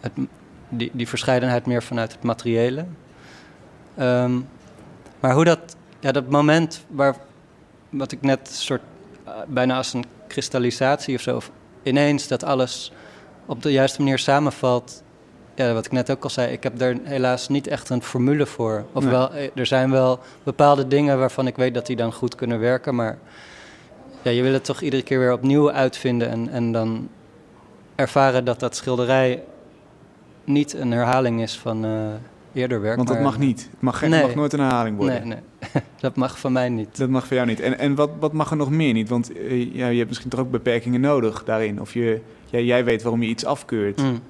het, 0.00 0.12
die, 0.70 0.90
die 0.92 1.08
verscheidenheid 1.08 1.66
meer 1.66 1.82
vanuit 1.82 2.12
het 2.12 2.22
materiële. 2.22 2.84
Ehm, 3.96 4.40
maar 5.20 5.34
hoe 5.34 5.44
dat, 5.44 5.76
ja, 6.00 6.12
dat 6.12 6.28
moment 6.28 6.84
waar, 6.88 7.16
wat 7.88 8.12
ik 8.12 8.22
net 8.22 8.48
soort, 8.48 8.82
eh, 9.24 9.32
bijna 9.46 9.76
als 9.76 9.92
een 9.92 10.04
kristallisatie 10.26 11.14
of 11.14 11.20
zo, 11.20 11.36
of 11.36 11.50
ineens 11.82 12.28
dat 12.28 12.44
alles 12.44 12.92
op 13.46 13.62
de 13.62 13.72
juiste 13.72 14.02
manier 14.02 14.18
samenvalt. 14.18 15.02
Ja, 15.54 15.72
wat 15.72 15.86
ik 15.86 15.92
net 15.92 16.10
ook 16.10 16.22
al 16.22 16.30
zei, 16.30 16.52
ik 16.52 16.62
heb 16.62 16.80
er 16.80 16.98
helaas 17.02 17.48
niet 17.48 17.66
echt 17.66 17.88
een 17.88 18.02
formule 18.02 18.46
voor. 18.46 18.84
Ofwel, 18.92 19.32
eh, 19.32 19.50
er 19.54 19.66
zijn 19.66 19.90
wel 19.90 20.18
bepaalde 20.42 20.88
dingen 20.88 21.18
waarvan 21.18 21.46
ik 21.46 21.56
weet 21.56 21.74
dat 21.74 21.86
die 21.86 21.96
dan 21.96 22.12
goed 22.12 22.34
kunnen 22.34 22.58
werken, 22.58 22.94
maar 22.94 23.18
ja, 24.22 24.30
je 24.30 24.42
wil 24.42 24.52
het 24.52 24.64
toch 24.64 24.80
iedere 24.80 25.02
keer 25.02 25.18
weer 25.18 25.32
opnieuw 25.32 25.72
uitvinden 25.72 26.28
en, 26.28 26.48
en 26.48 26.72
dan 26.72 27.08
ervaren 27.94 28.44
dat 28.44 28.60
dat 28.60 28.76
schilderij 28.76 29.42
niet 30.44 30.74
een 30.74 30.90
herhaling 30.90 31.42
is 31.42 31.58
van 31.58 31.84
uh, 31.84 32.08
eerder 32.52 32.80
werk. 32.80 32.96
Want 32.96 33.08
dat 33.08 33.16
maar- 33.16 33.26
mag 33.26 33.38
niet. 33.38 33.68
Het 33.70 33.80
mag, 33.80 33.98
geen, 33.98 34.10
Nee. 34.10 34.22
mag 34.22 34.34
nooit 34.34 34.52
een 34.52 34.60
herhaling 34.60 34.96
worden. 34.96 35.28
Nee, 35.28 35.38
nee. 35.72 35.82
dat 36.00 36.16
mag 36.16 36.38
van 36.38 36.52
mij 36.52 36.68
niet. 36.68 36.96
Dat 36.98 37.08
mag 37.08 37.26
voor 37.26 37.36
jou 37.36 37.48
niet. 37.48 37.60
En, 37.60 37.78
en 37.78 37.94
wat, 37.94 38.10
wat 38.20 38.32
mag 38.32 38.50
er 38.50 38.56
nog 38.56 38.70
meer 38.70 38.92
niet? 38.92 39.08
Want 39.08 39.32
eh, 39.32 39.74
ja, 39.74 39.88
je 39.88 39.96
hebt 39.96 40.08
misschien 40.08 40.30
toch 40.30 40.40
ook 40.40 40.50
beperkingen 40.50 41.00
nodig 41.00 41.44
daarin. 41.44 41.80
Of 41.80 41.94
je, 41.94 42.20
ja, 42.46 42.58
jij 42.58 42.84
weet 42.84 43.02
waarom 43.02 43.22
je 43.22 43.28
iets 43.28 43.44
afkeurt. 43.44 44.02
Mm. 44.02 44.20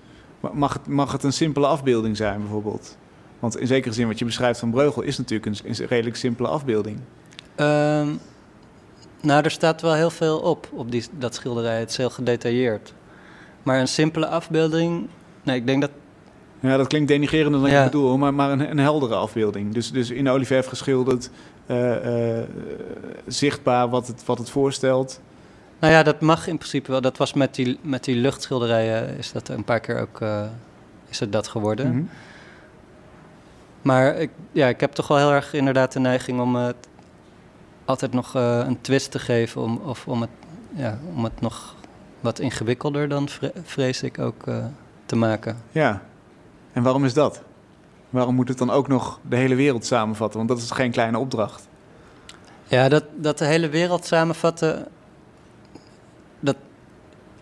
Ma- 0.40 0.50
Mag 0.54 0.72
het, 0.72 0.86
mag 0.86 1.12
het 1.12 1.22
een 1.22 1.32
simpele 1.32 1.66
afbeelding 1.66 2.16
zijn 2.16 2.40
bijvoorbeeld? 2.40 2.96
Want 3.38 3.58
in 3.58 3.66
zekere 3.66 3.94
zin 3.94 4.06
wat 4.06 4.18
je 4.18 4.24
beschrijft 4.24 4.60
van 4.60 4.70
Breugel 4.70 5.02
is 5.02 5.18
natuurlijk 5.18 5.46
een, 5.46 5.70
een 5.80 5.86
redelijk 5.86 6.16
simpele 6.16 6.48
afbeelding. 6.48 6.98
Ehm, 7.54 8.08
nou, 9.22 9.44
er 9.44 9.50
staat 9.50 9.80
wel 9.82 9.94
heel 9.94 10.10
veel 10.10 10.38
op, 10.38 10.68
op 10.72 10.90
die, 10.90 11.04
dat 11.18 11.34
schilderij. 11.34 11.78
Het 11.78 11.90
is 11.90 11.96
heel 11.96 12.10
gedetailleerd. 12.10 12.94
Maar 13.62 13.80
een 13.80 13.88
simpele 13.88 14.26
afbeelding... 14.26 15.08
Nee, 15.42 15.56
ik 15.56 15.66
denk 15.66 15.80
dat... 15.80 15.90
Ja, 16.60 16.76
dat 16.76 16.86
klinkt 16.86 17.08
denigerender 17.08 17.60
dan 17.60 17.70
Ja. 17.70 17.78
ik 17.78 17.84
bedoel, 17.84 18.16
maar, 18.18 18.34
maar 18.34 18.50
een, 18.50 18.70
een 18.70 18.78
heldere 18.78 19.14
afbeelding. 19.14 19.74
Dus, 19.74 19.92
dus 19.92 20.10
in 20.10 20.28
olieverf 20.28 20.66
geschilderd, 20.66 21.30
eh, 21.66 22.38
eh, 22.38 22.44
zichtbaar 23.26 23.88
wat 23.88 24.06
het, 24.06 24.24
wat 24.24 24.38
het 24.38 24.50
voorstelt. 24.50 25.20
Nou 25.78 25.92
ja, 25.92 26.02
dat 26.02 26.20
mag 26.20 26.46
in 26.46 26.56
principe 26.56 26.90
wel. 26.90 27.00
Dat 27.00 27.16
was 27.16 27.32
met 27.32 27.54
die, 27.54 27.78
met 27.82 28.04
die 28.04 28.16
luchtschilderijen... 28.16 29.16
is 29.18 29.32
dat 29.32 29.48
een 29.48 29.64
paar 29.64 29.80
keer 29.80 30.00
ook... 30.00 30.20
eh, 30.20 30.42
is 31.08 31.20
het 31.20 31.32
dat 31.32 31.48
geworden. 31.48 31.88
Mhm. 31.94 32.02
Maar 33.82 34.16
ik, 34.16 34.30
ja, 34.52 34.68
ik 34.68 34.80
heb 34.80 34.92
toch 34.92 35.08
wel 35.08 35.16
heel 35.18 35.32
erg 35.32 35.52
inderdaad 35.52 35.92
de 35.92 35.98
neiging 36.00 36.40
om 36.40 36.56
het 36.56 36.88
altijd 37.84 38.12
nog 38.12 38.34
een 38.34 38.78
twist 38.80 39.10
te 39.10 39.18
geven. 39.18 39.62
Om, 39.62 39.80
of 39.84 40.06
om 40.08 40.20
het, 40.20 40.30
ja, 40.74 40.98
om 41.14 41.24
het 41.24 41.40
nog 41.40 41.74
wat 42.20 42.38
ingewikkelder 42.38 43.08
dan 43.08 43.28
vre- 43.28 43.52
vrees 43.64 44.02
ik 44.02 44.18
ook 44.18 44.44
te 45.06 45.16
maken. 45.16 45.56
Ja, 45.72 46.02
en 46.72 46.82
waarom 46.82 47.04
is 47.04 47.14
dat? 47.14 47.42
Waarom 48.10 48.34
moet 48.34 48.48
het 48.48 48.58
dan 48.58 48.70
ook 48.70 48.88
nog 48.88 49.20
de 49.28 49.36
hele 49.36 49.54
wereld 49.54 49.86
samenvatten? 49.86 50.36
Want 50.36 50.48
dat 50.48 50.58
is 50.58 50.70
geen 50.70 50.90
kleine 50.90 51.18
opdracht. 51.18 51.68
Ja, 52.66 52.88
dat, 52.88 53.04
dat 53.16 53.38
de 53.38 53.44
hele 53.44 53.68
wereld 53.68 54.04
samenvatten, 54.04 54.88
dat 56.40 56.56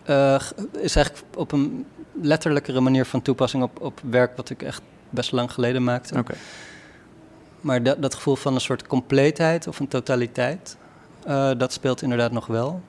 eh, 0.03 0.41
is 0.71 0.95
eigenlijk 0.95 1.25
op 1.35 1.51
een 1.51 1.85
letterlijkere 2.21 2.79
manier 2.79 3.05
van 3.05 3.21
toepassing 3.21 3.63
op, 3.63 3.81
op 3.81 3.99
werk 4.09 4.37
wat 4.37 4.49
ik 4.49 4.63
echt 4.63 4.81
best 5.09 5.31
lang 5.31 5.51
geleden 5.51 5.83
maakte. 5.83 6.17
Oké. 6.17 6.33
Maar 7.61 7.83
dat, 7.83 8.01
dat 8.01 8.15
gevoel 8.15 8.35
van 8.35 8.53
een 8.53 8.61
soort 8.61 8.87
compleetheid 8.87 9.67
of 9.67 9.79
een 9.79 9.87
totaliteit, 9.87 10.77
eh, 11.25 11.51
dat 11.57 11.73
speelt 11.73 12.01
inderdaad 12.01 12.31
nog 12.31 12.47
wel. 12.47 12.81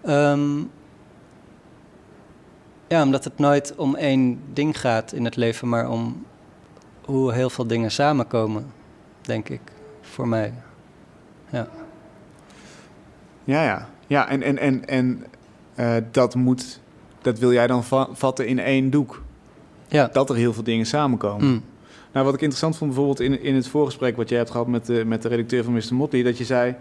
Ehm, 0.00 0.60
ja, 2.92 3.02
omdat 3.02 3.24
het 3.24 3.38
nooit 3.38 3.74
om 3.76 3.94
één 3.96 4.40
ding 4.52 4.80
gaat 4.80 5.12
in 5.12 5.24
het 5.24 5.36
leven, 5.36 5.68
maar 5.68 5.88
om 5.90 6.24
hoe 7.04 7.32
heel 7.32 7.50
veel 7.50 7.66
dingen 7.66 7.90
samenkomen, 7.90 8.72
denk 9.20 9.48
ik, 9.48 9.60
voor 10.00 10.28
mij. 10.28 10.52
Ja. 11.50 11.68
Ja, 13.44 13.62
ja. 13.64 13.88
Ja, 14.06 14.28
en, 14.28 14.42
en, 14.42 14.58
en, 14.58 14.86
en 14.88 15.24
eh, 15.74 15.94
dat 16.10 16.34
moet, 16.34 16.80
dat 17.22 17.38
wil 17.38 17.52
jij 17.52 17.66
dan 17.66 17.84
va- 17.84 18.08
vatten 18.12 18.46
in 18.46 18.58
één 18.58 18.90
doek. 18.90 19.22
Ja. 19.88 20.08
Dat 20.12 20.30
er 20.30 20.36
heel 20.36 20.52
veel 20.52 20.62
dingen 20.62 20.86
samenkomen. 20.86 21.46
Mm. 21.46 21.62
Nou, 22.12 22.24
wat 22.24 22.34
ik 22.34 22.40
interessant 22.40 22.76
vond 22.76 22.90
bijvoorbeeld 22.94 23.20
in, 23.20 23.42
in 23.42 23.54
het 23.54 23.68
voorgesprek 23.68 24.16
wat 24.16 24.28
jij 24.28 24.38
hebt 24.38 24.50
gehad 24.50 24.66
met 24.66 24.86
de, 24.86 25.04
met 25.06 25.22
de 25.22 25.28
redacteur 25.28 25.64
van 25.64 25.72
Mr. 25.72 25.94
Motley, 25.94 26.22
dat 26.22 26.38
je 26.38 26.44
zei, 26.44 26.74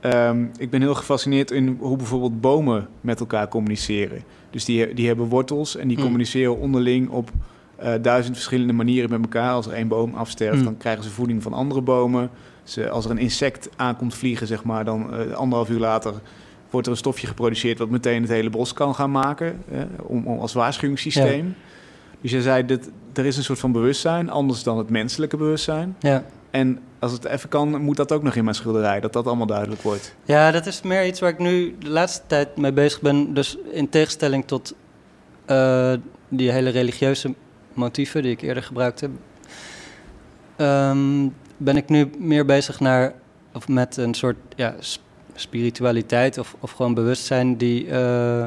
ehm, 0.00 0.44
ik 0.58 0.70
ben 0.70 0.80
heel 0.80 0.94
gefascineerd 0.94 1.50
in 1.50 1.76
hoe 1.80 1.96
bijvoorbeeld 1.96 2.40
bomen 2.40 2.88
met 3.00 3.20
elkaar 3.20 3.48
communiceren. 3.48 4.22
Dus 4.50 4.64
die, 4.64 4.94
die 4.94 5.06
hebben 5.06 5.26
wortels 5.26 5.76
en 5.76 5.88
die 5.88 5.96
Mm. 5.96 6.02
communiceren 6.02 6.58
onderling 6.58 7.08
op 7.10 7.30
eh, 7.76 7.92
duizend 8.02 8.34
verschillende 8.34 8.72
manieren 8.72 9.10
met 9.10 9.20
elkaar. 9.22 9.52
Als 9.52 9.66
er 9.66 9.72
één 9.72 9.88
boom 9.88 10.14
afsterft, 10.14 10.58
Mm. 10.58 10.64
dan 10.64 10.76
krijgen 10.76 11.04
ze 11.04 11.10
voeding 11.10 11.42
van 11.42 11.52
andere 11.52 11.80
bomen. 11.80 12.30
Ze, 12.62 12.88
als 12.90 13.04
er 13.04 13.10
een 13.10 13.18
insect 13.18 13.68
aankomt 13.76 14.14
vliegen, 14.14 14.46
zeg 14.46 14.64
maar, 14.64 14.84
dan 14.84 15.14
eh, 15.14 15.32
anderhalf 15.32 15.70
uur 15.70 15.78
later 15.78 16.12
wordt 16.70 16.86
er 16.86 16.92
een 16.92 16.98
stofje 16.98 17.26
geproduceerd 17.26 17.78
wat 17.78 17.90
meteen 17.90 18.20
het 18.22 18.30
hele 18.30 18.50
bos 18.50 18.72
kan 18.72 18.94
gaan 18.94 19.10
maken, 19.10 19.62
eh, 19.72 19.80
om, 20.02 20.26
om 20.26 20.38
als 20.38 20.52
waarschuwingssysteem. 20.52 21.54
Dus 22.20 22.30
je 22.30 22.42
zei, 22.42 22.64
dat 22.64 22.90
er 23.12 23.26
is 23.26 23.36
een 23.36 23.44
soort 23.44 23.58
van 23.58 23.72
bewustzijn, 23.72 24.30
anders 24.30 24.62
dan 24.62 24.78
het 24.78 24.90
menselijke 24.90 25.36
bewustzijn. 25.36 25.96
Ja. 25.98 26.24
En 26.50 26.78
als 26.98 27.12
het 27.12 27.24
even 27.24 27.48
kan, 27.48 27.80
moet 27.82 27.96
dat 27.96 28.12
ook 28.12 28.22
nog 28.22 28.34
in 28.34 28.44
mijn 28.44 28.56
schilderij, 28.56 29.00
dat 29.00 29.12
dat 29.12 29.26
allemaal 29.26 29.46
duidelijk 29.46 29.82
wordt. 29.82 30.14
ja, 30.24 30.50
dat 30.50 30.66
is 30.66 30.82
meer 30.82 31.06
iets 31.06 31.20
waar 31.20 31.30
ik 31.30 31.38
nu 31.38 31.76
de 31.78 31.90
laatste 31.90 32.22
tijd 32.26 32.56
mee 32.56 32.72
bezig 32.72 33.00
ben. 33.00 33.34
Dus 33.34 33.58
in 33.70 33.88
tegenstelling 33.88 34.46
tot 34.46 34.74
eh, 35.44 35.92
die 36.28 36.50
hele 36.50 36.70
religieuze 36.70 37.34
motieven 37.74 38.22
die 38.22 38.32
ik 38.32 38.42
eerder 38.42 38.62
gebruikt 38.62 39.00
heb, 39.00 39.10
ehm, 40.56 41.28
ben 41.56 41.76
ik 41.76 41.88
nu 41.88 42.10
meer 42.18 42.44
bezig 42.44 42.80
naar, 42.80 43.14
of 43.52 43.68
met 43.68 43.96
een 43.96 44.14
soort 44.14 44.36
ja, 44.56 44.74
spiritualiteit 45.34 46.38
of, 46.38 46.56
of 46.60 46.70
gewoon 46.70 46.94
bewustzijn 46.94 47.56
die 47.56 47.90
eh, 47.90 48.46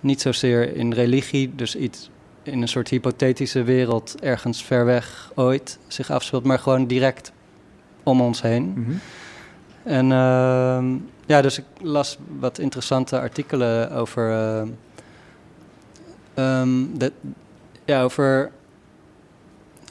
niet 0.00 0.20
zozeer 0.20 0.76
in 0.76 0.92
religie, 0.92 1.54
dus 1.54 1.76
iets 1.76 2.10
in 2.44 2.62
een 2.62 2.68
soort 2.68 2.88
hypothetische 2.88 3.62
wereld 3.62 4.20
ergens 4.20 4.64
ver 4.64 4.84
weg 4.84 5.32
ooit 5.34 5.78
zich 5.86 6.10
afspeelt, 6.10 6.44
maar 6.44 6.58
gewoon 6.58 6.86
direct 6.86 7.32
om 8.02 8.20
ons 8.20 8.42
heen. 8.42 8.72
Mhm. 8.76 8.92
En 9.82 10.12
ehm, 10.12 10.96
ja, 11.26 11.42
dus 11.42 11.58
ik 11.58 11.64
las 11.80 12.18
wat 12.38 12.58
interessante 12.58 13.20
artikelen 13.20 13.90
over. 13.90 14.30
ehm, 14.30 14.68
ehm, 16.34 16.84
dat, 16.92 17.12
ja, 17.84 18.02
over 18.02 18.50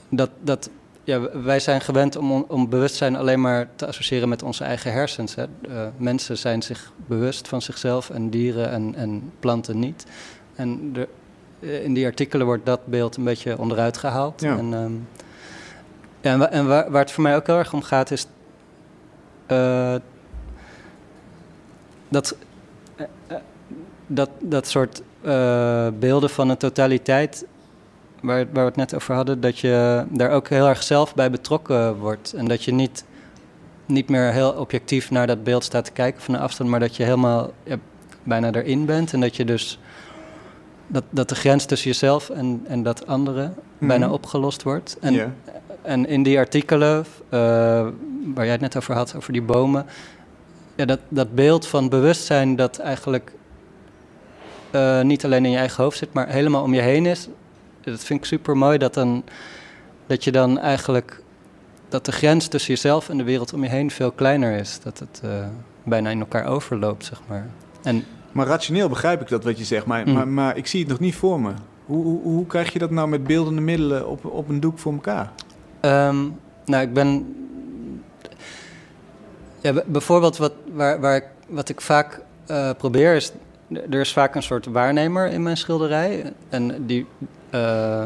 dat, 0.10 0.30
dat 0.42 0.70
ja, 1.04 1.42
wij 1.44 1.60
zijn 1.60 1.82
gewend 1.82 2.16
om, 2.16 2.46
om 2.48 2.70
bewustzijn 2.70 3.16
alleen 3.16 3.42
maar 3.42 3.70
te 3.76 3.88
associëren 3.88 4.30
met 4.30 4.44
onze 4.44 4.64
eigen 4.64 4.92
hersens. 4.92 5.36
Hè. 5.36 5.44
Eh, 5.44 5.88
mensen 5.98 6.38
zijn 6.38 6.62
zich 6.62 6.92
bewust 7.08 7.48
van 7.48 7.62
zichzelf 7.62 8.10
en 8.10 8.30
dieren 8.30 8.70
en, 8.70 8.96
en 8.96 9.32
planten 9.40 9.80
niet. 9.80 10.06
En 10.56 10.92
eh, 10.96 11.04
in 11.84 11.94
die 11.94 12.06
artikelen 12.06 12.46
wordt 12.46 12.66
dat 12.66 12.86
beeld 12.86 13.16
een 13.16 13.24
beetje 13.24 13.58
onderuit 13.58 13.98
gehaald. 13.98 14.42
Ja. 14.42 14.58
En, 14.58 14.74
ehm, 14.74 14.92
en, 16.22 16.52
en 16.52 16.68
waar, 16.68 16.92
waar 16.92 17.02
het 17.02 17.12
voor 17.12 17.24
mij 17.24 17.36
ook 17.36 17.48
heel 17.48 17.58
erg 17.58 17.74
om 17.74 17.82
gaat 17.82 18.12
is 18.12 18.28
eh, 19.46 19.96
dat, 22.14 22.36
eh, 22.96 23.06
eh, 23.28 23.38
dat, 24.08 24.30
dat 24.40 24.68
soort 24.68 25.02
eh, 25.22 25.88
beelden 26.00 26.30
van 26.30 26.50
een 26.50 26.58
totaliteit, 26.58 27.46
waar, 28.22 28.46
waar 28.46 28.64
we 28.64 28.70
het 28.70 28.76
net 28.76 28.96
over 28.96 29.16
hadden, 29.16 29.42
dat 29.42 29.60
je 29.60 30.06
daar 30.10 30.30
ook 30.30 30.48
heel 30.48 30.68
erg 30.68 30.84
zelf 30.84 31.16
bij 31.16 31.32
betrokken 31.32 31.98
wordt. 31.98 32.34
En 32.34 32.48
dat 32.48 32.64
je 32.64 32.74
niet, 32.74 33.06
niet 33.86 34.10
meer 34.10 34.32
heel 34.32 34.52
objectief 34.52 35.12
naar 35.12 35.28
dat 35.28 35.44
beeld 35.44 35.64
staat 35.64 35.86
te 35.86 35.92
kijken 35.92 36.22
van 36.22 36.34
een 36.34 36.40
afstand, 36.40 36.70
maar 36.70 36.80
dat 36.80 36.96
je 36.96 37.04
helemaal 37.04 37.52
ja, 37.64 37.78
bijna 38.24 38.52
erin 38.52 38.86
bent. 38.86 39.14
En 39.14 39.20
dat 39.20 39.36
je 39.36 39.46
dus. 39.46 39.80
Dat, 40.94 41.04
dat 41.10 41.30
de 41.30 41.36
grens 41.36 41.66
tussen 41.66 41.90
jezelf 41.90 42.30
en, 42.30 42.64
en 42.68 42.84
dat 42.84 43.08
andere 43.08 43.52
bijna 43.78 44.06
Mhm. 44.06 44.14
opgelost 44.14 44.64
wordt. 44.64 44.98
En, 45.02 45.36
en 45.82 46.08
in 46.08 46.24
die 46.24 46.38
artikelen 46.38 47.06
eh, 47.30 47.40
waar 48.34 48.44
jij 48.44 48.52
het 48.52 48.62
net 48.62 48.78
over 48.78 48.96
had, 48.96 49.16
over 49.16 49.34
die 49.34 49.42
bomen, 49.42 49.86
ja, 50.76 50.86
dat, 50.86 51.00
dat 51.10 51.36
beeld 51.36 51.68
van 51.68 51.90
bewustzijn 51.90 52.56
dat 52.56 52.78
eigenlijk 52.78 53.32
eh, 54.72 55.02
niet 55.02 55.26
alleen 55.26 55.46
in 55.46 55.52
je 55.52 55.58
eigen 55.58 55.84
hoofd 55.84 55.98
zit, 55.98 56.14
maar 56.14 56.28
helemaal 56.28 56.64
om 56.64 56.74
je 56.74 56.82
heen 56.82 57.06
is, 57.06 57.28
dat 57.82 58.04
vind 58.04 58.20
ik 58.20 58.26
super 58.26 58.58
mooi. 58.58 58.78
Dat, 58.78 58.94
dan, 58.94 59.24
dat 60.08 60.24
je 60.24 60.32
dan 60.32 60.60
eigenlijk 60.60 61.22
dat 61.90 62.06
de 62.06 62.12
grens 62.12 62.48
tussen 62.48 62.74
jezelf 62.74 63.10
en 63.10 63.18
de 63.18 63.24
wereld 63.24 63.54
om 63.54 63.64
je 63.64 63.70
heen 63.70 63.92
veel 63.92 64.12
kleiner 64.12 64.58
is. 64.58 64.80
Dat 64.84 65.00
het 65.00 65.22
eh, 65.24 65.30
bijna 65.84 66.10
in 66.10 66.20
elkaar 66.20 66.46
overloopt, 66.46 67.06
zeg 67.06 67.22
maar. 67.28 67.48
En 67.84 68.06
Maar 68.34 68.48
rationeel 68.48 68.90
begrijp 68.90 69.22
ik 69.22 69.28
dat 69.28 69.44
wat 69.44 69.58
je 69.58 69.64
zegt, 69.64 69.86
maar, 69.86 70.08
Mm. 70.08 70.14
maar, 70.14 70.28
maar 70.28 70.58
ik 70.58 70.68
zie 70.68 70.80
het 70.80 70.90
nog 70.90 71.00
niet 71.00 71.16
voor 71.16 71.40
me. 71.42 71.52
Hoe, 71.86 72.04
hoe, 72.04 72.22
hoe 72.22 72.46
krijg 72.46 72.74
je 72.74 72.80
dat 72.80 72.92
nou 72.92 73.08
met 73.08 73.24
beeldende 73.24 73.62
middelen 73.62 74.08
op, 74.08 74.26
op 74.26 74.50
een 74.50 74.60
doek 74.60 74.80
voor 74.80 74.94
elkaar? 74.94 75.32
Ehm, 75.80 76.26
nou, 76.66 76.84
ik 76.84 76.94
ben. 76.94 77.36
Ja, 79.62 79.74
bijvoorbeeld 79.86 80.38
wat, 80.38 80.54
waar, 80.74 81.00
waar 81.00 81.16
ik, 81.16 81.26
wat 81.48 81.70
ik 81.70 81.82
vaak 81.82 82.22
uh, 82.52 82.70
probeer 82.78 83.16
is. 83.16 83.32
Er 83.90 84.00
is 84.00 84.14
vaak 84.14 84.36
een 84.36 84.44
soort 84.44 84.66
waarnemer 84.66 85.28
in 85.28 85.44
mijn 85.44 85.58
schilderij. 85.58 86.34
En 86.50 86.86
die. 86.86 87.06
Uh, 87.52 88.04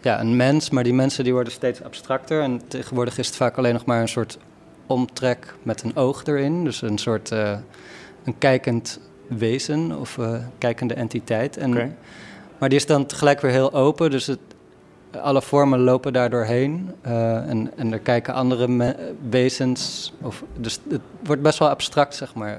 ja, 0.00 0.20
een 0.20 0.36
mens, 0.36 0.70
maar 0.70 0.84
die 0.84 0.94
mensen 0.94 1.24
die 1.24 1.32
worden 1.32 1.52
steeds 1.52 1.82
abstracter. 1.82 2.42
En 2.42 2.60
tegenwoordig 2.68 3.18
is 3.18 3.26
het 3.26 3.36
vaak 3.36 3.56
alleen 3.56 3.72
nog 3.72 3.84
maar 3.84 4.00
een 4.00 4.08
soort 4.08 4.38
omtrek 4.86 5.54
met 5.62 5.82
een 5.82 5.96
oog 5.96 6.24
erin. 6.24 6.64
Dus 6.64 6.82
een 6.82 6.98
soort 6.98 7.30
uh, 7.32 7.56
een 8.28 8.38
kijkend 8.38 9.00
wezen 9.26 9.98
of 9.98 10.16
uh, 10.16 10.34
kijkende 10.58 10.94
entiteit. 10.94 11.56
En, 11.56 11.72
okay. 11.72 11.92
Maar 12.58 12.68
die 12.68 12.78
is 12.78 12.86
dan 12.86 13.06
tegelijk 13.06 13.40
weer 13.40 13.50
heel 13.50 13.72
open, 13.72 14.10
dus 14.10 14.26
het, 14.26 14.38
alle 15.20 15.42
vormen 15.42 15.80
lopen 15.80 16.12
daar 16.12 16.30
doorheen. 16.30 16.90
Uh, 17.06 17.48
en, 17.48 17.70
en 17.76 17.92
er 17.92 17.98
kijken 17.98 18.34
andere 18.34 18.96
wezens. 19.28 20.12
Of, 20.22 20.44
dus 20.56 20.80
het 20.88 21.00
wordt 21.24 21.42
best 21.42 21.58
wel 21.58 21.68
abstract, 21.68 22.14
zeg 22.14 22.34
maar. 22.34 22.58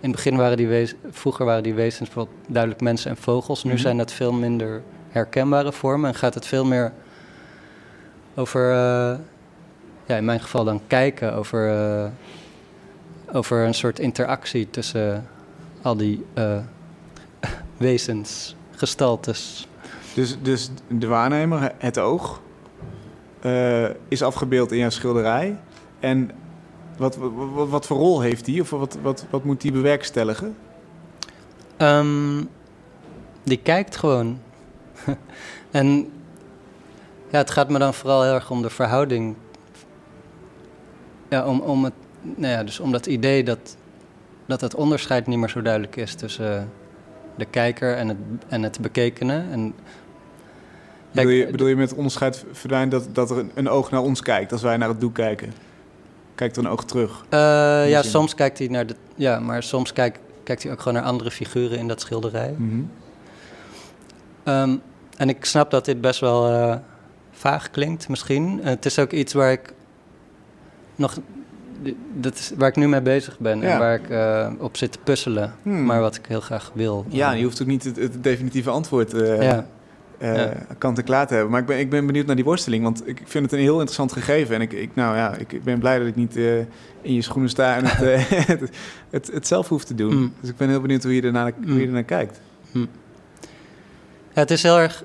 in 0.00 0.08
het 0.08 0.10
begin 0.10 0.36
waren 0.36 0.56
die 0.56 0.68
wezens, 0.68 1.00
vroeger 1.10 1.44
waren 1.44 1.62
die 1.62 1.74
wezens 1.74 2.08
bijvoorbeeld 2.08 2.36
duidelijk 2.46 2.82
mensen 2.82 3.10
en 3.10 3.16
vogels. 3.16 3.62
Nu 3.62 3.70
mm 3.70 3.76
-hmm. 3.76 3.84
zijn 3.84 3.96
dat 3.96 4.12
veel 4.12 4.32
minder 4.32 4.82
herkenbare 5.08 5.72
vormen 5.72 6.10
en 6.10 6.16
gaat 6.16 6.34
het 6.34 6.46
veel 6.46 6.64
meer 6.64 6.92
over, 8.34 8.72
ja, 10.06 10.16
in 10.16 10.24
mijn 10.24 10.40
geval 10.40 10.64
dan 10.64 10.80
kijken, 10.86 11.34
over, 11.34 11.70
over 13.32 13.66
een 13.66 13.74
soort 13.74 13.98
interactie 13.98 14.70
tussen 14.70 15.28
al 15.82 15.96
die 15.96 16.24
uh, 16.34 16.58
wezens, 17.76 18.56
gestaltes. 18.70 19.68
Dus, 20.14 20.36
dus 20.42 20.70
de 20.88 21.06
waarnemer, 21.06 21.72
het 21.78 21.98
oog, 21.98 22.40
is 24.08 24.22
afgebeeld 24.22 24.72
in 24.72 24.78
jouw 24.78 24.90
schilderij. 24.90 25.58
En 26.00 26.30
wat, 26.96 27.16
wat, 27.16 27.68
wat, 27.68 27.86
voor 27.86 27.96
rol 27.96 28.20
heeft 28.20 28.44
die? 28.44 28.60
Of 28.60 28.70
wat, 28.70 28.98
wat, 29.02 29.26
wat 29.30 29.44
moet 29.44 29.60
die 29.60 29.72
bewerkstelligen? 29.72 30.56
Um, 31.78 32.48
die 33.42 33.56
kijkt 33.56 33.96
gewoon. 33.96 34.40
en 35.70 36.12
ja, 37.30 37.38
het 37.38 37.50
gaat 37.50 37.68
me 37.68 37.78
dan 37.78 37.94
vooral 37.94 38.22
heel 38.22 38.34
erg 38.34 38.50
om 38.50 38.62
de 38.62 38.70
verhouding. 38.70 39.36
Ja, 41.28 41.46
om, 41.46 41.60
om, 41.60 41.84
het, 41.84 41.92
nou 42.34 42.52
ja, 42.52 42.64
dus 42.64 42.80
om 42.80 42.92
dat 42.92 43.06
idee 43.06 43.44
dat, 43.44 43.76
dat 44.46 44.60
het 44.60 44.74
onderscheid 44.74 45.26
niet 45.26 45.38
meer 45.38 45.48
zo 45.48 45.62
duidelijk 45.62 45.96
is 45.96 46.14
tussen 46.14 46.70
de 47.36 47.44
kijker 47.44 47.96
en 47.96 48.08
het, 48.08 48.18
en 48.48 48.62
het 48.62 48.80
bekekene. 48.80 49.44
En, 49.50 49.74
bedoel, 51.10 51.30
je, 51.30 51.46
bedoel 51.46 51.68
je 51.68 51.76
met 51.76 51.94
onderscheid 51.94 52.44
verdwijnt 52.52 52.90
dat, 52.90 53.08
dat 53.12 53.30
er 53.30 53.46
een, 53.54 53.68
oog 53.68 53.90
naar 53.90 54.00
ons 54.00 54.22
kijkt 54.22 54.52
als 54.52 54.62
wij 54.62 54.76
naar 54.76 54.88
het 54.88 55.00
doek 55.00 55.14
kijken? 55.14 55.52
Kijkt 56.34 56.56
er 56.56 56.64
een 56.64 56.70
oog 56.70 56.84
terug? 56.84 57.24
Uh, 57.30 57.38
ja, 57.88 58.02
soms 58.02 58.34
kijkt 58.34 58.58
hij 58.58 58.68
naar 58.68 58.86
de. 58.86 58.94
Ja, 59.14 59.38
maar 59.38 59.62
soms 59.62 59.92
kijkt, 59.92 60.18
kijkt 60.42 60.62
hij 60.62 60.72
ook 60.72 60.80
gewoon 60.80 60.98
naar 60.98 61.10
andere 61.10 61.30
figuren 61.30 61.78
in 61.78 61.88
dat 61.88 62.00
schilderij. 62.00 62.54
Mm 62.56 62.70
-hmm. 64.44 64.52
um, 64.54 64.82
en 65.16 65.28
ik 65.28 65.44
snap 65.44 65.70
dat 65.70 65.84
dit 65.84 66.00
best 66.00 66.20
wel 66.20 66.50
uh, 66.50 66.76
vaag 67.30 67.70
klinkt, 67.70 68.08
misschien. 68.08 68.60
het 68.62 68.86
is 68.86 68.98
ook 68.98 69.12
iets 69.12 69.32
waar 69.32 69.52
ik 69.52 69.72
nog. 70.96 71.18
Dat 72.14 72.34
is 72.34 72.52
waar 72.56 72.68
ik 72.68 72.76
nu 72.76 72.88
mee 72.88 73.00
bezig 73.00 73.38
ben 73.38 73.62
en 73.62 73.78
waar 73.78 73.94
ik 73.94 74.10
uh, 74.10 74.50
op 74.58 74.76
zit 74.76 74.92
te 74.92 74.98
puzzelen. 75.04 75.54
Hmm. 75.62 75.84
Maar 75.84 76.00
wat 76.00 76.16
ik 76.16 76.26
heel 76.26 76.40
graag 76.40 76.70
wil. 76.74 77.04
Ja, 77.08 77.32
je 77.32 77.44
hoeft 77.44 77.62
ook 77.62 77.68
niet 77.68 77.84
het, 77.84 77.96
het 77.96 78.22
definitieve 78.22 78.70
antwoord 78.70 79.14
uh, 79.14 79.42
ja. 79.42 79.66
ja. 80.20 80.52
kant 80.78 80.98
en 80.98 81.04
klaar 81.04 81.26
te 81.26 81.34
hebben. 81.34 81.52
Maar 81.52 81.60
ik 81.60 81.66
ben, 81.66 81.78
ik 81.78 81.90
ben 81.90 82.06
benieuwd 82.06 82.26
naar 82.26 82.36
die 82.36 82.44
worsteling. 82.44 82.82
Want 82.82 83.08
ik 83.08 83.22
vind 83.24 83.44
het 83.44 83.52
een 83.52 83.58
heel 83.58 83.74
interessant 83.74 84.12
gegeven. 84.12 84.54
En 84.54 84.60
ik, 84.60 84.72
ik 84.72 84.90
nou 84.94 85.16
ja, 85.16 85.34
ik 85.36 85.64
ben 85.64 85.78
blij 85.78 85.98
dat 85.98 86.06
ik 86.06 86.16
niet 86.16 86.36
in 87.02 87.14
je 87.14 87.22
schoenen 87.22 87.50
sta 87.50 87.76
en 87.76 87.84
het, 87.86 88.28
het, 88.46 88.70
het, 89.10 89.30
het, 89.32 89.46
zelf 89.46 89.68
hoef 89.68 89.84
te 89.84 89.94
doen. 89.94 90.12
Hmm. 90.12 90.32
Dus 90.40 90.50
ik 90.50 90.56
ben 90.56 90.68
heel 90.68 90.80
benieuwd 90.80 91.02
hoe 91.02 91.14
je 91.14 91.22
ernaar, 91.22 91.52
hoe 91.56 91.66
je 91.66 91.72
hmm. 91.72 91.86
ernaar 91.86 92.02
kijkt. 92.02 92.40
Ja, 94.36 94.42
het 94.42 94.50
is 94.50 94.62
heel 94.62 94.78
erg. 94.78 95.04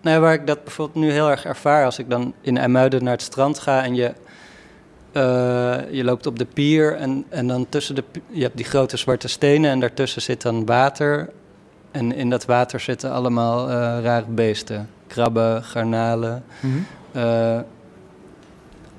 Nou, 0.00 0.20
waar 0.20 0.34
ik 0.34 0.46
dat 0.46 0.64
bijvoorbeeld 0.64 1.04
nu 1.04 1.10
heel 1.10 1.30
erg 1.30 1.44
ervaar 1.44 1.84
als 1.84 1.98
ik 1.98 2.10
dan 2.10 2.34
in 2.40 2.58
IJmuiden 2.58 3.04
naar 3.04 3.12
het 3.12 3.22
strand 3.22 3.58
ga 3.58 3.84
en 3.84 3.94
je, 3.94 4.12
uh, 5.12 5.22
je 5.90 6.04
loopt 6.04 6.26
op 6.26 6.38
de 6.38 6.44
pier 6.44 6.96
en, 6.96 7.24
en 7.28 7.46
dan 7.46 7.66
tussen 7.68 7.94
de. 7.94 8.04
Je 8.30 8.42
hebt 8.42 8.56
die 8.56 8.64
grote 8.64 8.96
zwarte 8.96 9.28
stenen 9.28 9.70
en 9.70 9.80
daartussen 9.80 10.22
zit 10.22 10.42
dan 10.42 10.66
water. 10.66 11.30
En 11.90 12.14
in 12.14 12.30
dat 12.30 12.44
water 12.44 12.80
zitten 12.80 13.12
allemaal 13.12 13.68
uh, 13.68 13.74
rare 14.02 14.26
beesten: 14.28 14.88
krabben, 15.06 15.64
garnalen. 15.64 16.44
Mm 16.60 16.70
-hmm. 16.70 16.86
uh, 17.22 17.60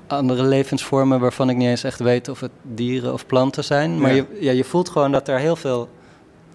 andere 0.06 0.42
levensvormen 0.42 1.20
waarvan 1.20 1.50
ik 1.50 1.56
niet 1.56 1.68
eens 1.68 1.84
echt 1.84 2.00
weet 2.00 2.28
of 2.28 2.40
het 2.40 2.50
dieren 2.62 3.12
of 3.12 3.26
planten 3.26 3.64
zijn. 3.64 4.00
Maar 4.00 4.14
ja. 4.14 4.16
Je, 4.16 4.38
ja, 4.40 4.52
je 4.52 4.64
voelt 4.64 4.88
gewoon 4.88 5.12
dat 5.12 5.28
er 5.28 5.38
heel 5.38 5.56
veel. 5.56 5.88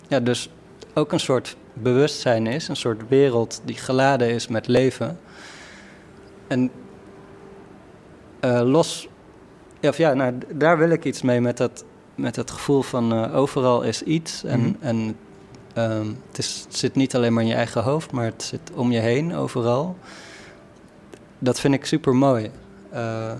Ja, 0.08 0.20
dus 0.20 0.50
ook 0.94 1.12
een 1.12 1.20
soort 1.20 1.56
bewustzijn 1.74 2.48
is, 2.48 2.68
een 2.68 2.76
soort 2.76 3.02
wereld 3.08 3.62
die 3.66 3.76
geladen 3.76 4.30
is 4.30 4.48
met 4.48 4.68
leven. 4.68 5.20
En 6.48 6.72
uh, 8.46 8.62
los, 8.64 9.08
of 9.82 9.98
ja 9.98 10.14
nou, 10.14 10.34
daar 10.54 10.78
wil 10.78 10.90
ik 10.90 11.06
iets 11.06 11.22
mee 11.22 11.42
met 11.42 11.58
dat, 11.58 11.84
met 12.16 12.36
dat 12.36 12.52
gevoel 12.52 12.82
van 12.82 13.14
uh, 13.14 13.36
overal 13.36 13.82
is 13.82 14.04
iets. 14.04 14.44
En, 14.44 14.60
mm. 14.60 14.76
en 14.80 15.18
um, 15.78 16.18
het, 16.28 16.38
is, 16.38 16.64
het 16.68 16.78
zit 16.78 16.96
niet 16.96 17.16
alleen 17.16 17.34
maar 17.34 17.44
in 17.44 17.50
je 17.50 17.56
eigen 17.56 17.84
hoofd, 17.84 18.12
maar 18.12 18.26
het 18.26 18.44
zit 18.44 18.72
om 18.74 18.92
je 18.92 19.00
heen, 19.00 19.36
overal. 19.36 19.98
Dat 21.40 21.60
vind 21.60 21.74
ik 21.74 21.86
super 21.86 22.16
mooi. 22.16 22.52
Uh, 22.94 23.32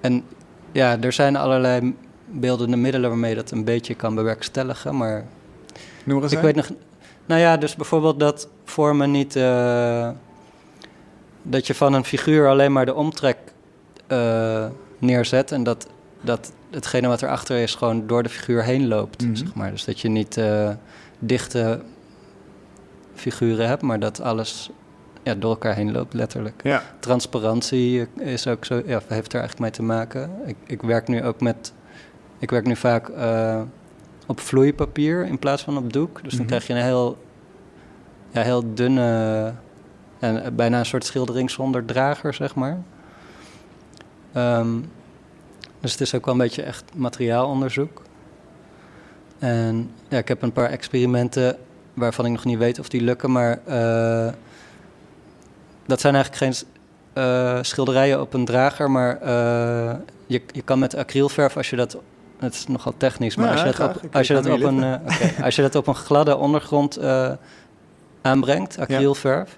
en 0.00 0.24
ja, 0.72 1.00
er 1.00 1.12
zijn 1.12 1.36
allerlei 1.36 1.94
beeldende 2.26 2.76
middelen 2.76 3.10
waarmee 3.10 3.34
dat 3.34 3.50
een 3.50 3.64
beetje 3.64 3.94
kan 3.94 4.14
bewerkstelligen, 4.14 4.96
maar 4.96 5.26
Noem 6.04 6.22
eens 6.22 6.32
ik 6.32 6.38
weet 6.38 6.54
nog, 6.54 6.70
nou 7.26 7.40
ja, 7.40 7.56
dus 7.56 7.76
bijvoorbeeld 7.76 8.20
dat 8.20 8.48
vormen 8.64 9.10
niet. 9.10 9.36
Uh, 9.36 10.08
dat 11.42 11.66
je 11.66 11.74
van 11.74 11.92
een 11.92 12.04
figuur 12.04 12.48
alleen 12.48 12.72
maar 12.72 12.86
de 12.86 12.94
omtrek 12.94 13.36
uh, 14.08 14.66
neerzet 14.98 15.52
en 15.52 15.62
dat, 15.62 15.88
dat 16.20 16.52
hetgene 16.70 17.08
wat 17.08 17.22
erachter 17.22 17.58
is 17.58 17.74
gewoon 17.74 18.06
door 18.06 18.22
de 18.22 18.28
figuur 18.28 18.64
heen 18.64 18.88
loopt. 18.88 19.20
Mm 19.20 19.26
-hmm. 19.26 19.36
zeg 19.36 19.54
maar. 19.54 19.70
Dus 19.70 19.84
dat 19.84 20.00
je 20.00 20.08
niet 20.08 20.36
uh, 20.36 20.70
dichte 21.18 21.80
figuren 23.14 23.68
hebt, 23.68 23.82
maar 23.82 24.00
dat 24.00 24.20
alles 24.20 24.70
ja, 25.22 25.34
door 25.34 25.50
elkaar 25.50 25.74
heen 25.74 25.92
loopt, 25.92 26.14
letterlijk. 26.14 26.62
Ja. 26.62 26.82
Transparantie 26.98 28.06
is 28.18 28.46
ook 28.46 28.64
zo, 28.64 28.82
ja, 28.86 29.00
heeft 29.08 29.32
er 29.32 29.40
eigenlijk 29.40 29.58
mee 29.58 29.70
te 29.70 29.82
maken. 29.82 30.30
Ik, 30.46 30.56
ik 30.66 30.82
werk 30.82 31.08
nu 31.08 31.24
ook 31.24 31.40
met. 31.40 31.72
Ik 32.38 32.50
werk 32.50 32.66
nu 32.66 32.76
vaak 32.76 33.10
op 34.26 34.40
vloeipapier 34.40 35.26
in 35.26 35.38
plaats 35.38 35.62
van 35.62 35.76
op 35.76 35.92
doek. 35.92 36.22
Dus 36.22 36.22
dan 36.22 36.30
mm 36.32 36.36
-hmm. 36.38 36.46
krijg 36.46 36.66
je 36.66 36.72
een 36.72 36.88
heel, 36.88 37.18
ja, 38.30 38.42
heel 38.42 38.74
dunne 38.74 39.52
en 40.18 40.56
bijna 40.56 40.78
een 40.78 40.86
soort 40.86 41.04
schildering 41.04 41.50
zonder 41.50 41.84
drager, 41.84 42.34
zeg 42.34 42.54
maar. 42.54 42.82
Um, 44.36 44.90
dus 45.80 45.92
het 45.92 46.00
is 46.00 46.14
ook 46.14 46.24
wel 46.24 46.34
een 46.34 46.40
beetje 46.40 46.62
echt 46.62 46.84
materiaalonderzoek. 46.94 48.02
En 49.38 49.90
ja, 50.08 50.18
ik 50.18 50.28
heb 50.28 50.42
een 50.42 50.52
paar 50.52 50.70
experimenten 50.70 51.56
waarvan 51.94 52.24
ik 52.26 52.32
nog 52.32 52.44
niet 52.44 52.58
weet 52.58 52.78
of 52.78 52.88
die 52.88 53.00
lukken, 53.00 53.32
maar 53.32 53.60
uh, 53.68 54.32
dat 55.86 56.00
zijn 56.00 56.14
eigenlijk 56.14 56.44
geen 56.44 56.68
uh, 57.14 57.58
schilderijen 57.62 58.20
op 58.20 58.34
een 58.34 58.44
drager, 58.44 58.90
maar 58.90 59.18
uh, 59.22 59.92
je, 60.26 60.42
je 60.52 60.62
kan 60.62 60.78
met 60.78 60.96
acrylverf, 60.96 61.56
als 61.56 61.70
je 61.70 61.76
dat 61.76 61.96
het 62.38 62.54
is 62.54 62.66
nogal 62.66 62.94
technisch, 62.96 63.36
maar 63.36 63.50
als, 63.50 63.62
je 63.62 63.72
dat 63.72 64.02
op, 64.02 64.14
als, 64.14 64.26
je 64.26 64.34
dat 64.34 64.46
op 64.46 64.62
een, 64.62 64.76
okay, 64.76 65.34
als 65.42 65.56
je 65.56 65.62
dat 65.62 65.74
op 65.74 65.86
een 65.86 65.94
gladde 65.94 66.36
ondergrond 66.36 66.98
aanbrengt, 68.22 68.78
acrylverf, 68.78 69.56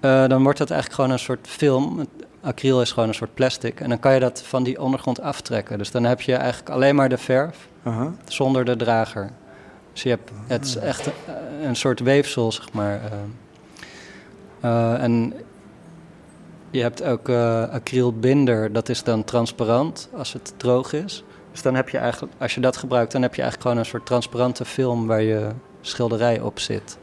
ja. 0.00 0.26
dan 0.26 0.42
wordt 0.42 0.58
dat 0.58 0.70
eigenlijk 0.70 1.00
gewoon 1.00 1.16
een 1.16 1.24
soort 1.24 1.46
film. 1.48 2.06
Acryl 2.44 2.80
is 2.80 2.92
gewoon 2.92 3.08
een 3.08 3.14
soort 3.14 3.34
plastic. 3.34 3.80
En 3.80 3.88
dan 3.88 3.98
kan 3.98 4.14
je 4.14 4.20
dat 4.20 4.42
van 4.42 4.62
die 4.62 4.80
ondergrond 4.80 5.20
aftrekken. 5.20 5.78
Dus 5.78 5.90
dan 5.90 6.04
heb 6.04 6.20
je 6.20 6.34
eigenlijk 6.34 6.70
alleen 6.70 6.94
maar 6.94 7.08
de 7.08 7.18
verf 7.18 7.68
-huh. 7.82 8.06
zonder 8.24 8.64
de 8.64 8.76
drager. 8.76 9.30
Dus 9.92 10.02
je 10.02 10.08
hebt, 10.08 10.30
het 10.46 10.64
is 10.64 10.76
echt 10.76 11.06
een, 11.06 11.12
een 11.62 11.76
soort 11.76 12.00
weefsel, 12.00 12.52
zeg 12.52 12.72
maar. 12.72 13.00
en 15.00 15.34
je 16.70 16.80
hebt 16.82 17.02
ook 17.02 17.28
acrylbinder, 17.70 18.72
dat 18.72 18.88
is 18.88 19.02
dan 19.02 19.24
transparant 19.24 20.08
als 20.16 20.32
het 20.32 20.52
droog 20.56 20.92
is. 20.92 21.24
Dus 21.52 21.62
dan 21.62 21.74
heb 21.74 21.88
je 21.88 21.98
eigenlijk, 21.98 22.32
als 22.38 22.54
je 22.54 22.60
dat 22.60 22.76
gebruikt, 22.76 23.12
dan 23.12 23.22
heb 23.22 23.34
je 23.34 23.42
eigenlijk 23.42 23.70
gewoon 23.70 23.84
een 23.84 23.90
soort 23.90 24.06
transparante 24.06 24.64
film 24.64 25.06
waar 25.06 25.22
je 25.22 25.48
schilderij 25.80 26.40
op 26.40 26.58
zit. 26.58 26.98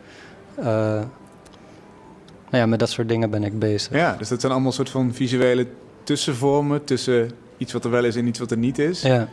Nou 2.52 2.64
ja, 2.64 2.70
met 2.70 2.80
dat 2.80 2.90
soort 2.90 3.08
dingen 3.08 3.30
ben 3.30 3.44
ik 3.44 3.60
bezig. 3.60 3.94
Ja, 3.94 4.16
dus 4.18 4.28
dat 4.30 4.40
zijn 4.40 4.52
allemaal 4.52 4.72
soort 4.72 4.90
van 4.90 5.14
visuele 5.14 5.68
tussenvormen 6.04 6.84
tussen 6.84 7.32
iets 7.58 7.74
wat 7.74 7.86
er 7.86 7.92
wel 7.92 8.04
is 8.04 8.16
en 8.16 8.28
iets 8.28 8.40
wat 8.40 8.52
er 8.52 8.58
niet 8.58 8.80
is. 8.80 9.02
Ja. 9.02 9.28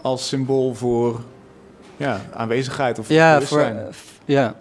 Als 0.00 0.28
symbool 0.28 0.74
voor 0.74 1.20
ja, 1.96 2.20
aanwezigheid 2.32 2.98
of 2.98 3.08
ja, 3.08 3.40
voor, 3.40 3.72
ja. 4.24 4.54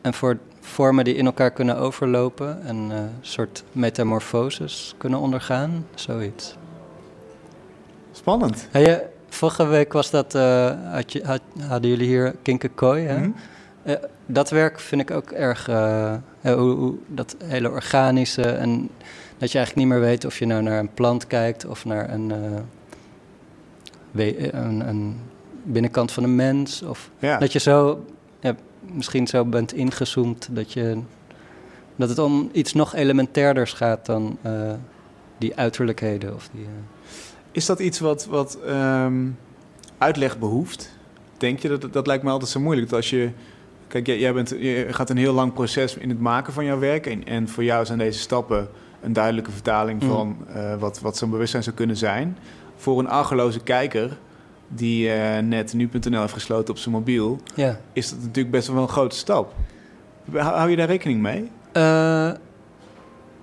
en 0.00 0.14
voor 0.14 0.38
vormen 0.60 1.04
die 1.04 1.14
in 1.14 1.26
elkaar 1.26 1.50
kunnen 1.50 1.76
overlopen 1.76 2.62
en 2.64 2.76
een 2.76 3.10
soort 3.20 3.64
metamorfoses 3.72 4.94
kunnen 4.98 5.18
ondergaan, 5.18 5.86
zoiets. 5.94 6.56
Spannend. 8.12 8.68
Hey, 8.70 9.06
vorige 9.28 9.66
week 9.66 9.92
was 9.92 10.10
dat, 10.10 10.32
had 10.92 11.12
je, 11.12 11.24
had, 11.24 11.40
hadden 11.66 11.90
jullie 11.90 12.06
hier 12.06 12.34
Kinkekooi, 12.42 13.06
hè? 13.06 13.18
Mm 13.18 13.34
dat 14.26 14.50
werk 14.50 14.80
vind 14.80 15.00
ik 15.00 15.10
ook 15.10 15.30
erg, 15.30 15.66
hoe, 16.40 16.52
hoe, 16.54 16.94
dat 17.06 17.36
hele 17.44 17.70
organische 17.70 18.42
en 18.42 18.90
dat 19.38 19.52
je 19.52 19.58
eigenlijk 19.58 19.74
niet 19.76 19.96
meer 19.96 20.06
weet 20.06 20.24
of 20.24 20.38
je 20.38 20.46
nou 20.46 20.62
naar 20.62 20.78
een 20.78 20.94
plant 20.94 21.26
kijkt 21.26 21.66
of 21.66 21.84
naar 21.84 22.10
een, 22.10 22.32
een, 24.14 24.88
een 24.88 25.20
binnenkant 25.62 26.12
van 26.12 26.22
een 26.22 26.36
mens. 26.36 26.82
Of 26.82 27.10
dat 27.18 27.52
je 27.52 27.58
zo 27.58 28.04
ja, 28.40 28.54
misschien 28.80 29.26
zo 29.26 29.44
bent 29.44 29.72
ingezoomd 29.72 30.48
dat, 30.50 30.72
je, 30.72 30.98
dat 31.96 32.08
het 32.08 32.18
om 32.18 32.50
iets 32.52 32.72
nog 32.72 32.94
elementairder 32.94 33.66
gaat 33.66 34.06
dan 34.06 34.38
uh, 34.46 34.72
die 35.38 35.56
uiterlijkheden. 35.56 36.34
Of 36.34 36.48
die, 36.52 36.62
uh... 36.62 36.68
Is 37.52 37.66
dat 37.66 37.80
iets 37.80 38.00
wat, 38.00 38.26
wat 38.26 38.58
um, 38.68 39.38
uitleg 39.98 40.38
behoeft? 40.38 40.90
Denk 41.36 41.58
je 41.58 41.68
dat 41.68 41.92
dat 41.92 42.06
lijkt 42.06 42.24
me 42.24 42.30
altijd 42.30 42.50
zo 42.50 42.60
moeilijk? 42.60 42.88
Dat 42.88 42.96
als 42.96 43.10
je. 43.10 43.30
Kijk, 43.92 44.06
jij, 44.06 44.32
bent, 44.32 44.48
je 44.48 44.86
gaat 44.90 45.10
een 45.10 45.16
heel 45.16 45.32
lang 45.32 45.52
proces 45.52 45.96
in 45.96 46.08
het 46.08 46.20
maken 46.20 46.52
van 46.52 46.64
jouw 46.64 46.78
werk. 46.78 47.06
En, 47.06 47.24
en 47.24 47.48
voor 47.48 47.64
jou 47.64 47.84
zijn 47.84 47.98
deze 47.98 48.18
stappen 48.18 48.68
een 49.00 49.12
duidelijke 49.12 49.50
vertaling 49.50 50.02
mm. 50.02 50.08
van 50.08 50.36
uh, 50.56 50.74
wat, 50.78 51.00
wat 51.00 51.16
zo'n 51.16 51.30
bewustzijn 51.30 51.62
zou 51.62 51.76
kunnen 51.76 51.96
zijn. 51.96 52.38
Voor 52.76 52.98
een 52.98 53.08
argeloze 53.08 53.60
kijker 53.60 54.18
die 54.68 55.08
uh, 55.08 55.38
net 55.38 55.72
nu.nl 55.72 56.20
heeft 56.20 56.32
gesloten 56.32 56.74
op 56.74 56.80
zijn 56.80 56.94
mobiel, 56.94 57.40
ja. 57.54 57.80
is 57.92 58.10
dat 58.10 58.18
natuurlijk 58.18 58.50
best 58.50 58.68
wel 58.68 58.82
een 58.82 58.88
grote 58.88 59.16
stap. 59.16 59.54
Hou 60.32 60.70
je 60.70 60.76
daar 60.76 60.86
rekening 60.86 61.20
mee? 61.20 61.50
Uh, 61.72 62.32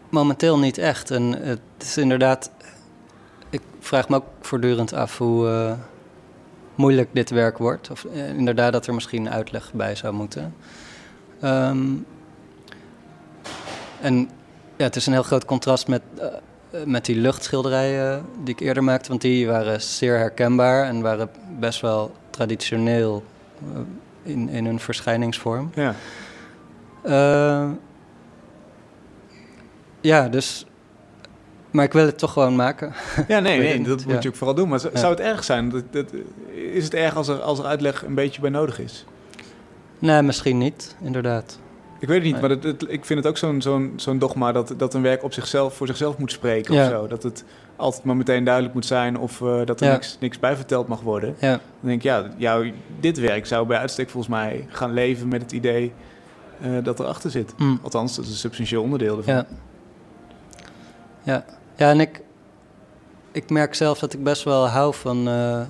momenteel 0.10 0.60
niet 0.60 0.78
echt. 0.78 1.12
En 1.12 1.24
het 1.41 1.60
is 1.78 1.97
inderdaad. 1.97 2.52
Ik 3.50 3.62
vraag 3.80 4.10
me 4.10 4.16
ook 4.16 4.26
voortdurend 4.41 4.93
af 4.93 5.18
hoe 5.18 5.76
moeilijk 6.80 7.10
dit 7.14 7.30
werk 7.30 7.58
wordt. 7.58 7.92
Of 7.92 8.04
inderdaad 8.38 8.72
dat 8.72 8.88
er 8.88 8.94
misschien 8.94 9.30
uitleg 9.30 9.74
bij 9.74 9.96
zou 9.96 10.14
moeten. 10.14 10.54
Um, 11.44 12.06
en 14.02 14.30
ja, 14.78 14.84
het 14.84 14.96
is 14.96 15.06
een 15.06 15.14
heel 15.14 15.24
groot 15.24 15.46
contrast 15.46 15.88
met 15.88 16.02
eh, 16.72 16.84
met 16.86 17.06
die 17.06 17.16
luchtschilderijen 17.16 18.26
die 18.44 18.54
ik 18.54 18.60
eerder 18.60 18.84
maakte, 18.84 19.10
want 19.10 19.22
die 19.22 19.48
waren 19.48 19.82
zeer 19.82 20.18
herkenbaar 20.18 20.86
en 20.86 21.02
waren 21.02 21.30
best 21.60 21.82
wel 21.82 22.16
traditioneel 22.30 23.24
eh, 23.62 24.32
in, 24.32 24.50
in 24.50 24.66
hun 24.66 24.80
verschijningsvorm. 24.80 25.72
Ja. 25.74 25.96
Uh, 27.06 27.70
ja, 30.02 30.28
dus. 30.28 30.66
Maar 31.72 31.86
ik 31.86 31.94
wil 31.94 32.06
het 32.06 32.18
toch 32.18 32.34
gewoon 32.34 32.56
maken. 32.56 32.94
Ja, 33.28 33.40
nee, 33.40 33.60
nee 33.78 33.84
dat 33.84 34.06
moet 34.06 34.24
je 34.24 34.30
ook 34.30 34.36
vooral 34.36 34.56
doen. 34.56 34.70
Maar 34.70 34.80
zou 34.80 35.10
het 35.10 35.20
erg 35.20 35.44
zijn? 35.44 35.70
Dat, 35.70 35.84
dat, 35.92 36.06
is 36.74 36.84
het 36.84 36.94
erg 36.94 37.16
als 37.16 37.28
er, 37.28 37.42
als 37.42 37.60
er 37.60 37.66
uitleg 37.66 38.04
een 38.06 38.16
beetje 38.16 38.42
bij 38.42 38.50
nodig 38.50 38.80
is? 38.80 39.06
Nee, 40.00 40.22
misschien 40.22 40.58
niet, 40.58 40.96
inderdaad. 41.02 41.60
Ik 42.00 42.08
weet 42.08 42.24
het 42.24 42.34
niet, 42.34 42.42
maar 42.42 42.52
ik 42.92 43.06
vind 43.06 43.20
het 43.20 43.28
ook 43.28 43.38
zo'n 43.38 43.62
zo'n 43.62 43.94
zo'n 43.96 44.20
dogma 44.20 44.52
dat, 44.52 44.74
dat 44.78 44.94
een 44.94 45.02
werk 45.02 45.24
op 45.24 45.34
zichzelf 45.34 45.76
voor 45.76 45.88
zichzelf 45.88 46.18
moet 46.18 46.32
spreken 46.32 46.82
of 46.82 46.90
zo. 46.90 47.08
Dat 47.08 47.24
het 47.24 47.44
altijd 47.76 48.04
maar 48.04 48.16
meteen 48.16 48.44
duidelijk 48.44 48.74
moet 48.74 48.86
zijn 48.86 49.18
of 49.18 49.40
uh, 49.40 49.66
dat 49.66 49.82
er 49.82 49.92
niks, 49.92 50.18
niks 50.20 50.40
bij 50.40 50.56
verteld 50.56 50.88
mag 50.88 51.02
worden. 51.02 51.36
Ja. 51.40 51.50
Dan 51.50 51.60
denk 51.82 51.98
ik, 51.98 52.04
ja, 52.04 52.26
jou, 52.38 52.74
dit 53.00 53.20
werk 53.20 53.46
zou 53.46 53.68
bij 53.68 53.78
uitstek 53.78 54.10
volgens 54.10 54.34
mij 54.34 54.66
gaan 54.70 54.94
leven 54.94 55.28
met 55.28 55.42
het 55.42 55.52
idee 55.52 55.94
uh, 56.66 56.84
dat 56.84 57.00
erachter 57.00 57.32
zit. 57.32 57.54
Mm. 57.58 57.80
Althans, 57.82 58.16
dat 58.16 58.26
is 58.26 58.32
een 58.32 58.38
substantieel 58.38 58.84
onderdeel 58.84 59.18
ervan. 59.18 59.34
Ja, 59.34 59.46
ja. 61.24 61.46
Ja 61.80 61.90
en 61.90 62.00
ik, 62.00 62.22
ik 63.32 63.50
merk 63.50 63.74
zelf 63.74 64.00
dat 64.00 64.14
ik 64.14 64.24
best 64.24 64.44
wel 64.44 64.68
hou 64.68 64.94
van 64.94 65.28
uh, 65.28 65.62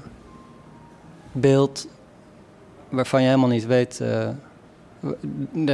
beeld 1.32 1.88
waarvan 2.90 3.22
je 3.22 3.28
helemaal 3.28 3.50
niet 3.50 3.66
weet 3.66 4.04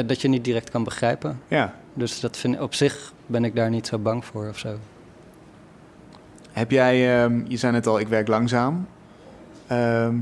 dat 0.05 0.21
je 0.21 0.27
niet 0.27 0.43
direct 0.43 0.69
kan 0.69 0.83
begrijpen. 0.83 1.41
Ja. 1.47 1.73
Dus 1.93 2.19
dat 2.19 2.37
vind, 2.37 2.59
op 2.59 2.73
zich 2.73 3.13
ben 3.25 3.43
ik 3.43 3.55
daar 3.55 3.69
niet 3.69 3.87
zo 3.87 3.97
bang 3.97 4.25
voor 4.25 4.47
of 4.49 4.57
zo. 4.57 4.75
Heb 6.51 6.71
jij, 6.71 7.23
ehm, 7.23 7.41
je 7.47 7.57
zei 7.57 7.71
net 7.71 7.87
al, 7.87 7.99
ik 7.99 8.07
werk 8.07 8.27
langzaam. 8.27 8.87
Ehm, 9.67 10.15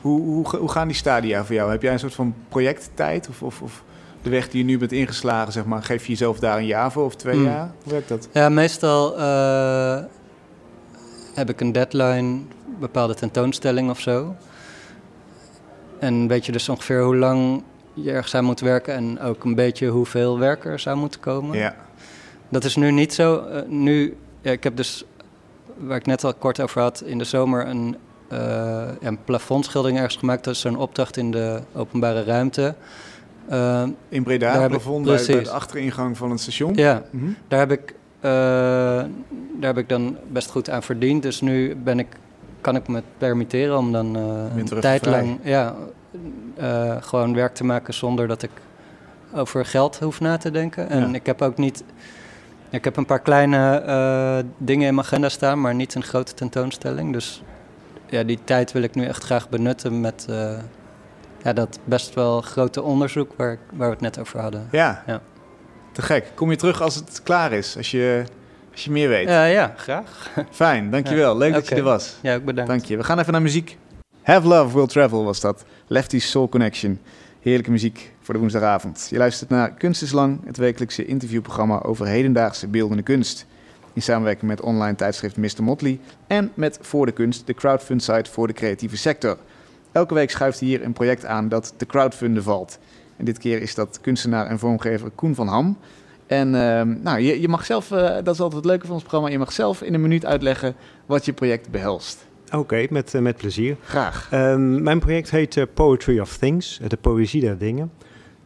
hoe, 0.00 0.20
hoe, 0.20 0.56
hoe, 0.56 0.70
gaan 0.70 0.86
die 0.86 0.96
stadia 0.96 1.44
voor 1.44 1.54
jou? 1.54 1.70
Heb 1.70 1.82
jij 1.82 1.92
een 1.92 1.98
soort 1.98 2.14
van 2.14 2.34
projecttijd? 2.48 3.28
Of, 3.28 3.42
of, 3.42 3.62
of, 3.62 3.84
de 4.22 4.30
weg 4.30 4.48
die 4.48 4.60
je 4.60 4.66
nu 4.66 4.78
bent 4.78 4.92
ingeslagen, 4.92 5.52
zeg 5.52 5.64
maar, 5.64 5.82
geef 5.82 6.02
je 6.02 6.08
jezelf 6.08 6.38
daar 6.38 6.58
een 6.58 6.66
jaar 6.66 6.92
voor 6.92 7.04
of 7.04 7.16
twee 7.16 7.34
hmm. 7.34 7.44
jaar? 7.44 7.70
Hoe 7.82 7.92
werkt 7.92 8.08
dat? 8.08 8.28
Ja, 8.32 8.48
meestal 8.48 9.18
uh, 9.18 9.98
heb 11.34 11.48
ik 11.48 11.60
een 11.60 11.72
deadline, 11.72 12.40
bepaalde 12.80 13.14
tentoonstelling 13.14 13.90
of 13.90 14.00
zo. 14.00 14.34
En 15.98 16.28
weet 16.28 16.46
je 16.46 16.52
dus 16.52 16.68
ongeveer 16.68 17.02
hoe 17.02 17.16
lang 17.16 17.62
je 17.94 18.10
ergens 18.10 18.34
aan 18.34 18.44
moet 18.44 18.60
werken 18.60 18.94
en 18.94 19.20
ook 19.20 19.44
een 19.44 19.54
beetje 19.54 19.88
hoeveel 19.88 20.38
werk 20.38 20.64
er 20.64 20.78
zou 20.78 20.96
moeten 20.96 21.20
komen. 21.20 21.58
Ja. 21.58 21.76
Dat 22.48 22.64
is 22.64 22.76
nu 22.76 22.90
niet 22.90 23.14
zo. 23.14 23.46
Uh, 23.48 23.60
nu, 23.66 24.16
ja, 24.40 24.50
ik 24.50 24.64
heb 24.64 24.76
dus, 24.76 25.04
waar 25.76 25.96
ik 25.96 26.06
net 26.06 26.24
al 26.24 26.34
kort 26.34 26.60
over 26.60 26.80
had, 26.80 27.02
in 27.02 27.18
de 27.18 27.24
zomer 27.24 27.66
een, 27.66 27.96
uh, 28.32 28.88
een 29.00 29.24
plafondschildering 29.24 29.98
ergens 29.98 30.16
gemaakt. 30.16 30.44
Dat 30.44 30.54
is 30.54 30.60
zo'n 30.60 30.76
opdracht 30.76 31.16
in 31.16 31.30
de 31.30 31.60
openbare 31.74 32.24
ruimte. 32.24 32.74
Uh, 33.50 33.82
in 34.08 34.22
Breda, 34.22 34.58
daar 34.58 34.68
plafond 34.68 35.04
bij, 35.04 35.24
bij, 35.26 35.42
de 35.42 35.50
achteringang 35.50 36.16
van 36.16 36.30
het 36.30 36.40
station? 36.40 36.74
Ja, 36.74 37.02
mm 37.10 37.20
-hmm. 37.20 37.36
daar, 37.48 37.58
heb 37.58 37.70
ik, 37.70 37.94
daar 38.20 39.08
heb 39.60 39.78
ik 39.78 39.88
dan 39.88 40.16
best 40.28 40.50
goed 40.50 40.70
aan 40.70 40.82
verdiend. 40.82 41.22
Dus 41.22 41.40
nu 41.40 41.76
ben 41.76 41.98
ik, 41.98 42.06
kan 42.60 42.76
ik 42.76 42.88
me 42.88 43.02
permitteren 43.18 43.78
om 43.78 43.92
dan 43.92 44.14
een 44.14 44.80
tijd 44.80 45.06
lang... 45.06 45.38
Ja, 45.42 45.74
uh, 46.60 46.96
gewoon 47.00 47.34
werk 47.34 47.54
te 47.54 47.64
maken 47.64 47.94
zonder 47.94 48.28
dat 48.28 48.42
ik 48.42 48.50
over 49.34 49.66
geld 49.66 49.98
hoef 49.98 50.20
na 50.20 50.36
te 50.36 50.50
denken. 50.50 50.88
En 50.88 51.14
ik 51.14 51.26
heb 51.26 51.42
ook 51.42 51.56
niet. 51.56 51.84
Ik 52.70 52.84
heb 52.84 52.96
een 52.96 53.06
paar 53.06 53.20
kleine 53.20 53.82
uh, 53.86 54.50
dingen 54.58 54.88
in 54.88 54.94
mijn 54.94 55.06
agenda 55.06 55.28
staan, 55.28 55.60
maar 55.60 55.74
niet 55.74 55.94
een 55.94 56.02
grote 56.02 56.34
tentoonstelling. 56.34 57.12
Dus 57.12 57.42
ja, 58.06 58.22
die 58.22 58.38
tijd 58.44 58.72
wil 58.72 58.82
ik 58.82 58.94
nu 58.94 59.04
echt 59.04 59.24
graag 59.24 59.48
benutten 59.48 60.00
met 60.00 60.26
uh, 60.30 60.52
ja, 61.42 61.52
dat 61.52 61.78
best 61.84 62.14
wel 62.14 62.40
grote 62.40 62.82
onderzoek 62.82 63.32
waar, 63.36 63.58
waar 63.72 63.86
we 63.88 63.94
het 63.94 64.00
net 64.00 64.18
over 64.18 64.40
hadden. 64.40 64.68
Ja. 64.70 65.02
ja. 65.06 65.20
Te 65.92 66.02
gek. 66.02 66.32
Kom 66.34 66.50
je 66.50 66.56
terug 66.56 66.82
als 66.82 66.94
het 66.94 67.20
klaar 67.22 67.52
is, 67.52 67.76
als 67.76 67.90
je, 67.90 68.24
als 68.72 68.84
je 68.84 68.90
meer 68.90 69.08
weet? 69.08 69.28
ja, 69.28 69.74
graag. 69.76 70.30
Fijn, 70.50 70.90
dankjewel. 70.90 71.36
Leuk 71.36 71.52
dat 71.52 71.68
je 71.68 71.74
er 71.74 71.82
was. 71.82 72.16
Ja, 72.22 72.34
ook 72.34 72.44
bedankt. 72.44 72.70
Dank 72.70 72.84
je. 72.84 72.96
We 72.96 73.04
gaan 73.04 73.18
even 73.18 73.32
naar 73.32 73.42
muziek. 73.42 73.78
Have 74.22 74.48
Love 74.48 74.76
Will 74.76 74.86
Travel 74.86 75.24
was 75.24 75.40
dat. 75.40 75.64
Lefty's 75.86 76.30
Soul 76.30 76.48
Connection. 76.48 77.00
Heerlijke 77.40 77.70
muziek 77.70 78.12
voor 78.20 78.34
de 78.34 78.40
woensdagavond. 78.40 79.06
Je 79.10 79.18
luistert 79.18 79.50
naar 79.50 79.70
Kunst 79.70 80.02
is 80.02 80.12
Lang, 80.12 80.40
het 80.44 80.56
wekelijkse 80.56 81.04
interviewprogramma 81.04 81.80
over 81.82 82.06
hedendaagse 82.06 82.68
beeldende 82.68 83.02
kunst. 83.02 83.46
In 83.92 84.02
samenwerking 84.02 84.50
met 84.50 84.60
online 84.60 84.94
tijdschrift 84.94 85.36
Mr. 85.36 85.62
Motley 85.62 86.00
en 86.26 86.50
met 86.54 86.78
Voor 86.80 87.06
de 87.06 87.12
Kunst, 87.12 87.46
de 87.46 87.54
crowdfund 87.54 88.02
site 88.02 88.30
voor 88.30 88.46
de 88.46 88.52
creatieve 88.52 88.96
sector. 88.96 89.38
Elke 89.92 90.14
week 90.14 90.30
schuift 90.30 90.60
hier 90.60 90.84
een 90.84 90.92
project 90.92 91.24
aan 91.24 91.48
dat 91.48 91.74
te 91.76 91.86
crowdfunden 91.86 92.42
valt. 92.42 92.78
En 93.16 93.24
dit 93.24 93.38
keer 93.38 93.62
is 93.62 93.74
dat 93.74 94.00
kunstenaar 94.00 94.46
en 94.46 94.58
vormgever 94.58 95.10
Koen 95.10 95.34
van 95.34 95.48
Ham. 95.48 95.78
En 96.26 96.46
uh, 96.46 96.82
nou, 96.82 97.20
je, 97.20 97.40
je, 97.40 97.48
mag 97.48 97.64
zelf, 97.64 97.90
uh, 97.90 97.98
dat 97.98 98.34
is 98.34 98.40
altijd 98.40 98.52
het 98.52 98.64
leuke 98.64 98.86
van 98.86 98.94
ons 98.94 99.02
programma, 99.02 99.28
je 99.28 99.38
mag 99.38 99.52
zelf 99.52 99.82
in 99.82 99.94
een 99.94 100.00
minuut 100.00 100.26
uitleggen 100.26 100.74
wat 101.06 101.24
je 101.24 101.32
project 101.32 101.70
behelst. 101.70 102.26
Oké, 102.52 102.86
met, 102.90 103.14
uh, 103.14 103.20
met 103.20 103.36
plezier. 103.36 103.76
Graag. 103.84 104.28
Um, 104.32 104.82
mijn 104.82 104.98
project 104.98 105.30
heet 105.30 105.56
uh, 105.56 105.64
Poetry 105.74 106.18
of 106.18 106.36
Things, 106.36 106.80
de 106.88 106.96
poëzie 106.96 107.40
der 107.40 107.58
dingen. 107.58 107.92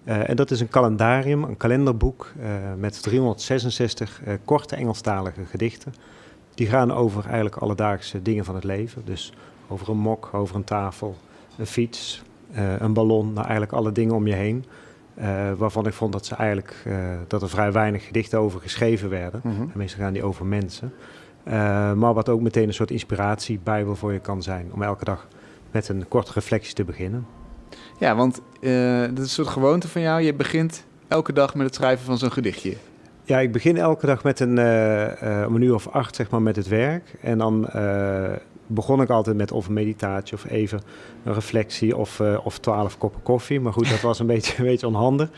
En 0.04 0.36
dat 0.36 0.50
is 0.50 0.60
een 0.60 0.68
kalendarium, 0.68 1.42
een 1.42 1.56
kalenderboek 1.56 2.32
met 2.76 3.02
366 3.02 4.20
korte 4.44 4.76
Engelstalige 4.76 5.44
gedichten. 5.44 5.94
Die 6.54 6.66
gaan 6.66 6.92
over 6.92 7.24
eigenlijk 7.24 7.56
alledaagse 7.56 8.22
dingen 8.22 8.44
van 8.44 8.54
het 8.54 8.64
leven. 8.64 9.02
Dus 9.04 9.32
over 9.68 9.88
een 9.88 9.96
mok, 9.96 10.30
over 10.32 10.56
een 10.56 10.64
tafel, 10.64 11.16
een 11.58 11.66
fiets, 11.66 12.22
een 12.78 12.92
ballon, 12.92 13.26
nou 13.26 13.42
eigenlijk 13.42 13.72
alle 13.72 13.92
dingen 13.92 14.14
om 14.14 14.26
je 14.26 14.34
heen. 14.34 14.64
waarvan 15.56 15.86
ik 15.86 15.92
vond 15.92 16.12
dat, 16.12 16.26
ze 16.26 16.34
eigenlijk, 16.34 16.74
dat 17.26 17.42
er 17.42 17.48
vrij 17.48 17.72
weinig 17.72 18.06
gedichten 18.06 18.38
over 18.38 18.60
geschreven 18.60 19.08
werden. 19.08 19.40
Mm 19.44 19.56
-hmm. 19.56 19.70
En 19.72 19.78
meestal 19.78 20.00
gaan 20.00 20.12
die 20.12 20.22
over 20.22 20.46
mensen. 20.46 20.92
Maar 21.94 22.14
wat 22.14 22.28
ook 22.28 22.40
meteen 22.40 22.66
een 22.66 22.74
soort 22.74 22.90
inspiratiebijbel 22.90 23.96
voor 23.96 24.12
je 24.12 24.18
kan 24.18 24.42
zijn. 24.42 24.70
Om 24.72 24.82
elke 24.82 25.04
dag 25.04 25.28
met 25.70 25.88
een 25.88 26.08
korte 26.08 26.32
reflectie 26.32 26.74
te 26.74 26.84
beginnen. 26.84 27.26
Ja, 27.98 28.14
want 28.14 28.40
dat 28.60 29.18
is 29.18 29.18
een 29.18 29.28
soort 29.28 29.48
gewoonte 29.48 29.88
van 29.88 30.00
jou. 30.00 30.22
Je 30.22 30.34
begint 30.34 30.84
elke 31.08 31.32
dag 31.32 31.54
met 31.54 31.66
het 31.66 31.74
schrijven 31.74 32.04
van 32.04 32.18
zo'n 32.18 32.32
gedichtje. 32.32 32.76
Ja, 33.24 33.38
ik 33.38 33.52
begin 33.52 33.76
elke 33.76 34.06
dag 34.06 34.22
met 34.22 34.40
een, 34.40 34.58
om 35.46 35.54
een 35.54 35.62
uur 35.62 35.74
of 35.74 35.88
acht 35.88 36.16
zeg 36.16 36.30
maar, 36.30 36.42
met 36.42 36.56
het 36.56 36.68
werk. 36.68 37.14
En 37.20 37.38
dan 37.38 37.68
begon 38.66 39.00
ik 39.00 39.10
altijd 39.10 39.36
met 39.36 39.52
of 39.52 39.66
een 39.66 39.72
meditatie 39.72 40.34
of 40.34 40.44
even 40.50 40.80
een 41.24 41.34
reflectie 41.34 41.96
of, 41.96 42.18
uh, 42.20 42.38
of 42.44 42.58
twaalf 42.58 42.98
koppen 42.98 43.22
koffie. 43.22 43.60
Maar 43.60 43.72
goed, 43.72 43.90
dat 43.90 44.00
was 44.00 44.18
een 44.18 44.26
beetje, 44.34 44.58
een 44.58 44.64
beetje 44.64 44.86
onhandig. 44.86 45.28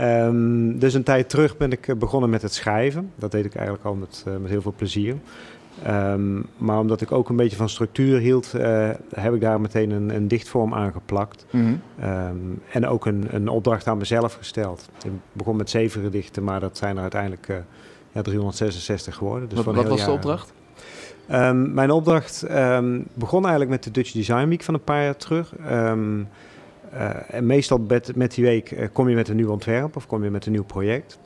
Um, 0.00 0.78
dus 0.78 0.94
een 0.94 1.02
tijd 1.02 1.28
terug 1.28 1.56
ben 1.56 1.72
ik 1.72 1.98
begonnen 1.98 2.30
met 2.30 2.42
het 2.42 2.54
schrijven. 2.54 3.10
Dat 3.16 3.30
deed 3.30 3.44
ik 3.44 3.54
eigenlijk 3.54 3.86
al 3.86 3.94
met, 3.94 4.24
met 4.40 4.50
heel 4.50 4.62
veel 4.62 4.74
plezier. 4.76 5.16
Um, 5.86 6.46
maar 6.56 6.78
omdat 6.78 7.00
ik 7.00 7.12
ook 7.12 7.28
een 7.28 7.36
beetje 7.36 7.56
van 7.56 7.68
structuur 7.68 8.18
hield, 8.18 8.52
uh, 8.56 8.90
heb 9.14 9.34
ik 9.34 9.40
daar 9.40 9.60
meteen 9.60 9.90
een, 9.90 10.14
een 10.14 10.28
dichtvorm 10.28 10.74
aan 10.74 10.92
geplakt. 10.92 11.46
Mm 11.50 11.80
-hmm. 11.96 12.08
um, 12.08 12.60
en 12.70 12.86
ook 12.86 13.06
een, 13.06 13.26
een 13.30 13.48
opdracht 13.48 13.86
aan 13.86 13.98
mezelf 13.98 14.34
gesteld. 14.34 14.88
Ik 15.04 15.10
begon 15.32 15.56
met 15.56 15.70
zeven 15.70 16.02
gedichten, 16.02 16.44
maar 16.44 16.60
dat 16.60 16.76
zijn 16.76 16.96
er 16.96 17.02
uiteindelijk 17.02 17.62
ja, 18.12 18.22
366 18.22 19.14
geworden. 19.14 19.48
Dus 19.48 19.62
wat 19.62 19.74
wat 19.74 19.88
was 19.88 20.04
de 20.04 20.10
opdracht? 20.10 20.52
Um, 21.32 21.74
mijn 21.74 21.90
opdracht 21.90 22.46
begon 23.14 23.40
eigenlijk 23.40 23.70
met 23.70 23.82
de 23.82 23.90
Dutch 23.90 24.12
Design 24.12 24.48
Week 24.48 24.62
van 24.62 24.74
een 24.74 24.84
paar 24.84 25.02
jaar 25.02 25.16
terug. 25.16 25.52
Uh, 25.60 25.90
en 27.28 27.46
meestal 27.46 27.78
met, 27.88 28.16
met 28.16 28.34
die 28.34 28.44
week 28.44 28.88
kom 28.92 29.08
je 29.08 29.14
met 29.14 29.28
een 29.28 29.36
nieuw 29.36 29.50
ontwerp 29.50 29.96
of 29.96 30.06
kom 30.06 30.24
je 30.24 30.30
met 30.30 30.46
een 30.46 30.52
nieuw 30.52 30.64
project. 30.64 31.18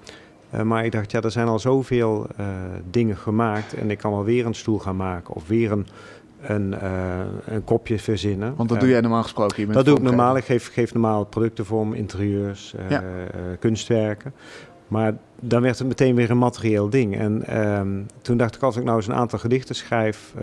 Uh, 0.54 0.62
maar 0.62 0.84
ik 0.84 0.92
dacht, 0.92 1.10
ja, 1.10 1.20
er 1.20 1.30
zijn 1.30 1.48
al 1.48 1.58
zoveel 1.58 2.26
dingen 2.90 3.16
gemaakt 3.16 3.74
en 3.74 3.90
ik 3.90 3.98
kan 3.98 4.10
wel 4.10 4.24
weer 4.24 4.46
een 4.46 4.54
stoel 4.54 4.78
gaan 4.78 4.96
maken 4.96 5.34
of 5.34 5.48
weer 5.48 5.72
een, 5.72 5.86
een, 6.42 6.76
een 7.44 7.64
kopje 7.64 7.98
verzinnen. 7.98 8.54
Want 8.56 8.68
dat 8.68 8.80
doe 8.80 8.88
jij 8.88 9.00
normaal 9.00 9.22
gesproken? 9.22 9.72
Dat 9.72 9.84
doe 9.84 9.96
ik 9.96 10.02
normaal. 10.02 10.36
Ik 10.36 10.44
geef, 10.44 10.72
geef 10.72 10.92
normaal 10.92 11.24
producten 11.24 11.64
vorm, 11.64 11.92
interieurs, 11.92 12.74
ja. 12.88 13.02
kunstwerken. 13.58 14.32
Maar 14.88 15.14
dan 15.40 15.62
werd 15.62 15.78
het 15.78 15.88
meteen 15.88 16.14
weer 16.14 16.30
een 16.30 16.38
materieel 16.38 16.90
ding. 16.90 17.16
En 17.16 17.44
ehm, 17.46 17.88
toen 18.22 18.36
dacht 18.36 18.54
ik, 18.54 18.62
als 18.62 18.76
ik 18.76 18.84
nou 18.84 18.96
eens 18.96 19.06
een 19.06 19.14
aantal 19.14 19.38
gedichten 19.38 19.74
schrijf 19.74 20.34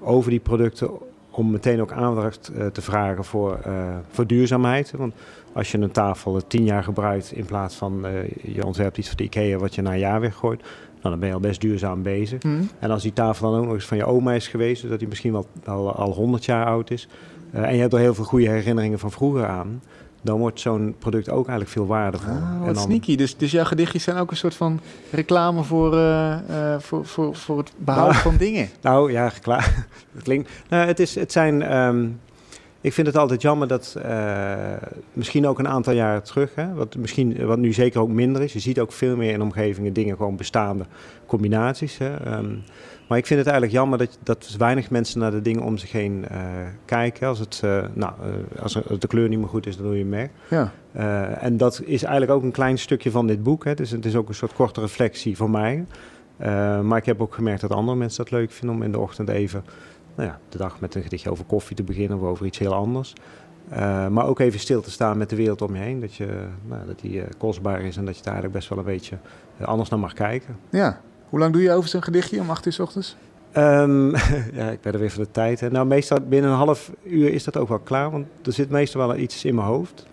over 0.00 0.30
die 0.30 0.40
producten 0.40 0.90
om 1.30 1.50
meteen 1.50 1.80
ook 1.80 1.92
aandacht 1.92 2.50
uh, 2.56 2.66
te 2.66 2.82
vragen 2.82 3.24
voor, 3.24 3.58
uh, 3.66 3.96
voor 4.10 4.26
duurzaamheid. 4.26 4.92
Want 4.96 5.14
als 5.52 5.72
je 5.72 5.78
een 5.78 5.90
tafel 5.90 6.46
tien 6.46 6.64
jaar 6.64 6.82
gebruikt 6.82 7.32
in 7.32 7.44
plaats 7.44 7.74
van 7.74 8.06
je 8.42 8.64
ontwerpt 8.66 8.98
iets 8.98 9.08
voor 9.08 9.16
de 9.16 9.24
IKEA 9.24 9.58
wat 9.58 9.74
je 9.74 9.82
na 9.82 9.92
een 9.92 9.98
jaar 9.98 10.20
weggooit, 10.20 10.60
nou, 11.04 11.16
dan 11.16 11.18
ben 11.18 11.28
je 11.28 11.34
al 11.34 11.40
best 11.40 11.60
duurzaam 11.60 12.02
bezig. 12.02 12.42
Mm. 12.42 12.68
En 12.78 12.90
als 12.90 13.02
die 13.02 13.12
tafel 13.12 13.50
dan 13.50 13.60
ook 13.60 13.64
nog 13.64 13.74
eens 13.74 13.84
van 13.84 13.96
je 13.96 14.04
oma 14.04 14.32
is 14.32 14.48
geweest, 14.48 14.88
dat 14.88 14.98
die 14.98 15.08
misschien 15.08 15.32
wel 15.32 15.46
al, 15.96 16.12
100 16.12 16.44
jaar 16.44 16.66
oud 16.66 16.90
is, 16.90 17.08
en 17.50 17.74
je 17.74 17.80
hebt 17.80 17.92
er 17.92 17.98
heel 17.98 18.14
veel 18.14 18.24
goede 18.24 18.48
herinneringen 18.48 18.98
van 18.98 19.10
vroeger 19.10 19.46
aan, 19.46 19.82
dan 20.24 20.38
wordt 20.38 20.60
zo'n 20.60 20.94
product 20.98 21.28
ook 21.28 21.48
eigenlijk 21.48 21.70
veel 21.70 21.86
waardevol. 21.86 22.32
Ah, 22.32 22.58
wat 22.58 22.68
en 22.68 22.74
dan, 22.74 22.82
sneaky. 22.82 23.16
Dus, 23.16 23.36
dus 23.36 23.50
jouw 23.50 23.64
gedichtjes 23.64 24.02
zijn 24.02 24.16
ook 24.16 24.30
een 24.30 24.36
soort 24.36 24.54
van 24.54 24.80
reclame 25.10 25.62
voor, 25.62 25.94
uh, 25.94 26.34
uh, 26.50 26.78
voor, 26.78 27.06
voor, 27.06 27.36
voor 27.36 27.58
het 27.58 27.72
behoud 27.76 28.10
nou, 28.10 28.22
van 28.22 28.36
dingen. 28.36 28.68
Nou 28.80 29.12
ja, 29.12 29.28
klaar. 29.42 29.86
het 30.14 30.22
klinkt. 30.22 30.50
Nou, 30.68 30.86
het, 30.86 31.00
is, 31.00 31.14
het 31.14 31.32
zijn. 31.32 31.76
Um, 31.76 32.20
ik 32.80 32.92
vind 32.92 33.06
het 33.06 33.16
altijd 33.16 33.42
jammer 33.42 33.68
dat 33.68 33.96
uh, 34.06 34.54
misschien 35.12 35.46
ook 35.46 35.58
een 35.58 35.68
aantal 35.68 35.92
jaren 35.92 36.22
terug, 36.22 36.54
hè, 36.54 36.74
wat, 36.74 36.96
misschien, 36.96 37.46
wat 37.46 37.58
nu 37.58 37.72
zeker 37.72 38.00
ook 38.00 38.08
minder 38.08 38.42
is. 38.42 38.52
Je 38.52 38.58
ziet 38.58 38.80
ook 38.80 38.92
veel 38.92 39.16
meer 39.16 39.32
in 39.32 39.42
omgevingen 39.42 39.92
dingen 39.92 40.16
gewoon 40.16 40.36
bestaande 40.36 40.84
combinaties. 41.26 41.98
Hè. 41.98 42.36
Um, 42.36 42.62
maar 43.08 43.18
ik 43.18 43.26
vind 43.26 43.38
het 43.38 43.48
eigenlijk 43.48 43.78
jammer 43.78 43.98
dat, 43.98 44.18
dat 44.22 44.54
weinig 44.58 44.90
mensen 44.90 45.20
naar 45.20 45.30
de 45.30 45.42
dingen 45.42 45.62
om 45.62 45.78
zich 45.78 45.92
heen 45.92 46.24
uh, 46.32 46.38
kijken. 46.84 47.28
Als, 47.28 47.38
het, 47.38 47.60
uh, 47.64 47.84
nou, 47.94 48.12
uh, 48.20 48.62
als 48.62 48.78
de 48.98 49.06
kleur 49.06 49.28
niet 49.28 49.38
meer 49.38 49.48
goed 49.48 49.66
is, 49.66 49.76
dan 49.76 49.86
doe 49.86 49.98
je 49.98 50.04
merk. 50.04 50.30
Ja. 50.48 50.72
en 51.40 51.56
dat 51.56 51.80
is 51.84 52.02
eigenlijk 52.02 52.32
ook 52.32 52.42
een 52.42 52.52
klein 52.52 52.78
stukje 52.78 53.10
van 53.10 53.26
dit 53.26 53.42
boek. 53.42 53.64
Hè. 53.64 53.74
Dus 53.74 53.90
het 53.90 54.04
is 54.04 54.16
ook 54.16 54.28
een 54.28 54.34
soort 54.34 54.52
korte 54.52 54.80
reflectie 54.80 55.36
van 55.36 55.50
mij. 55.50 55.84
maar 56.82 56.96
ik 56.96 57.06
heb 57.06 57.20
ook 57.20 57.34
gemerkt 57.34 57.60
dat 57.60 57.70
andere 57.70 57.96
mensen 57.98 58.24
dat 58.24 58.32
leuk 58.32 58.50
vinden 58.50 58.76
om 58.76 58.82
in 58.82 58.92
de 58.92 58.98
ochtend 58.98 59.28
even 59.28 59.64
nou 60.14 60.28
ja, 60.28 60.38
de 60.48 60.58
dag 60.58 60.80
met 60.80 60.94
een 60.94 61.02
gedichtje 61.02 61.30
over 61.30 61.44
koffie 61.44 61.76
te 61.76 61.82
beginnen 61.82 62.18
of 62.18 62.24
over 62.24 62.46
iets 62.46 62.58
heel 62.58 62.74
anders. 62.74 63.12
maar 64.10 64.26
ook 64.26 64.38
even 64.38 64.60
stil 64.60 64.80
te 64.80 64.90
staan 64.90 65.18
met 65.18 65.30
de 65.30 65.36
wereld 65.36 65.62
om 65.62 65.74
je 65.74 65.82
heen. 65.82 66.00
Dat, 66.00 66.14
je, 66.14 66.46
nou, 66.66 66.86
dat 66.86 67.00
die 67.00 67.22
kostbaar 67.38 67.80
is 67.80 67.96
en 67.96 68.04
dat 68.04 68.16
je 68.16 68.22
daar 68.22 68.32
eigenlijk 68.32 68.58
best 68.58 68.68
wel 68.68 68.78
een 68.78 68.92
beetje 68.92 69.18
anders 69.60 69.88
naar 69.88 69.98
mag 69.98 70.12
kijken. 70.12 70.56
Ja, 70.70 71.00
hoe 71.34 71.42
lang 71.42 71.54
doe 71.54 71.62
je 71.62 71.72
over 71.72 71.88
zo'n 71.88 72.02
gedichtje 72.02 72.40
om 72.40 72.50
8 72.50 72.66
uur 72.66 72.72
s 72.72 72.78
ochtends? 72.78 73.16
Um, 73.56 74.10
ja, 74.58 74.70
ik 74.70 74.80
ben 74.80 74.92
er 74.92 74.98
weer 74.98 75.10
voor 75.10 75.24
de 75.24 75.30
tijd. 75.30 75.60
Hè. 75.60 75.70
Nou, 75.70 75.86
meestal 75.86 76.18
binnen 76.28 76.50
een 76.50 76.56
half 76.56 76.90
uur 77.02 77.32
is 77.32 77.44
dat 77.44 77.56
ook 77.56 77.68
wel 77.68 77.78
klaar, 77.78 78.10
want 78.10 78.26
er 78.44 78.52
zit 78.52 78.70
meestal 78.70 79.06
wel 79.06 79.16
iets 79.16 79.44
in 79.44 79.54
mijn 79.54 79.66
hoofd. 79.66 80.06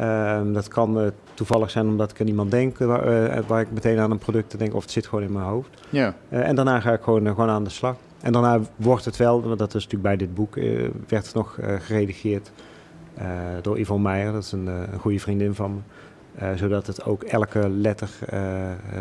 Um, 0.00 0.52
dat 0.52 0.68
kan 0.68 1.02
uh, 1.02 1.06
toevallig 1.34 1.70
zijn 1.70 1.86
omdat 1.86 2.10
ik 2.10 2.20
aan 2.20 2.26
iemand 2.26 2.50
denk 2.50 2.78
waar, 2.78 3.36
uh, 3.36 3.38
waar, 3.46 3.60
ik 3.60 3.70
meteen 3.70 3.98
aan 3.98 4.10
een 4.10 4.18
product 4.18 4.58
denk, 4.58 4.74
of 4.74 4.82
het 4.82 4.90
zit 4.90 5.06
gewoon 5.06 5.24
in 5.24 5.32
mijn 5.32 5.44
hoofd. 5.44 5.68
Ja. 5.90 6.14
Uh, 6.28 6.48
en 6.48 6.54
daarna 6.54 6.80
ga 6.80 6.92
ik 6.92 7.02
gewoon, 7.02 7.26
gewoon 7.26 7.48
aan 7.48 7.64
de 7.64 7.70
slag. 7.70 7.96
En 8.20 8.32
daarna 8.32 8.60
wordt 8.76 9.04
het 9.04 9.16
wel, 9.16 9.42
want 9.42 9.58
dat 9.58 9.74
is 9.74 9.84
natuurlijk 9.84 10.02
bij 10.02 10.16
dit 10.16 10.34
boek, 10.34 10.54
werd 11.08 11.26
het 11.26 11.34
nog 11.34 11.58
geredigeerd 11.78 12.50
door 13.62 13.78
Yvonne 13.78 14.08
Meijer, 14.08 14.32
dat 14.32 14.42
is 14.42 14.52
een, 14.52 14.66
een 14.66 14.98
goede 14.98 15.18
vriendin 15.18 15.54
van 15.54 15.82
me. 16.38 16.56
zodat 16.56 16.86
het 16.86 17.04
ook 17.04 17.22
elke 17.22 17.68
letter 17.68 18.10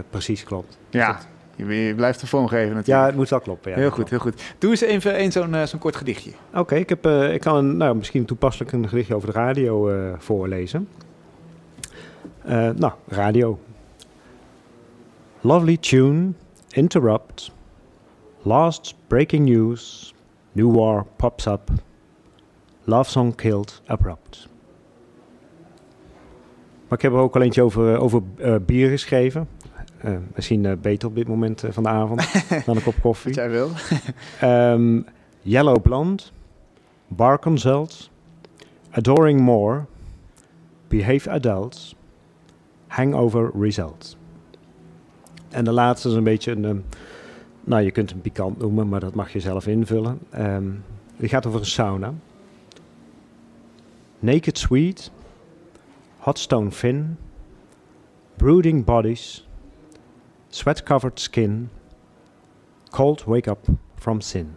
precies 0.10 0.44
klopt. 0.44 0.78
Ja. 0.90 1.12
Dat, 1.12 1.28
je 1.56 1.94
blijft 1.96 2.20
de 2.20 2.28
vorm 2.28 2.48
geven 2.48 2.76
natuurlijk. 2.76 2.88
Ja, 2.88 3.06
het 3.06 3.16
moet 3.16 3.30
wel 3.30 3.40
kloppen. 3.40 3.72
Ja, 3.72 3.78
heel 3.78 3.90
goed, 3.90 4.10
heel 4.10 4.20
goed. 4.20 4.54
Doe 4.58 4.70
eens 4.70 4.82
even 4.82 5.22
een 5.22 5.32
zo'n 5.32 5.54
uh, 5.54 5.64
zo'n 5.64 5.80
kort 5.80 5.96
gedichtje. 5.96 6.32
Oké, 6.50 6.60
okay, 6.60 6.80
ik, 6.80 6.90
heb, 6.90 7.06
uh, 7.06 7.34
ik 7.34 7.42
kan 7.42 7.56
een, 7.56 7.78
nou, 7.78 7.96
misschien 7.96 8.26
toepasselijk 8.26 8.72
een 8.72 8.90
gedichtje 8.90 9.16
over 9.16 9.34
de 9.34 9.40
radio 9.40 9.92
uh, 9.92 10.14
voorlezen. 10.18 10.88
nou, 12.76 12.92
radio. 13.08 13.60
Lovely 15.42 15.78
tune, 15.78 16.32
interrupt. 16.70 17.52
Last 18.42 18.96
breaking 19.08 19.46
news. 19.46 20.14
New 20.52 20.76
war 20.76 21.06
pops 21.16 21.46
up. 21.46 21.70
Love 22.84 23.10
song 23.10 23.36
killed 23.36 23.82
abrupt. 23.86 24.48
Maar 26.88 26.98
ik 26.98 27.02
heb 27.02 27.12
er 27.12 27.18
ook 27.18 27.36
al 27.36 27.42
eentje 27.42 27.62
over, 27.62 27.98
over 27.98 28.22
bier 28.66 28.90
geschreven. 28.90 29.48
Uh, 30.04 30.18
misschien 30.36 30.64
uh, 30.64 30.74
beter 30.82 31.08
op 31.08 31.16
dit 31.16 31.28
moment 31.28 31.64
uh, 31.64 31.72
van 31.72 31.84
de 31.84 31.90
avond 31.90 32.44
dan 32.66 32.76
een 32.76 32.84
kop 32.84 32.96
koffie. 33.02 33.34
Wat 33.34 33.36
jij 33.36 33.50
wil. 33.50 33.70
um, 34.44 35.06
Yellow 35.42 35.82
Blonde, 35.82 36.24
Bar 37.08 37.40
Consult, 37.40 38.10
Adoring 38.92 39.40
More, 39.40 39.86
Behave 40.88 41.30
Adults, 41.30 41.96
Hangover 42.88 43.52
Results. 43.60 44.18
En 45.50 45.64
de 45.64 45.72
laatste 45.72 46.10
is 46.10 46.14
een 46.14 46.24
beetje 46.24 46.52
een, 46.52 46.64
um, 46.64 46.86
nou 47.64 47.84
je 47.84 47.92
kunt 47.92 48.10
hem 48.10 48.22
pikant 48.22 48.58
noemen, 48.58 48.90
maar 48.90 49.00
dat 49.00 49.16
mag 49.16 49.34
je 49.34 49.40
zelf 49.40 49.68
invullen. 49.68 50.20
Um, 50.38 50.84
die 51.18 51.30
gaat 51.30 51.46
over 51.46 51.60
een 51.60 51.66
sauna. 51.66 52.14
Naked 54.20 54.58
Sweet, 54.58 55.12
Hot 56.18 56.40
Stone 56.40 56.72
Fin, 56.72 57.18
Brooding 58.36 58.86
Bodies, 58.86 59.48
Sweat-covered 60.56 61.20
skin, 61.20 61.70
cold 62.90 63.24
wake 63.24 63.50
up 63.50 63.68
from 63.96 64.22
sin. 64.22 64.56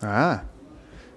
Ah, 0.00 0.38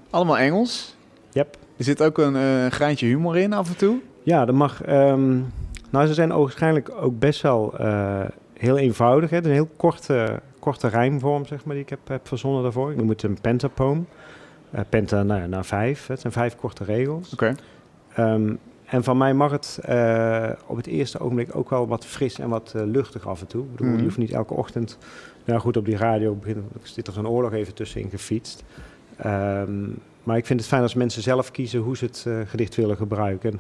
allemaal 0.10 0.38
Engels. 0.38 0.96
Yep. 1.32 1.58
Er 1.78 1.84
zit 1.84 2.04
ook 2.04 2.18
een 2.18 2.36
uh, 2.36 2.72
graantje 2.72 3.06
humor 3.06 3.38
in 3.38 3.54
af 3.54 3.70
en 3.70 3.78
toe. 3.78 4.00
Ja, 4.22 4.46
dat 4.46 4.56
mag. 4.56 4.88
Um, 4.88 5.54
nou, 5.90 6.08
ze 6.08 6.14
zijn 6.14 6.30
waarschijnlijk 6.30 6.92
ook 6.96 7.20
best 7.20 7.42
wel 7.42 7.74
uh, 7.82 8.22
heel 8.54 8.78
eenvoudig. 8.78 9.30
Hè? 9.30 9.36
Het 9.36 9.46
is 9.46 9.52
een 9.52 9.58
heel 9.58 9.72
korte, 9.78 10.42
korte 10.60 10.88
rijmvorm, 10.88 11.46
zeg 11.46 11.66
maar, 11.66 11.76
die 11.76 11.84
ik 11.84 11.90
heb, 11.90 12.08
heb 12.08 12.28
verzonnen 12.28 12.64
daarvoor. 12.64 12.92
Ik 12.92 12.98
noem 12.98 13.10
het 13.10 13.24
een 13.24 13.42
pentapoem. 13.42 14.08
Uh, 14.76 14.82
penta 14.90 15.24
nou, 15.24 15.48
naar 15.48 15.66
vijf. 15.66 16.08
Het 16.08 16.20
zijn 16.20 16.34
vijf 16.34 16.56
korte 16.56 16.84
regels. 16.84 17.34
Oké. 17.34 17.56
Okay. 18.14 18.34
Um, 18.34 18.60
en 18.86 19.04
van 19.04 19.18
mij 19.18 19.34
mag 19.34 19.52
het 19.52 19.80
uh, 19.90 20.50
op 20.66 20.78
het 20.78 20.88
eerste 20.88 21.20
ogenblik 21.20 21.56
ook 21.56 21.70
wel 21.70 21.88
wat 21.88 22.06
fris 22.06 22.40
en 22.40 22.50
wat 22.50 22.74
uh, 22.76 22.84
luchtig 22.86 23.28
af 23.28 23.42
en 23.42 23.48
toe. 23.48 23.64
Ik 23.64 23.72
bedoel, 23.72 23.92
mm. 23.92 23.98
Je 23.98 24.04
hoeft 24.04 24.18
niet 24.18 24.32
elke 24.32 24.54
ochtend, 24.54 24.98
nou 25.46 25.60
goed, 25.60 25.78
op 25.78 25.86
die 25.86 25.98
radio 25.98 26.36
beginnen, 26.36 26.66
zit 26.82 27.08
er 27.08 27.14
zo'n 27.14 27.28
oorlog 27.28 27.54
even 27.54 27.74
tussenin 27.74 28.10
gefietst. 28.10 28.64
Um, 29.26 29.98
maar 30.24 30.38
ik 30.38 30.46
vind 30.46 30.60
het 30.60 30.70
fijn 30.70 30.82
als 30.82 30.94
mensen 30.94 31.22
zelf 31.22 31.52
kiezen 31.52 31.80
hoe 31.80 31.98
ze 31.98 32.06
het 32.06 32.26
uh, 32.28 32.40
gedicht 32.46 32.76
willen 32.76 32.98
gebruiken. 32.98 33.52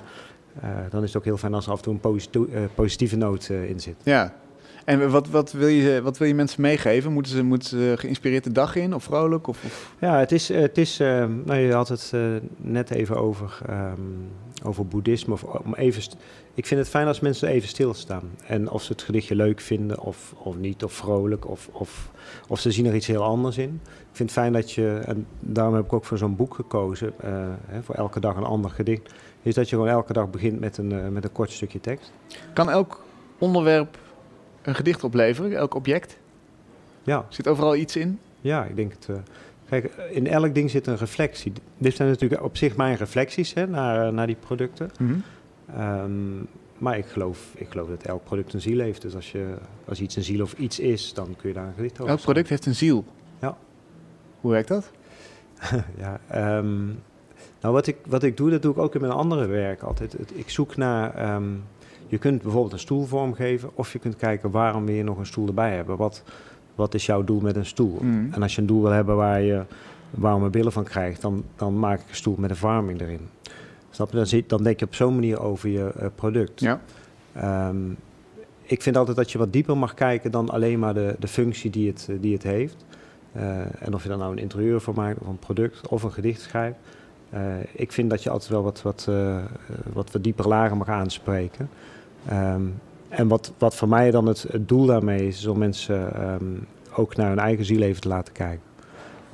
En, 0.61 0.87
dan 0.89 1.01
is 1.01 1.07
het 1.07 1.17
ook 1.17 1.25
heel 1.25 1.37
fijn 1.37 1.53
als 1.53 1.65
er 1.65 1.71
af 1.71 1.77
en 1.77 1.83
toe 1.83 1.93
een 1.93 1.99
posito- 1.99 2.47
positieve 2.75 3.15
noot 3.15 3.49
in 3.49 3.79
zit. 3.79 3.95
Ja, 4.03 4.33
en 4.85 5.09
wat, 5.09 5.29
wat, 5.29 5.51
wil 5.51 5.67
je, 5.67 6.01
wat 6.01 6.17
wil 6.17 6.27
je 6.27 6.35
mensen 6.35 6.61
meegeven? 6.61 7.11
Moeten 7.11 7.31
ze, 7.31 7.43
moeten 7.43 7.69
ze 7.69 7.93
geïnspireerd 7.97 8.43
de 8.43 8.51
dag 8.51 8.75
in 8.75 8.93
of 8.95 9.03
vrolijk? 9.03 9.47
Of, 9.47 9.63
of? 9.63 9.93
Ja, 9.99 10.19
het 10.19 10.31
is, 10.31 10.47
het 10.47 10.77
is 10.77 10.99
uh, 10.99 11.25
nou, 11.43 11.59
je 11.59 11.73
had 11.73 11.87
het 11.87 12.13
net 12.57 12.91
even 12.91 13.17
over, 13.17 13.59
um, 13.69 14.27
over 14.63 14.87
boeddhisme. 14.87 15.33
Of, 15.33 15.43
om 15.43 15.73
even 15.73 16.01
ik 16.53 16.65
vind 16.65 16.79
het 16.79 16.89
fijn 16.89 17.07
als 17.07 17.19
mensen 17.19 17.47
even 17.47 17.67
stilstaan. 17.67 18.31
En 18.47 18.69
of 18.69 18.83
ze 18.83 18.91
het 18.91 19.01
gedichtje 19.01 19.35
leuk 19.35 19.59
vinden 19.59 19.99
of, 19.99 20.33
of 20.37 20.55
niet, 20.57 20.83
of 20.83 20.93
vrolijk, 20.93 21.49
of, 21.49 21.69
of, 21.71 22.11
of 22.47 22.59
ze 22.59 22.71
zien 22.71 22.85
er 22.85 22.95
iets 22.95 23.07
heel 23.07 23.23
anders 23.23 23.57
in. 23.57 23.81
Ik 23.83 24.19
vind 24.19 24.29
het 24.29 24.39
fijn 24.39 24.53
dat 24.53 24.71
je, 24.71 25.01
en 25.05 25.27
daarom 25.39 25.75
heb 25.75 25.85
ik 25.85 25.93
ook 25.93 26.05
voor 26.05 26.17
zo'n 26.17 26.35
boek 26.35 26.53
gekozen, 26.53 27.13
uh, 27.25 27.29
hè, 27.65 27.83
voor 27.83 27.95
elke 27.95 28.19
dag 28.19 28.35
een 28.35 28.43
ander 28.43 28.71
gedicht, 28.71 29.13
is 29.41 29.53
dat 29.53 29.69
je 29.69 29.75
gewoon 29.75 29.91
elke 29.91 30.13
dag 30.13 30.29
begint 30.29 30.59
met 30.59 30.77
een, 30.77 31.13
met 31.13 31.23
een 31.23 31.31
kort 31.31 31.51
stukje 31.51 31.79
tekst. 31.79 32.11
Kan 32.53 32.69
elk 32.69 33.03
onderwerp 33.37 33.97
een 34.61 34.75
gedicht 34.75 35.03
opleveren, 35.03 35.57
elk 35.57 35.75
object? 35.75 36.17
Ja. 37.03 37.25
Zit 37.29 37.47
overal 37.47 37.75
iets 37.75 37.95
in? 37.95 38.19
Ja, 38.41 38.65
ik 38.65 38.75
denk 38.75 38.91
het. 38.91 39.07
Uh, 39.09 39.15
Kijk, 39.81 39.93
in 40.09 40.27
elk 40.27 40.53
ding 40.53 40.69
zit 40.69 40.87
een 40.87 40.97
reflectie. 40.97 41.53
Dit 41.77 41.95
zijn 41.95 42.09
natuurlijk 42.09 42.43
op 42.43 42.57
zich 42.57 42.75
mijn 42.75 42.95
reflecties 42.95 43.53
hè, 43.53 43.67
naar, 43.67 44.13
naar 44.13 44.27
die 44.27 44.35
producten. 44.35 44.91
Mhm. 44.99 45.13
Ehm, 45.75 46.11
maar 46.77 46.97
ik 46.97 47.05
geloof, 47.05 47.51
ik 47.55 47.69
geloof 47.69 47.87
dat 47.87 48.03
elk 48.03 48.23
product 48.23 48.53
een 48.53 48.61
ziel 48.61 48.79
heeft. 48.79 49.01
Dus 49.01 49.15
als, 49.15 49.31
je, 49.31 49.53
als 49.85 50.01
iets 50.01 50.15
een 50.15 50.23
ziel 50.23 50.41
of 50.41 50.53
iets 50.53 50.79
is, 50.79 51.13
dan 51.13 51.35
kun 51.37 51.49
je 51.49 51.55
daar 51.55 51.67
een 51.67 51.73
gedicht 51.75 51.99
over 51.99 52.07
Elk 52.09 52.21
product 52.21 52.49
heeft 52.49 52.65
een 52.65 52.75
ziel. 52.75 53.05
Ja. 53.41 53.57
Hoe 54.41 54.51
werkt 54.51 54.67
dat? 54.67 54.91
ja, 56.03 56.19
ehm, 56.27 56.85
nou, 57.61 57.73
wat 57.73 57.87
ik, 57.87 57.97
wat 58.05 58.23
ik 58.23 58.37
doe, 58.37 58.49
dat 58.49 58.61
doe 58.61 58.71
ik 58.71 58.77
ook 58.77 58.95
in 58.95 59.01
mijn 59.01 59.13
andere 59.13 59.45
werk 59.45 59.81
altijd. 59.81 60.15
Ik 60.33 60.49
zoek 60.49 60.75
naar. 60.75 61.15
ehm, 61.15 61.49
je 62.07 62.17
kunt 62.17 62.41
bijvoorbeeld 62.41 62.73
een 62.73 62.79
stoel 62.79 63.05
vormgeven, 63.05 63.69
of 63.73 63.93
je 63.93 63.99
kunt 63.99 64.15
kijken 64.15 64.51
waarom 64.51 64.85
wil 64.85 64.95
je 64.95 65.03
nog 65.03 65.17
een 65.17 65.25
stoel 65.25 65.47
erbij 65.47 65.75
hebben. 65.75 65.97
Wat, 65.97 66.23
wat 66.75 66.93
is 66.93 67.05
jouw 67.05 67.23
doel 67.23 67.39
met 67.39 67.55
een 67.55 67.65
stoel? 67.65 67.97
Mhm. 68.01 68.33
En 68.33 68.41
als 68.41 68.55
je 68.55 68.61
een 68.61 68.67
doel 68.67 68.81
wil 68.81 68.91
hebben 68.91 69.15
waar 69.15 69.41
je 69.41 69.63
warme 70.09 70.49
billen 70.49 70.71
van 70.71 70.83
krijgt, 70.83 71.21
dan, 71.21 71.43
dan 71.55 71.79
maak 71.79 71.99
ik 71.99 72.09
een 72.09 72.15
stoel 72.15 72.35
met 72.37 72.49
een 72.49 72.55
verwarming 72.55 73.01
erin. 73.01 73.27
Snap 73.89 74.09
je? 74.09 74.15
Dan, 74.17 74.27
zit, 74.27 74.49
dan 74.49 74.63
denk 74.63 74.79
je 74.79 74.85
op 74.85 74.95
zo'n 74.95 75.13
manier 75.13 75.39
over 75.39 75.69
je 75.69 75.91
eh, 75.97 76.07
product. 76.15 76.59
Ja. 76.59 76.81
Ehm, 77.33 77.91
ik 78.61 78.81
vind 78.81 78.97
altijd 78.97 79.17
dat 79.17 79.31
je 79.31 79.37
wat 79.37 79.53
dieper 79.53 79.77
mag 79.77 79.93
kijken 79.93 80.31
dan 80.31 80.49
alleen 80.49 80.79
maar 80.79 80.93
de, 80.93 81.15
de 81.19 81.27
functie 81.27 81.69
die 81.69 81.87
het, 81.87 82.09
die 82.19 82.33
het 82.33 82.43
heeft. 82.43 82.85
Eh, 83.31 83.59
en 83.79 83.93
of 83.93 84.03
je 84.03 84.09
daar 84.09 84.17
nou 84.17 84.31
een 84.31 84.37
interieur 84.37 84.81
voor 84.81 84.93
maakt, 84.93 85.19
of 85.19 85.27
een 85.27 85.39
product, 85.39 85.87
of 85.87 86.03
een 86.03 86.11
gedicht 86.11 86.41
schrijft. 86.41 86.77
Eh, 87.29 87.41
ik 87.71 87.91
vind 87.91 88.09
dat 88.09 88.23
je 88.23 88.29
altijd 88.29 88.51
wel 88.51 88.63
wat, 88.63 88.81
wat, 88.81 89.09
wat, 89.93 90.11
wat 90.11 90.23
dieper 90.23 90.47
lagen 90.47 90.77
mag 90.77 90.87
aanspreken. 90.87 91.69
Ehm, 92.27 92.61
en 93.15 93.27
wat, 93.27 93.53
wat 93.57 93.75
voor 93.75 93.89
mij 93.89 94.11
dan 94.11 94.25
het, 94.25 94.45
het 94.51 94.67
doel 94.67 94.85
daarmee 94.85 95.27
is, 95.27 95.37
is 95.37 95.45
om 95.45 95.57
mensen 95.57 96.15
ehm, 96.15 96.45
ook 96.95 97.15
naar 97.15 97.29
hun 97.29 97.39
eigen 97.39 97.65
ziel 97.65 97.81
even 97.81 98.01
te 98.01 98.07
laten 98.07 98.33
kijken. 98.33 98.71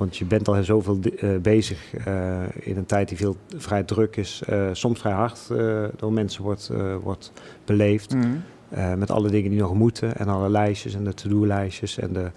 Want 0.00 0.16
je 0.16 0.24
bent 0.24 0.48
al 0.48 0.62
zoveel 0.62 0.98
eh, 1.18 1.36
bezig 1.42 1.94
eh, 1.94 2.40
in 2.60 2.76
een 2.76 2.86
tijd 2.86 3.08
die 3.08 3.16
veel 3.16 3.36
vrij 3.56 3.82
druk 3.82 4.16
is, 4.16 4.42
eh, 4.46 4.68
soms 4.72 5.00
vrij 5.00 5.12
hard 5.12 5.48
door 5.96 6.12
mensen 6.12 6.42
wordt, 6.42 6.70
wordt 7.02 7.32
beleefd. 7.64 8.14
Mhm. 8.14 8.28
Met 8.98 9.10
alle 9.10 9.30
dingen 9.30 9.50
die 9.50 9.60
nog 9.60 9.74
moeten 9.74 10.16
en 10.16 10.28
alle 10.28 10.48
lijstjes 10.48 10.94
en 10.94 11.04
de 11.04 11.14
to-do-lijstjes 11.14 11.98
en, 11.98 12.12
de, 12.12 12.30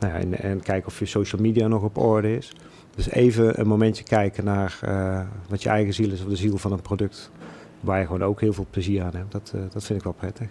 nou 0.00 0.12
ja, 0.12 0.18
en, 0.18 0.38
en 0.38 0.60
kijken 0.60 0.88
of 0.88 0.98
je 0.98 1.06
social 1.06 1.40
media 1.40 1.66
nog 1.66 1.82
op 1.82 1.98
orde 1.98 2.36
is. 2.36 2.52
Dus 2.94 3.10
even 3.10 3.60
een 3.60 3.66
momentje 3.66 4.04
kijken 4.04 4.44
naar 4.44 4.78
wat 5.48 5.62
je 5.62 5.68
eigen 5.68 5.94
ziel 5.94 6.10
is 6.10 6.22
of 6.22 6.28
de 6.28 6.36
ziel 6.36 6.56
van 6.56 6.72
een 6.72 6.82
product. 6.82 7.30
Waar 7.80 7.98
je 7.98 8.06
gewoon 8.06 8.24
ook 8.24 8.40
heel 8.40 8.52
veel 8.52 8.66
plezier 8.70 9.02
aan 9.02 9.16
hebt. 9.16 9.32
Dat, 9.32 9.54
dat 9.72 9.84
vind 9.84 9.98
ik 9.98 10.04
wel 10.04 10.12
prettig. 10.12 10.48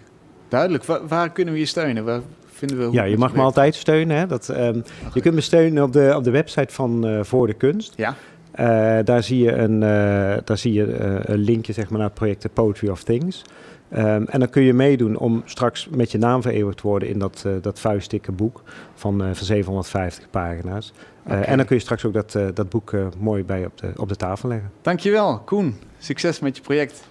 Duidelijk. 0.48 0.84
Wa- 0.84 1.06
waar 1.06 1.30
kunnen 1.32 1.54
we 1.54 1.60
je 1.60 1.66
steunen? 1.66 2.04
Waar 2.04 2.20
vinden 2.52 2.78
we 2.78 2.88
Ja, 2.92 3.04
je 3.04 3.18
mag 3.18 3.34
me 3.34 3.42
altijd 3.42 3.74
steunen. 3.74 4.16
Hè? 4.16 4.26
Dat, 4.26 4.48
ehm, 4.48 4.80
je 5.14 5.20
kunt 5.20 5.34
me 5.34 5.40
steunen 5.40 5.82
op 5.82 5.92
de, 5.92 6.12
op 6.16 6.24
de 6.24 6.30
website 6.30 6.74
van 6.74 7.06
eh, 7.06 7.22
Voor 7.22 7.46
de 7.46 7.54
Kunst. 7.54 7.92
Ja. 7.96 8.14
Eh, 8.52 9.04
daar 9.04 9.22
zie 9.22 9.42
je 9.44 9.52
een, 9.52 9.82
eh, 9.82 10.38
daar 10.44 10.58
zie 10.58 10.72
je, 10.72 10.96
een 11.24 11.38
linkje 11.38 11.72
zeg 11.72 11.88
maar, 11.88 11.98
naar 11.98 12.08
het 12.08 12.18
project 12.18 12.40
The 12.40 12.48
Poetry 12.48 12.88
of 12.88 13.02
Things. 13.02 13.42
Ehm, 13.88 14.24
en 14.26 14.40
dan 14.40 14.50
kun 14.50 14.62
je 14.62 14.72
meedoen 14.72 15.16
om 15.16 15.42
straks 15.44 15.88
met 15.90 16.10
je 16.12 16.18
naam 16.18 16.42
vereeuwigd 16.42 16.76
te 16.76 16.86
worden 16.86 17.08
in 17.08 17.18
dat, 17.18 17.42
eh, 17.46 17.52
dat 17.60 17.80
vuistdikke 17.80 18.32
boek 18.32 18.62
van, 18.94 19.18
van 19.18 19.46
750 19.46 20.30
pagina's. 20.30 20.92
Oké. 21.26 21.34
En 21.36 21.56
dan 21.56 21.66
kun 21.66 21.76
je 21.76 21.82
straks 21.82 22.04
ook 22.04 22.12
dat, 22.12 22.32
dat 22.54 22.68
boek 22.68 22.92
mooi 23.18 23.44
bij 23.44 23.64
op 23.64 23.78
de, 23.78 23.90
op 23.96 24.08
de 24.08 24.16
tafel 24.16 24.48
leggen. 24.48 24.70
Dankjewel, 24.82 25.38
Koen. 25.38 25.76
Succes 25.98 26.40
met 26.40 26.56
je 26.56 26.62
project. 26.62 27.07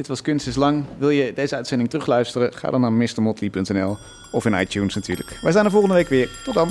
Dit 0.00 0.08
was 0.08 0.22
Kunst 0.22 0.46
is 0.46 0.56
Lang. 0.56 0.84
Wil 0.98 1.10
je 1.10 1.32
deze 1.32 1.56
uitzending 1.56 1.90
terugluisteren? 1.90 2.52
Ga 2.52 2.70
dan 2.70 2.80
naar 2.80 2.92
mrmotley.nl 2.92 3.96
of 4.30 4.44
in 4.46 4.52
iTunes 4.52 4.94
natuurlijk. 4.94 5.38
Wij 5.42 5.52
zijn 5.52 5.64
er 5.64 5.70
volgende 5.70 5.94
week 5.94 6.08
weer. 6.08 6.28
Tot 6.44 6.54
dan. 6.54 6.68